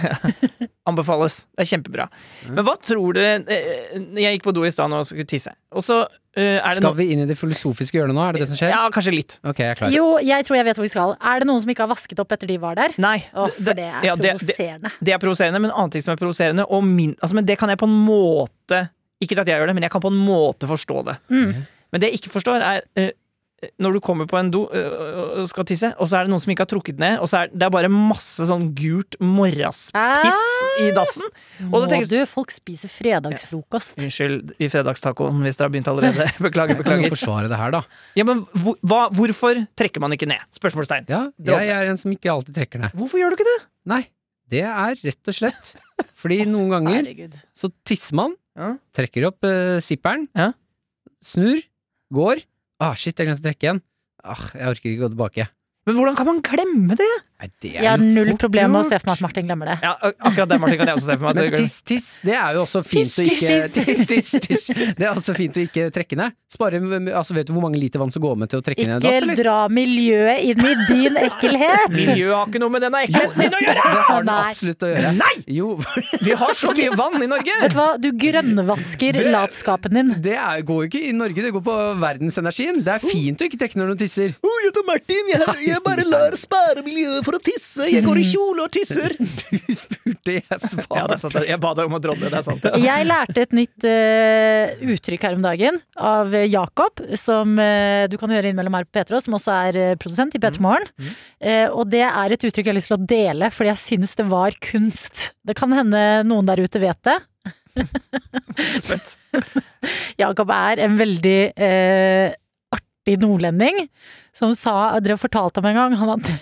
[0.89, 1.41] Anbefales.
[1.53, 2.05] Det er kjempebra.
[2.47, 5.83] Men hva tror dere eh, Jeg gikk på do i stad og skulle tisse, og
[5.85, 5.97] så
[6.37, 8.23] eh, er det Skal vi inn i det filosofiske hjørnet nå?
[8.23, 8.71] Er det det som skjer?
[8.71, 9.35] Ja, kanskje litt.
[9.43, 9.91] Ok, jeg er klar.
[9.93, 11.15] Jo, jeg tror jeg vet hvor vi skal.
[11.19, 12.95] Er det noen som ikke har vasket opp etter de var der?
[13.03, 13.17] Nei.
[13.35, 14.93] Å, for det er ja, det- det- provoserende.
[15.03, 17.59] Det er provoserende, men en annen ting som er provoserende, og min, altså, men det
[17.59, 18.85] kan jeg på en måte
[19.23, 21.15] Ikke at jeg gjør det, men jeg kan på en måte forstå det.
[21.33, 21.53] Mm.
[21.91, 23.11] Men det jeg ikke forstår, er eh,
[23.81, 26.41] når du kommer på en do øh, og skal tisse, og så er det noen
[26.43, 30.43] som ikke har trukket ned, og så er det er bare masse sånn gult morraspiss
[30.83, 31.25] i dassen.
[31.65, 33.95] Og Må da tenker du, folk spiser fredagsfrokost.
[33.97, 36.27] Unnskyld i fredagstacoen hvis dere har begynt allerede.
[36.45, 37.81] Beklager, Jeg kan jo forsvare det her, da.
[38.19, 40.43] Ja, men hvor, hva, Hvorfor trekker man ikke ned?
[40.57, 41.09] Spørsmålstegn.
[41.09, 42.93] Ja, jeg er en som ikke alltid trekker ned.
[42.97, 43.57] Hvorfor gjør du ikke det?
[43.89, 44.03] Nei,
[44.53, 45.73] det er rett og slett
[46.17, 47.33] fordi noen ganger Herregud.
[47.57, 48.37] så tisser man,
[48.95, 50.51] trekker opp uh, zipperen, Ja.
[51.25, 51.59] snur,
[52.13, 52.45] går.
[52.77, 53.79] Ah, shit, jeg glemte å trekke igjen.
[54.21, 55.47] Ah, jeg orker ikke gå tilbake.
[55.87, 57.07] Men hvordan kan man glemme det?
[57.37, 59.69] Nei, det er Jeg har null problem med å se for meg at Martin glemmer
[59.69, 59.75] det.
[59.85, 59.91] Ja,
[60.25, 61.35] akkurat det, Martin, kan jeg også se for meg.
[61.37, 64.63] Men tiss, tiss, det er jo også fint Tiss, å ikke tiss, tiss, tiss.
[64.97, 66.33] Det er også fint å ikke trekke ned.
[66.49, 66.79] Spare,
[67.13, 69.19] altså Vet du hvor mange liter vann som går med til å trekke ned dass,
[69.21, 71.91] Ikke dra miljøet inn i din ekkelhet!
[71.93, 73.83] Miljøet har ikke noe med denne ekkelheten din å gjøre!
[73.85, 75.13] Det har den absolutt å gjøre.
[75.19, 75.33] Nei!
[75.59, 75.69] Jo,
[76.23, 77.57] Vi har så mye vann i Norge!
[77.61, 80.13] Vet du hva, du grønnvasker Det- latskapen din.
[80.25, 82.81] det er, går jo ikke i Norge, det går på verdensenergien.
[82.87, 84.33] Det er fint å ikke trekke når du tisser.
[84.41, 87.89] Oh, jeg heter Martin, jeg, jeg bare lar spare miljøet for å tisse.
[87.91, 89.15] Jeg går i kjole og tisser.
[89.67, 90.95] Du spurte, jeg svarte.
[90.97, 91.37] Ja, det er sant.
[91.47, 92.29] Jeg ba deg om å drodle.
[92.31, 92.65] Det er sant.
[92.67, 92.79] Ja.
[92.97, 98.31] Jeg lærte et nytt uh, uttrykk her om dagen av Jakob, som uh, du kan
[98.33, 100.87] høre innimellom her på P3, som også er eh, produsent i P3 Morgen.
[101.39, 104.15] Eh, og det er et uttrykk jeg har lyst til å dele, fordi jeg syns
[104.19, 105.29] det var kunst.
[105.47, 107.17] Det kan hende noen der ute vet det.
[108.83, 109.17] Spent.
[110.23, 112.35] Jakob er en veldig eh,
[112.73, 113.85] artig nordlending
[114.35, 116.37] som sa Dere fortalte om en gang han hadde,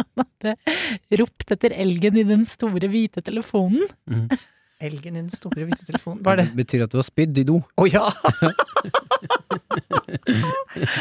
[0.00, 3.86] han hadde ropt etter elgen i den store, hvite telefonen.
[4.80, 6.22] Elgen i den store, hvite telefonen.
[6.24, 6.46] Hva er det?
[6.54, 7.58] Det betyr at du har spydd i do.
[7.76, 8.06] Å ja!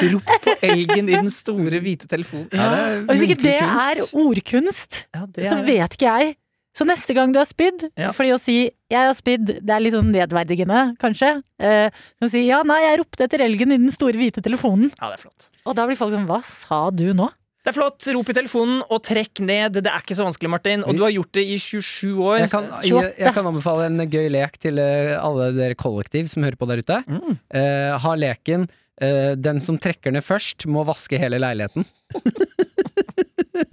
[0.09, 2.49] Rop på elgen i den store, hvite telefonen.
[2.55, 2.67] Ja,
[3.05, 6.35] Og hvis ikke det er ordkunst, Ja, det så er- vet ikke jeg.
[6.75, 8.11] Så neste gang du har spydd, Ja.
[8.11, 11.41] fordi å si 'jeg har spydd', det er litt sånn nedverdigende, kanskje.
[11.59, 11.89] Eh,
[12.21, 14.91] du si 'ja, nei, jeg ropte etter elgen i den store, hvite telefonen'.
[15.01, 15.49] Ja, det er flott.
[15.65, 17.29] Og da blir folk sånn 'hva sa du nå'?
[17.59, 18.07] Det er flott.
[18.15, 19.81] Rop i telefonen og trekk ned.
[19.83, 20.83] Det er ikke så vanskelig, Martin.
[20.87, 22.37] Og du har gjort det i 27 år.
[22.45, 26.47] Jeg kan, jeg, jeg kan anbefale en gøy lek til eh, alle dere kollektiv som
[26.47, 27.01] hører på der ute.
[27.09, 27.35] Mm.
[27.51, 28.69] Uh, ha leken
[29.03, 31.85] uh, 'Den som trekker ned først, må vaske hele leiligheten'.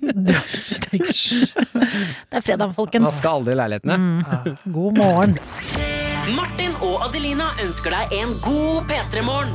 [0.06, 0.34] Det
[2.34, 3.06] er fredag, folkens.
[3.06, 3.96] Vaske aldri leilighetene.
[3.96, 4.20] Mm.
[4.76, 5.38] God morgen.
[6.34, 9.54] Martin og Adelina ønsker deg en god P3-morgen.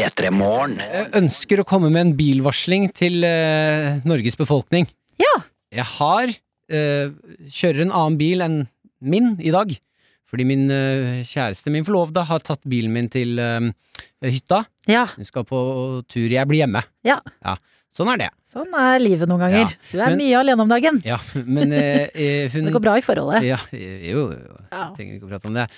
[0.00, 0.78] P3 Morgen.
[1.18, 4.86] Ønsker å komme med en bilvarsling til eh, Norges befolkning.
[5.20, 5.32] Ja.
[5.76, 7.10] Jeg har eh,
[7.52, 8.54] kjører en annen bil enn
[9.04, 9.74] min i dag.
[10.30, 13.68] Fordi min eh, kjæreste, min forlovede, har tatt bilen min til eh,
[14.24, 14.62] hytta.
[14.88, 15.04] Ja.
[15.18, 15.60] Hun skal på
[16.08, 16.30] tur.
[16.32, 16.80] Jeg blir hjemme.
[17.04, 17.18] Ja.
[17.92, 18.30] Sånn er det.
[18.48, 19.68] Sånn er livet noen ganger.
[19.68, 21.02] Ja, Du er men- mye alene om dagen.
[21.04, 23.44] Ja, men eh, eh, hun Det går bra i forholdet.
[23.50, 24.56] Ja, jo, jo.
[24.72, 24.88] Ja.
[24.96, 25.68] Trenger ikke å prate om det.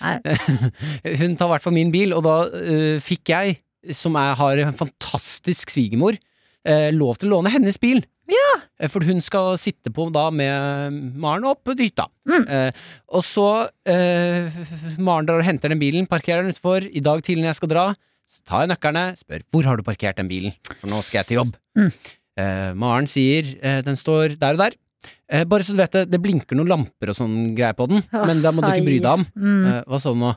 [1.24, 3.58] Hun tar i hvert fall min bil, og da uh, fikk jeg,
[3.90, 6.18] som er, har en fantastisk svigermor,
[6.68, 8.04] eh, lov til å låne hennes bil.
[8.30, 8.88] Ja.
[8.88, 12.06] For hun skal sitte på da med Maren opp på hytta.
[12.28, 12.46] Mm.
[12.46, 13.48] Eh, og så
[13.88, 14.54] eh,
[15.02, 16.86] Maren drar og henter den bilen, parkerer den utenfor.
[16.86, 17.86] I dag tidlig når jeg skal dra,
[18.32, 21.32] så tar jeg nøklene, spør hvor har du parkert den bilen, for nå skal jeg
[21.32, 21.56] til jobb.
[21.78, 21.90] Mm.
[22.40, 24.78] Eh, Maren sier eh, den står der og der.
[25.32, 28.04] Eh, bare så du vet det, det blinker noen lamper og sånn greier på den,
[28.06, 29.26] oh, men da må du ikke bry deg om.
[29.34, 29.60] Mm.
[29.66, 30.32] Eh, hva så nå?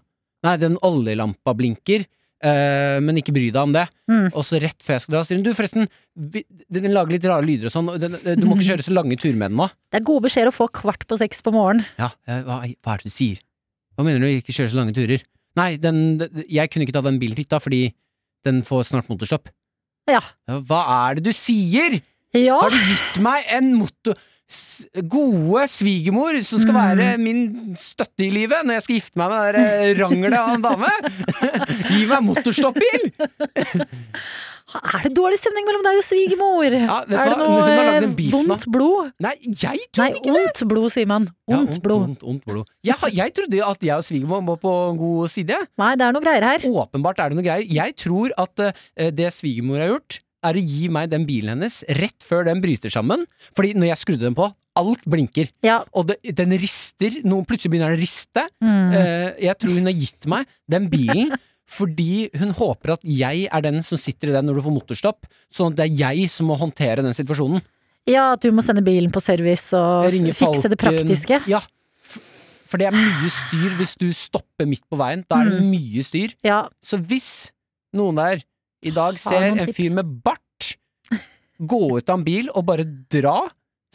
[0.46, 2.06] Nei, den oljelampa blinker,
[2.46, 3.86] eh, men ikke bry deg om det.
[4.12, 4.28] Mm.
[4.32, 5.90] Og så rett før jeg skal dra, sier hun du, forresten,
[6.34, 9.38] vi, den lager litt rare lyder og sånn, du må ikke kjøre så lange turer
[9.40, 9.70] med den nå.
[9.92, 11.88] Det er gode beskjeder å få kvart på seks på morgenen.
[12.02, 13.42] Ja, eh, hva, hva er det du sier?
[13.96, 15.24] Hva mener du, ikke kjøre så lange turer?
[15.56, 16.20] Nei, den,
[16.52, 17.88] jeg kunne ikke ta den bilen til hytta, fordi
[18.46, 19.50] den får snart motorstopp.
[20.12, 20.22] Ja.
[20.68, 21.98] Hva er det du sier?
[22.36, 22.60] Ja.
[22.60, 24.20] Har du gitt meg en motor...
[25.10, 29.40] Gode svigermor som skal være min støtte i livet når jeg skal gifte meg med
[29.42, 30.92] der eh, ranglet av en dame?
[31.96, 33.08] Gi meg motorstoppbil!
[34.76, 36.74] Er det dårlig stemning mellom deg og svigermor?
[36.74, 39.12] Ja, er det noe eh, vondt blod?
[39.22, 40.42] Nei, jeg Nei, ikke det!
[40.42, 41.28] ondt blod, sier man.
[41.50, 42.08] Ja, blod.
[42.10, 42.66] Ont, ont blod.
[42.86, 45.60] Jeg, jeg trodde at jeg og svigermor var på en god side.
[45.82, 46.66] Nei, det er noe greier her.
[46.82, 47.70] Åpenbart er det noe greier.
[47.78, 50.20] Jeg tror at eh, det svigermor har gjort,
[50.50, 53.26] er å gi meg den bilen hennes rett før den bryter sammen.
[53.58, 55.48] Fordi når jeg skrudde den på, alt blinker.
[55.64, 55.82] Ja.
[55.96, 57.22] Og det, den rister.
[57.24, 58.44] Noen plutselig begynner den å riste.
[58.60, 58.96] Mm.
[58.96, 61.32] Uh, jeg tror hun har gitt meg den bilen
[61.78, 65.26] fordi hun håper at jeg er den som sitter i den når du får motorstopp,
[65.50, 67.64] sånn at det er jeg som må håndtere den situasjonen.
[68.06, 71.40] Ja, at du må sende bilen på service og fikse det praktiske.
[71.50, 71.64] Ja.
[72.70, 75.24] For det er mye styr hvis du stopper midt på veien.
[75.30, 75.72] Da er det Mm.
[75.72, 76.36] mye styr.
[76.46, 77.50] Ja, Så hvis
[77.96, 78.44] noen der
[78.86, 80.76] i dag ser en fyr med bart
[81.60, 83.38] gå ut av en bil og bare dra,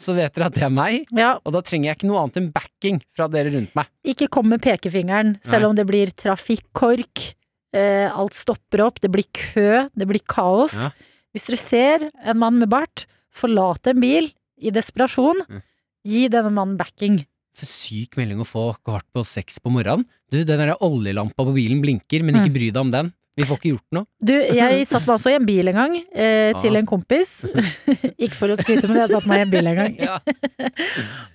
[0.01, 1.03] så vet dere at det er meg.
[1.13, 1.35] ja.
[1.45, 3.89] Og da trenger jeg ikke noe annet enn backing fra dere rundt meg.
[4.03, 5.69] Ikke kom med pekefingeren, selv Nei.
[5.69, 7.27] om det blir trafikkork.
[7.71, 10.73] Eh, alt stopper opp, det blir kø, det blir kaos.
[10.75, 10.89] Ja.
[11.31, 15.61] Hvis dere ser en mann med bart forlate en bil i desperasjon, Mm.
[16.03, 17.21] gi denne mannen backing.
[17.53, 20.05] For syk melding å få kvart på seks på morgenen.
[20.31, 22.53] Du, den der oljelampa på bilen blinker, men ikke Mm.
[22.57, 23.13] bry deg om den.
[23.41, 24.05] Vi får ikke gjort noe.
[24.21, 27.31] Du, jeg satt meg også i en bil en gang, eh, til en kompis.
[28.23, 29.97] ikke for å skryte, men jeg satt meg i en bil en gang.
[30.07, 30.19] Ja.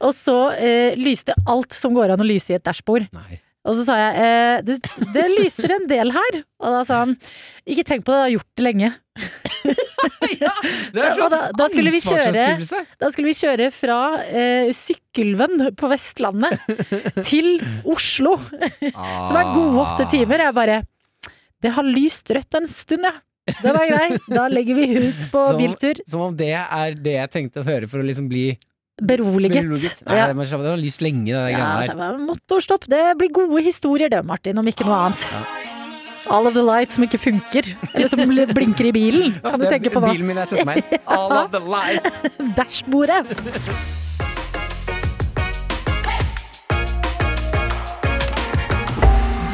[0.06, 3.08] Og så eh, lyste alt som går an å lyse i et dashbord.
[3.66, 4.76] Og så sa jeg eh, det,
[5.14, 6.36] det lyser en del her.
[6.62, 7.16] Og da sa han
[7.66, 8.92] ikke tenk på det, jeg har gjort det lenge.
[10.94, 14.68] Det er så Og da- da skulle vi kjøre- Da skulle vi kjøre fra eh,
[14.76, 16.60] Sykkylven på Vestlandet
[17.26, 20.44] til Oslo, som er gode åtte timer.
[20.46, 20.78] Jeg bare
[21.62, 23.12] Det har lyst rødt en stund, ja.
[23.46, 24.18] Det var grei.
[24.28, 26.00] Da legger vi ut på Som- biltur.
[26.10, 28.58] Som om det er det jeg tenkte å høre for å liksom bli
[29.00, 29.62] Beroliget.
[29.62, 30.02] beroliget.
[30.06, 30.26] Nei, Ja.
[30.26, 32.86] det var har lyst lenge, det Ja, jeg bare, Motorstopp.
[32.88, 35.24] Det blir gode historier det, Martin, om ikke noe annet.
[36.28, 37.62] All of the lights som ikke funker.
[37.94, 40.10] Eller som blinker i bilen, kan du tenke på nå.
[40.12, 40.98] Bilen min jeg setter meg inn.
[41.06, 42.26] All of the lights.
[42.58, 44.02] Dashbordet.